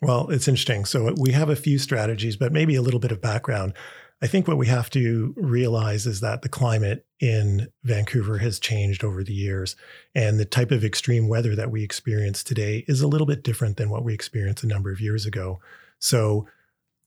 Well, 0.00 0.28
it's 0.30 0.46
interesting. 0.46 0.84
So 0.84 1.14
we 1.18 1.32
have 1.32 1.50
a 1.50 1.56
few 1.56 1.78
strategies, 1.78 2.36
but 2.36 2.52
maybe 2.52 2.76
a 2.76 2.82
little 2.82 3.00
bit 3.00 3.10
of 3.10 3.20
background. 3.20 3.74
I 4.20 4.26
think 4.26 4.48
what 4.48 4.58
we 4.58 4.66
have 4.66 4.90
to 4.90 5.32
realize 5.36 6.06
is 6.06 6.20
that 6.20 6.42
the 6.42 6.48
climate 6.48 7.06
in 7.20 7.68
Vancouver 7.84 8.38
has 8.38 8.58
changed 8.58 9.04
over 9.04 9.22
the 9.22 9.32
years. 9.32 9.76
And 10.14 10.38
the 10.38 10.44
type 10.44 10.70
of 10.70 10.84
extreme 10.84 11.28
weather 11.28 11.54
that 11.56 11.70
we 11.70 11.82
experience 11.84 12.42
today 12.42 12.84
is 12.88 13.00
a 13.00 13.08
little 13.08 13.26
bit 13.26 13.42
different 13.42 13.76
than 13.76 13.90
what 13.90 14.04
we 14.04 14.14
experienced 14.14 14.64
a 14.64 14.68
number 14.68 14.92
of 14.92 15.00
years 15.00 15.24
ago. 15.26 15.60
So, 15.98 16.46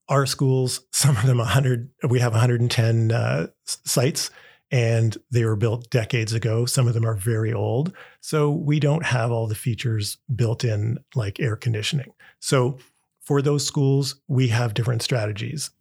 our 0.10 0.26
schools, 0.26 0.82
some 0.92 1.16
of 1.16 1.26
them 1.26 1.38
100, 1.38 1.90
we 2.10 2.20
have 2.20 2.34
110 2.34 3.12
uh, 3.12 3.48
sites, 3.66 4.32
and 4.72 5.18
they 5.30 5.46
were 5.46 5.56
built 5.56 5.90
decades 5.90 6.34
ago. 6.34 6.66
Some 6.66 6.88
of 6.88 6.94
them 6.94 7.06
are 7.06 7.16
very 7.16 7.54
old. 7.54 7.94
So, 8.22 8.52
we 8.52 8.80
don't 8.80 9.06
have 9.06 9.32
all 9.32 9.48
the 9.48 9.56
features 9.56 10.18
built 10.36 10.64
in 10.64 11.00
like 11.16 11.40
air 11.40 11.56
conditioning. 11.56 12.14
So, 12.40 12.78
for 13.20 13.42
those 13.42 13.66
schools, 13.66 14.16
we 14.28 14.48
have 14.48 14.74
different 14.74 15.02
strategies 15.02 15.72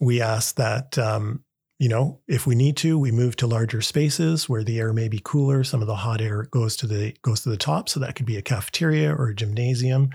we 0.00 0.20
ask 0.20 0.56
that 0.56 0.98
um, 0.98 1.44
you 1.78 1.88
know 1.88 2.18
if 2.26 2.46
we 2.46 2.54
need 2.54 2.76
to 2.78 2.98
we 2.98 3.12
move 3.12 3.36
to 3.36 3.46
larger 3.46 3.82
spaces 3.82 4.48
where 4.48 4.64
the 4.64 4.80
air 4.80 4.92
may 4.92 5.08
be 5.08 5.20
cooler 5.22 5.62
some 5.62 5.80
of 5.80 5.86
the 5.86 5.94
hot 5.94 6.20
air 6.20 6.44
goes 6.50 6.76
to 6.76 6.86
the 6.86 7.14
goes 7.22 7.42
to 7.42 7.50
the 7.50 7.56
top 7.56 7.88
so 7.88 8.00
that 8.00 8.16
could 8.16 8.26
be 8.26 8.36
a 8.36 8.42
cafeteria 8.42 9.14
or 9.14 9.28
a 9.28 9.34
gymnasium 9.34 10.10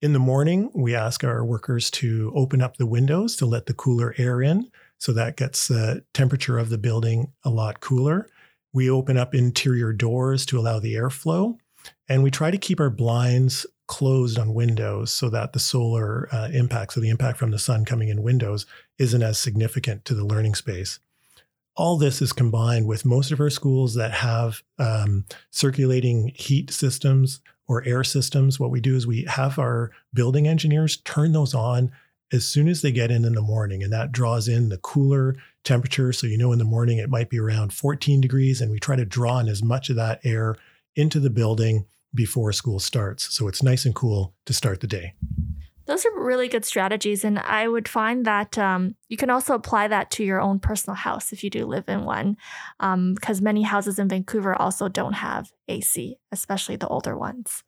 in 0.00 0.12
the 0.12 0.18
morning 0.18 0.70
we 0.74 0.94
ask 0.94 1.22
our 1.22 1.44
workers 1.44 1.90
to 1.90 2.32
open 2.34 2.60
up 2.60 2.76
the 2.76 2.86
windows 2.86 3.36
to 3.36 3.46
let 3.46 3.66
the 3.66 3.74
cooler 3.74 4.14
air 4.18 4.42
in 4.42 4.68
so 4.98 5.12
that 5.12 5.36
gets 5.36 5.68
the 5.68 6.04
temperature 6.12 6.58
of 6.58 6.70
the 6.70 6.78
building 6.78 7.32
a 7.44 7.50
lot 7.50 7.80
cooler 7.80 8.28
we 8.72 8.90
open 8.90 9.16
up 9.16 9.34
interior 9.34 9.92
doors 9.92 10.44
to 10.44 10.58
allow 10.58 10.78
the 10.78 10.94
airflow 10.94 11.56
and 12.08 12.22
we 12.22 12.30
try 12.30 12.50
to 12.50 12.58
keep 12.58 12.80
our 12.80 12.90
blinds 12.90 13.66
closed 13.88 14.38
on 14.38 14.54
windows 14.54 15.10
so 15.10 15.28
that 15.30 15.52
the 15.52 15.58
solar 15.58 16.28
uh, 16.30 16.48
impact, 16.52 16.92
so 16.92 17.00
the 17.00 17.08
impact 17.08 17.38
from 17.38 17.50
the 17.50 17.58
sun 17.58 17.84
coming 17.84 18.08
in 18.08 18.22
windows, 18.22 18.66
isn't 18.98 19.22
as 19.22 19.38
significant 19.38 20.04
to 20.04 20.14
the 20.14 20.24
learning 20.24 20.54
space. 20.54 21.00
All 21.74 21.96
this 21.96 22.20
is 22.22 22.32
combined 22.32 22.86
with 22.86 23.04
most 23.04 23.32
of 23.32 23.40
our 23.40 23.50
schools 23.50 23.94
that 23.94 24.12
have 24.12 24.62
um, 24.78 25.24
circulating 25.50 26.32
heat 26.34 26.70
systems 26.70 27.40
or 27.66 27.84
air 27.84 28.04
systems. 28.04 28.60
What 28.60 28.70
we 28.70 28.80
do 28.80 28.94
is 28.94 29.06
we 29.06 29.22
have 29.24 29.58
our 29.58 29.90
building 30.12 30.46
engineers 30.46 30.98
turn 30.98 31.32
those 31.32 31.54
on 31.54 31.90
as 32.32 32.46
soon 32.46 32.68
as 32.68 32.82
they 32.82 32.92
get 32.92 33.10
in 33.10 33.24
in 33.24 33.34
the 33.34 33.42
morning, 33.42 33.82
and 33.82 33.92
that 33.92 34.12
draws 34.12 34.48
in 34.48 34.68
the 34.68 34.78
cooler 34.78 35.36
temperature. 35.64 36.12
So, 36.12 36.26
you 36.26 36.38
know, 36.38 36.52
in 36.52 36.58
the 36.58 36.64
morning 36.64 36.98
it 36.98 37.10
might 37.10 37.30
be 37.30 37.38
around 37.38 37.72
14 37.72 38.20
degrees, 38.20 38.60
and 38.60 38.70
we 38.70 38.78
try 38.78 38.96
to 38.96 39.04
draw 39.04 39.38
in 39.38 39.48
as 39.48 39.62
much 39.62 39.90
of 39.90 39.96
that 39.96 40.20
air 40.24 40.56
into 40.96 41.20
the 41.20 41.30
building 41.30 41.86
before 42.14 42.52
school 42.52 42.80
starts. 42.80 43.34
So 43.34 43.48
it's 43.48 43.62
nice 43.62 43.84
and 43.84 43.94
cool 43.94 44.34
to 44.46 44.52
start 44.52 44.80
the 44.80 44.86
day. 44.86 45.14
Those 45.86 46.04
are 46.04 46.22
really 46.22 46.48
good 46.48 46.66
strategies. 46.66 47.24
And 47.24 47.38
I 47.38 47.66
would 47.66 47.88
find 47.88 48.26
that 48.26 48.58
um, 48.58 48.94
you 49.08 49.16
can 49.16 49.30
also 49.30 49.54
apply 49.54 49.88
that 49.88 50.10
to 50.12 50.24
your 50.24 50.38
own 50.38 50.58
personal 50.58 50.94
house 50.94 51.32
if 51.32 51.42
you 51.42 51.48
do 51.48 51.64
live 51.64 51.88
in 51.88 52.04
one, 52.04 52.36
because 52.78 53.38
um, 53.38 53.44
many 53.44 53.62
houses 53.62 53.98
in 53.98 54.06
Vancouver 54.06 54.54
also 54.54 54.88
don't 54.88 55.14
have 55.14 55.50
AC, 55.66 56.18
especially 56.30 56.76
the 56.76 56.88
older 56.88 57.16
ones. 57.16 57.64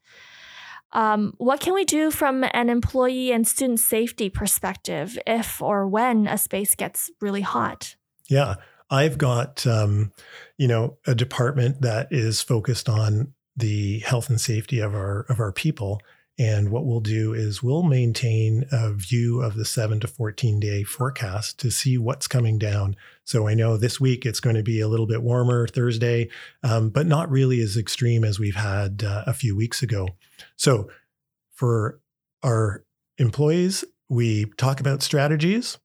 Um, 0.93 1.34
what 1.38 1.61
can 1.61 1.74
we 1.74 1.84
do 1.84 2.11
from 2.11 2.45
an 2.53 2.68
employee 2.68 3.32
and 3.32 3.47
student 3.47 3.80
safety 3.80 4.28
perspective 4.28 5.18
if 5.26 5.62
or 5.62 5.86
when 5.86 6.26
a 6.26 6.36
space 6.36 6.74
gets 6.74 7.11
really 7.20 7.43
hot? 7.43 7.95
Yeah, 8.28 8.57
I've 8.91 9.18
got 9.18 9.66
um, 9.66 10.12
you 10.57 10.68
know 10.68 10.99
a 11.07 11.14
department 11.14 11.82
that 11.82 12.09
is 12.11 12.43
focused 12.43 12.88
on 12.88 13.34
the 13.57 14.01
health 14.01 14.28
and 14.30 14.41
safety 14.41 14.80
of 14.80 14.95
our 14.95 15.26
of 15.28 15.41
our 15.41 15.53
people. 15.53 16.01
And 16.38 16.70
what 16.70 16.86
we'll 16.86 17.01
do 17.01 17.34
is 17.34 17.62
we'll 17.62 17.82
maintain 17.82 18.64
a 18.72 18.95
view 18.95 19.43
of 19.43 19.57
the 19.57 19.64
seven 19.66 20.01
to 20.01 20.09
14 20.09 20.59
day 20.59 20.84
forecast 20.84 21.59
to 21.61 21.70
see 21.70 21.99
what's 21.99 22.26
coming 22.26 22.59
down. 22.59 22.97
So 23.24 23.47
I 23.47 23.53
know 23.53 23.76
this 23.76 24.01
week 24.01 24.24
it's 24.24 24.41
going 24.41 24.57
to 24.57 24.62
be 24.62 24.80
a 24.80 24.88
little 24.88 25.07
bit 25.07 25.22
warmer 25.22 25.68
Thursday, 25.68 26.30
um, 26.62 26.88
but 26.88 27.07
not 27.07 27.30
really 27.30 27.61
as 27.61 27.76
extreme 27.76 28.24
as 28.24 28.38
we've 28.38 28.57
had 28.57 29.05
uh, 29.05 29.24
a 29.26 29.34
few 29.34 29.55
weeks 29.55 29.82
ago. 29.82 30.09
So 30.61 30.91
for 31.55 32.03
our 32.43 32.85
employees, 33.17 33.83
we 34.11 34.45
talk 34.59 34.79
about 34.79 35.03
strategies. 35.03 35.79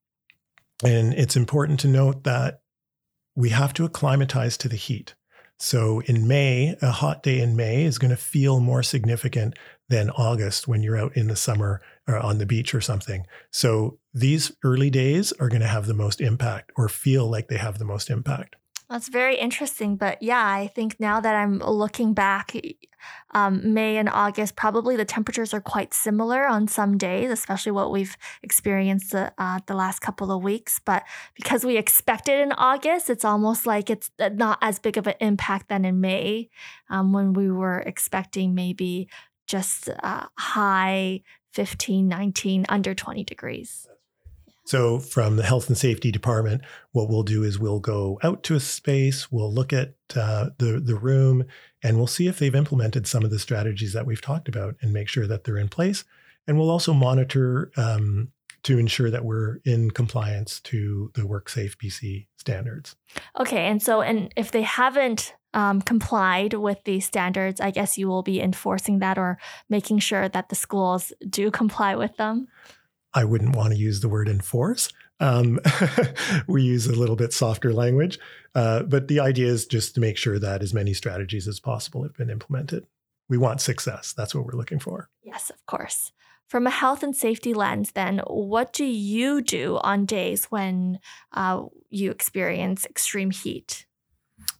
And 0.84 1.14
it's 1.14 1.38
important 1.38 1.80
to 1.80 1.88
note 1.88 2.26
that 2.26 2.60
we 3.38 3.52
have 3.52 3.74
to 3.76 3.86
acclimatize 3.86 4.58
to 4.58 4.68
the 4.68 4.76
heat. 4.76 5.16
So 5.58 6.02
in 6.02 6.28
May, 6.28 6.76
a 6.82 6.92
hot 6.92 7.24
day 7.24 7.40
in 7.40 7.56
May 7.56 7.86
is 7.86 7.98
going 7.98 8.12
to 8.12 8.18
feel 8.18 8.60
more 8.60 8.84
significant 8.84 9.58
than 9.88 10.10
August 10.10 10.68
when 10.68 10.84
you're 10.84 11.00
out 11.00 11.16
in 11.16 11.28
the 11.28 11.38
summer 11.38 11.82
or 12.06 12.18
on 12.18 12.40
the 12.40 12.46
beach 12.46 12.76
or 12.76 12.82
something. 12.82 13.26
So 13.52 14.00
these 14.14 14.52
early 14.62 14.90
days 14.90 15.32
are 15.40 15.48
going 15.48 15.62
to 15.62 15.68
have 15.68 15.86
the 15.86 15.94
most 15.94 16.20
impact 16.20 16.74
or 16.76 16.90
feel 16.90 17.32
like 17.32 17.48
they 17.48 17.60
have 17.60 17.80
the 17.80 17.86
most 17.86 18.10
impact. 18.10 18.58
That's 18.90 19.10
very 19.10 19.38
interesting. 19.38 19.96
But 19.96 20.22
yeah, 20.22 20.46
I 20.46 20.68
think 20.68 21.00
now 21.00 21.20
that 21.20 21.36
I'm 21.36 21.58
looking 21.58 22.14
back, 22.14 22.54
um, 23.32 23.74
May 23.74 23.98
and 23.98 24.10
August, 24.10 24.56
probably 24.56 24.96
the 24.96 25.06
temperatures 25.06 25.54
are 25.54 25.62
quite 25.62 25.94
similar 25.94 26.46
on 26.48 26.68
some 26.68 26.98
days, 26.98 27.32
especially 27.32 27.72
what 27.72 27.92
we've 27.92 28.16
experienced 28.44 29.12
the, 29.12 29.34
uh, 29.38 29.60
the 29.66 29.74
last 29.74 30.00
couple 30.00 30.32
of 30.32 30.44
weeks. 30.44 30.80
But 30.86 31.04
because 31.36 31.66
we 31.66 31.78
expect 31.78 32.30
it 32.30 32.40
in 32.40 32.52
August, 32.52 33.10
it's 33.10 33.26
almost 33.26 33.66
like 33.66 33.90
it's 33.90 34.12
uh, 34.20 34.30
not 34.30 34.60
as 34.62 34.78
big 34.78 34.98
of 34.98 35.08
an 35.08 35.16
impact 35.20 35.70
than 35.70 35.84
in 35.84 36.00
May 36.00 36.50
um, 36.90 37.12
when 37.12 37.34
we 37.34 37.50
were 37.50 37.80
expecting 37.80 38.54
maybe 38.54 39.10
just 39.48 39.90
uh, 40.04 40.26
high 40.38 41.22
15, 41.54 42.08
19, 42.08 42.66
under 42.70 42.94
20 42.94 43.24
degrees. 43.24 43.88
So, 44.66 44.98
from 44.98 45.36
the 45.36 45.44
health 45.44 45.68
and 45.68 45.78
safety 45.78 46.12
department, 46.12 46.64
what 46.92 47.08
we'll 47.08 47.24
do 47.24 47.44
is 47.44 47.60
we'll 47.60 47.80
go 47.80 48.20
out 48.24 48.42
to 48.44 48.56
a 48.56 48.60
space, 48.60 49.32
we'll 49.32 49.54
look 49.54 49.72
at 49.72 49.94
uh, 50.16 50.50
the 50.58 50.82
the 50.84 50.96
room, 50.96 51.46
and 51.84 51.98
we'll 51.98 52.08
see 52.08 52.28
if 52.28 52.40
they've 52.40 52.56
implemented 52.56 53.06
some 53.06 53.24
of 53.24 53.30
the 53.30 53.40
strategies 53.40 53.94
that 53.94 54.08
we've 54.08 54.22
talked 54.22 54.48
about, 54.48 54.76
and 54.82 54.92
make 54.92 55.08
sure 55.08 55.28
that 55.28 55.44
they're 55.44 55.58
in 55.58 55.70
place. 55.70 56.04
And 56.48 56.58
we'll 56.58 56.72
also 56.72 56.94
monitor 56.94 57.72
um, 57.78 58.32
to 58.64 58.80
ensure 58.80 59.12
that 59.12 59.24
we're 59.24 59.58
in 59.66 59.92
compliance 59.92 60.60
to 60.62 61.12
the 61.14 61.22
WorkSafe 61.22 61.76
BC 61.78 62.26
standards. 62.38 62.96
Okay, 63.40 63.68
and 63.68 63.82
so 63.82 64.02
and 64.02 64.34
if 64.36 64.52
they 64.52 64.64
haven't 64.64 65.36
um, 65.54 65.80
complied 65.82 66.54
with 66.54 66.84
these 66.84 67.06
standards, 67.06 67.62
I 67.62 67.70
guess 67.70 68.00
you 68.00 68.08
will 68.08 68.24
be 68.24 68.42
enforcing 68.42 68.98
that 69.00 69.20
or 69.20 69.38
making 69.70 70.00
sure 70.00 70.28
that 70.28 70.50
the 70.50 70.56
schools 70.56 71.14
do 71.30 71.52
comply 71.52 71.96
with 71.96 72.18
them. 72.18 72.48
I 73.16 73.24
wouldn't 73.24 73.56
want 73.56 73.74
to 73.74 73.80
use 73.80 74.02
the 74.02 74.10
word 74.10 74.28
enforce. 74.28 74.92
Um, 75.22 75.60
we 76.48 76.62
use 76.62 76.86
a 76.86 76.94
little 76.94 77.16
bit 77.16 77.32
softer 77.32 77.74
language, 77.74 78.20
uh, 78.54 78.84
but 78.84 79.08
the 79.08 79.22
idea 79.22 79.48
is 79.48 79.66
just 79.66 79.96
to 79.96 80.02
make 80.02 80.18
sure 80.18 80.38
that 80.38 80.62
as 80.62 80.74
many 80.74 80.94
strategies 80.94 81.48
as 81.48 81.62
possible 81.62 82.04
have 82.04 82.16
been 82.16 82.30
implemented. 82.30 82.86
We 83.30 83.38
want 83.38 83.62
success. 83.62 84.14
That's 84.16 84.36
what 84.36 84.46
we're 84.46 84.58
looking 84.58 84.80
for. 84.80 85.10
Yes, 85.24 85.50
of 85.50 85.66
course. 85.66 86.12
From 86.48 86.68
a 86.68 86.72
health 86.72 87.02
and 87.02 87.16
safety 87.16 87.56
lens, 87.56 87.94
then, 87.94 88.20
what 88.28 88.72
do 88.72 88.86
you 88.86 89.42
do 89.42 89.80
on 89.82 90.06
days 90.06 90.46
when 90.46 91.00
uh, 91.32 91.64
you 91.90 92.12
experience 92.12 92.86
extreme 92.86 93.32
heat? 93.32 93.88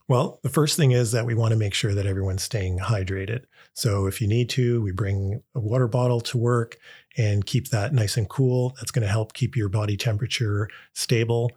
Well, 0.08 0.38
the 0.42 0.48
first 0.48 0.76
thing 0.76 0.92
is 0.92 1.12
that 1.12 1.26
we 1.26 1.34
want 1.34 1.50
to 1.50 1.58
make 1.58 1.74
sure 1.74 1.92
that 1.92 2.06
everyone's 2.06 2.44
staying 2.44 2.78
hydrated. 2.78 3.44
So 3.74 4.06
if 4.06 4.20
you 4.20 4.28
need 4.28 4.48
to, 4.50 4.80
we 4.80 4.92
bring 4.92 5.42
a 5.54 5.60
water 5.60 5.88
bottle 5.88 6.20
to 6.22 6.38
work 6.38 6.78
and 7.16 7.44
keep 7.44 7.68
that 7.70 7.92
nice 7.92 8.16
and 8.16 8.28
cool. 8.28 8.74
That's 8.76 8.92
going 8.92 9.02
to 9.02 9.10
help 9.10 9.32
keep 9.32 9.56
your 9.56 9.68
body 9.68 9.96
temperature 9.96 10.68
stable. 10.92 11.50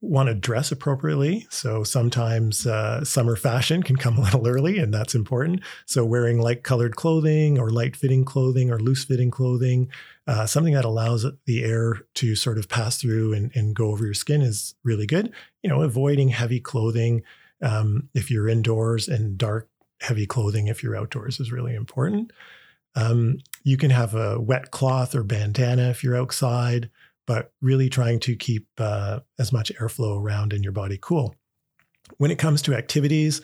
Want 0.00 0.28
to 0.28 0.34
dress 0.34 0.70
appropriately. 0.70 1.48
So 1.50 1.82
sometimes 1.82 2.68
uh, 2.68 3.04
summer 3.04 3.34
fashion 3.34 3.82
can 3.82 3.96
come 3.96 4.16
a 4.16 4.20
little 4.22 4.46
early, 4.46 4.78
and 4.78 4.94
that's 4.94 5.16
important. 5.16 5.62
So 5.86 6.04
wearing 6.04 6.38
light 6.38 6.62
colored 6.62 6.94
clothing 6.94 7.58
or 7.58 7.70
light 7.70 7.96
fitting 7.96 8.24
clothing 8.24 8.70
or 8.70 8.78
loose 8.78 9.04
fitting 9.04 9.32
clothing, 9.32 9.90
uh, 10.28 10.46
something 10.46 10.74
that 10.74 10.84
allows 10.84 11.26
the 11.46 11.64
air 11.64 11.94
to 12.14 12.36
sort 12.36 12.58
of 12.58 12.68
pass 12.68 13.00
through 13.00 13.32
and, 13.32 13.50
and 13.56 13.74
go 13.74 13.90
over 13.90 14.04
your 14.04 14.14
skin 14.14 14.40
is 14.40 14.76
really 14.84 15.06
good. 15.06 15.32
You 15.64 15.70
know, 15.70 15.82
avoiding 15.82 16.28
heavy 16.28 16.60
clothing 16.60 17.24
um, 17.62 18.08
if 18.14 18.30
you're 18.30 18.48
indoors 18.48 19.08
and 19.08 19.36
dark, 19.38 19.68
heavy 20.00 20.26
clothing 20.26 20.68
if 20.68 20.82
you're 20.82 20.96
outdoors 20.96 21.40
is 21.40 21.52
really 21.52 21.74
important. 21.74 22.32
Um, 22.94 23.38
you 23.64 23.76
can 23.76 23.90
have 23.90 24.14
a 24.14 24.40
wet 24.40 24.70
cloth 24.70 25.14
or 25.14 25.22
bandana 25.22 25.90
if 25.90 26.02
you're 26.02 26.16
outside, 26.16 26.90
but 27.26 27.52
really 27.60 27.88
trying 27.88 28.20
to 28.20 28.36
keep 28.36 28.66
uh, 28.78 29.20
as 29.38 29.52
much 29.52 29.72
airflow 29.74 30.20
around 30.20 30.52
in 30.52 30.62
your 30.62 30.72
body 30.72 30.98
cool. 31.00 31.34
When 32.16 32.30
it 32.30 32.38
comes 32.38 32.62
to 32.62 32.74
activities, 32.74 33.40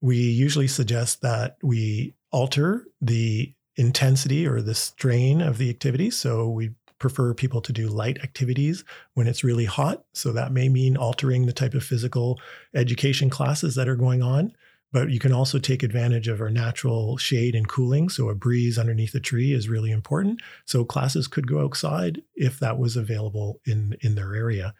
we 0.00 0.16
usually 0.16 0.68
suggest 0.68 1.20
that 1.22 1.58
we 1.62 2.14
alter 2.32 2.86
the 3.00 3.52
intensity 3.76 4.46
or 4.46 4.60
the 4.62 4.74
strain 4.74 5.40
of 5.40 5.58
the 5.58 5.70
activity. 5.70 6.10
So 6.10 6.48
we 6.48 6.70
prefer 7.00 7.34
people 7.34 7.60
to 7.62 7.72
do 7.72 7.88
light 7.88 8.18
activities 8.22 8.84
when 9.14 9.26
it's 9.26 9.42
really 9.42 9.64
hot. 9.64 10.04
So 10.12 10.32
that 10.32 10.52
may 10.52 10.68
mean 10.68 10.96
altering 10.96 11.46
the 11.46 11.52
type 11.52 11.74
of 11.74 11.82
physical 11.82 12.38
education 12.72 13.28
classes 13.28 13.74
that 13.74 13.88
are 13.88 13.96
going 13.96 14.22
on. 14.22 14.52
But 14.92 15.10
you 15.10 15.18
can 15.18 15.32
also 15.32 15.58
take 15.58 15.82
advantage 15.82 16.28
of 16.28 16.40
our 16.40 16.50
natural 16.50 17.16
shade 17.16 17.54
and 17.54 17.68
cooling. 17.68 18.08
So 18.08 18.28
a 18.28 18.34
breeze 18.34 18.78
underneath 18.78 19.14
a 19.14 19.20
tree 19.20 19.52
is 19.52 19.68
really 19.68 19.90
important. 19.90 20.42
So 20.64 20.84
classes 20.84 21.28
could 21.28 21.46
go 21.46 21.64
outside 21.64 22.22
if 22.34 22.58
that 22.60 22.78
was 22.78 22.96
available 22.96 23.60
in, 23.64 23.96
in 24.00 24.14
their 24.14 24.34
area. 24.34 24.74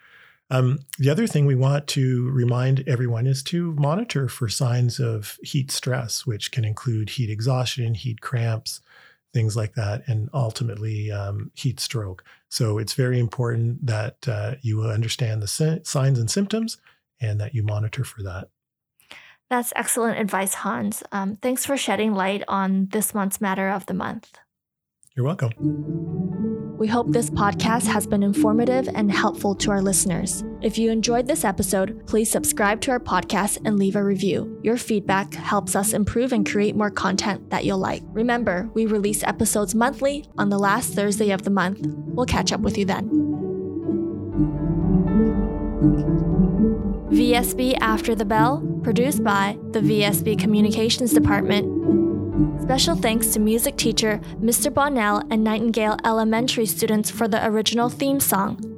Um, 0.51 0.81
the 0.99 1.11
other 1.11 1.29
thing 1.29 1.47
we 1.47 1.55
want 1.55 1.87
to 1.89 2.29
remind 2.31 2.89
everyone 2.89 3.29
is 3.29 3.43
to 3.45 3.73
monitor 3.75 4.29
for 4.29 4.49
signs 4.49 4.99
of 4.99 5.39
heat 5.43 5.71
stress, 5.71 6.27
which 6.27 6.51
can 6.51 6.65
include 6.65 7.11
heat 7.11 7.31
exhaustion, 7.31 7.95
heat 7.95 8.21
cramps, 8.21 8.81
things 9.33 9.57
like 9.57 9.75
that, 9.75 10.03
and 10.07 10.29
ultimately 10.35 11.11
um, 11.11 11.51
heat 11.55 11.81
stroke. 11.81 12.25
So 12.49 12.79
it's 12.79 12.95
very 12.95 13.19
important 13.19 13.87
that 13.87 14.29
uh, 14.29 14.55
you 14.63 14.83
understand 14.83 15.43
the 15.43 15.47
si- 15.47 15.81
signs 15.85 16.19
and 16.19 16.31
symptoms 16.31 16.79
and 17.21 17.41
that 17.41 17.55
you 17.55 17.63
monitor 17.63 18.05
for 18.05 18.23
that. 18.23 18.49
That's 19.49 19.73
excellent 19.75 20.19
advice, 20.19 20.55
Hans. 20.55 21.03
Um, 21.11 21.37
thanks 21.37 21.67
for 21.67 21.77
shedding 21.77 22.15
light 22.15 22.45
on 22.47 22.87
this 22.93 23.15
month's 23.15 23.41
matter 23.41 23.69
of 23.69 23.87
the 23.87 23.95
month. 23.95 24.39
You're 25.21 25.27
welcome. 25.27 26.79
We 26.79 26.87
hope 26.87 27.11
this 27.11 27.29
podcast 27.29 27.87
has 27.89 28.07
been 28.07 28.23
informative 28.23 28.89
and 28.95 29.13
helpful 29.13 29.55
to 29.57 29.71
our 29.71 29.83
listeners. 29.83 30.43
If 30.63 30.79
you 30.79 30.91
enjoyed 30.91 31.27
this 31.27 31.45
episode, 31.45 32.07
please 32.07 32.31
subscribe 32.31 32.81
to 32.81 32.93
our 32.93 32.99
podcast 32.99 33.59
and 33.67 33.79
leave 33.79 33.97
a 33.97 34.03
review. 34.03 34.59
Your 34.63 34.79
feedback 34.79 35.35
helps 35.35 35.77
us 35.77 35.93
improve 35.93 36.33
and 36.33 36.49
create 36.49 36.75
more 36.75 36.91
content 36.91 37.51
that 37.51 37.67
you'll 37.67 37.77
like. 37.77 38.03
Remember, 38.07 38.71
we 38.73 38.87
release 38.87 39.23
episodes 39.23 39.75
monthly 39.75 40.25
on 40.39 40.49
the 40.49 40.59
last 40.59 40.95
Thursday 40.95 41.33
of 41.33 41.43
the 41.43 41.51
month. 41.51 41.85
We'll 41.85 42.25
catch 42.25 42.51
up 42.51 42.63
with 42.63 42.79
you 42.79 42.87
then. 42.87 43.11
VSB 47.11 47.77
After 47.83 48.15
the 48.15 48.25
Bell, 48.25 48.67
produced 48.83 49.23
by 49.23 49.59
the 49.73 49.81
VSB 49.81 50.39
Communications 50.39 51.13
Department 51.13 52.10
Special 52.63 52.97
thanks 52.97 53.29
to 53.29 53.41
music 53.41 53.77
teacher 53.77 54.21
Mr. 54.41 54.73
Bonnell 54.73 55.23
and 55.31 55.43
Nightingale 55.43 55.97
Elementary 56.05 56.67
students 56.67 57.11
for 57.11 57.29
the 57.29 57.45
original 57.47 57.89
theme 57.89 58.21
song. 58.21 58.71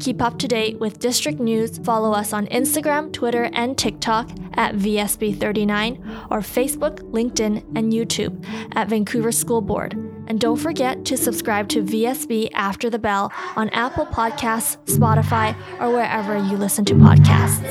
Keep 0.00 0.20
up 0.20 0.38
to 0.40 0.48
date 0.48 0.78
with 0.80 0.98
district 0.98 1.38
news. 1.38 1.78
Follow 1.78 2.12
us 2.12 2.32
on 2.32 2.46
Instagram, 2.48 3.12
Twitter, 3.12 3.44
and 3.52 3.78
TikTok 3.78 4.30
at 4.54 4.74
VSB39 4.74 6.26
or 6.30 6.40
Facebook, 6.40 6.98
LinkedIn, 7.12 7.64
and 7.76 7.92
YouTube 7.92 8.44
at 8.74 8.88
Vancouver 8.88 9.32
School 9.32 9.60
Board. 9.60 9.94
And 10.26 10.40
don't 10.40 10.56
forget 10.56 11.04
to 11.06 11.16
subscribe 11.16 11.68
to 11.68 11.82
VSB 11.82 12.50
After 12.52 12.90
the 12.90 12.98
Bell 12.98 13.32
on 13.54 13.68
Apple 13.70 14.06
Podcasts, 14.06 14.76
Spotify, 14.86 15.56
or 15.80 15.90
wherever 15.90 16.36
you 16.36 16.56
listen 16.56 16.84
to 16.86 16.94
podcasts. 16.94 17.62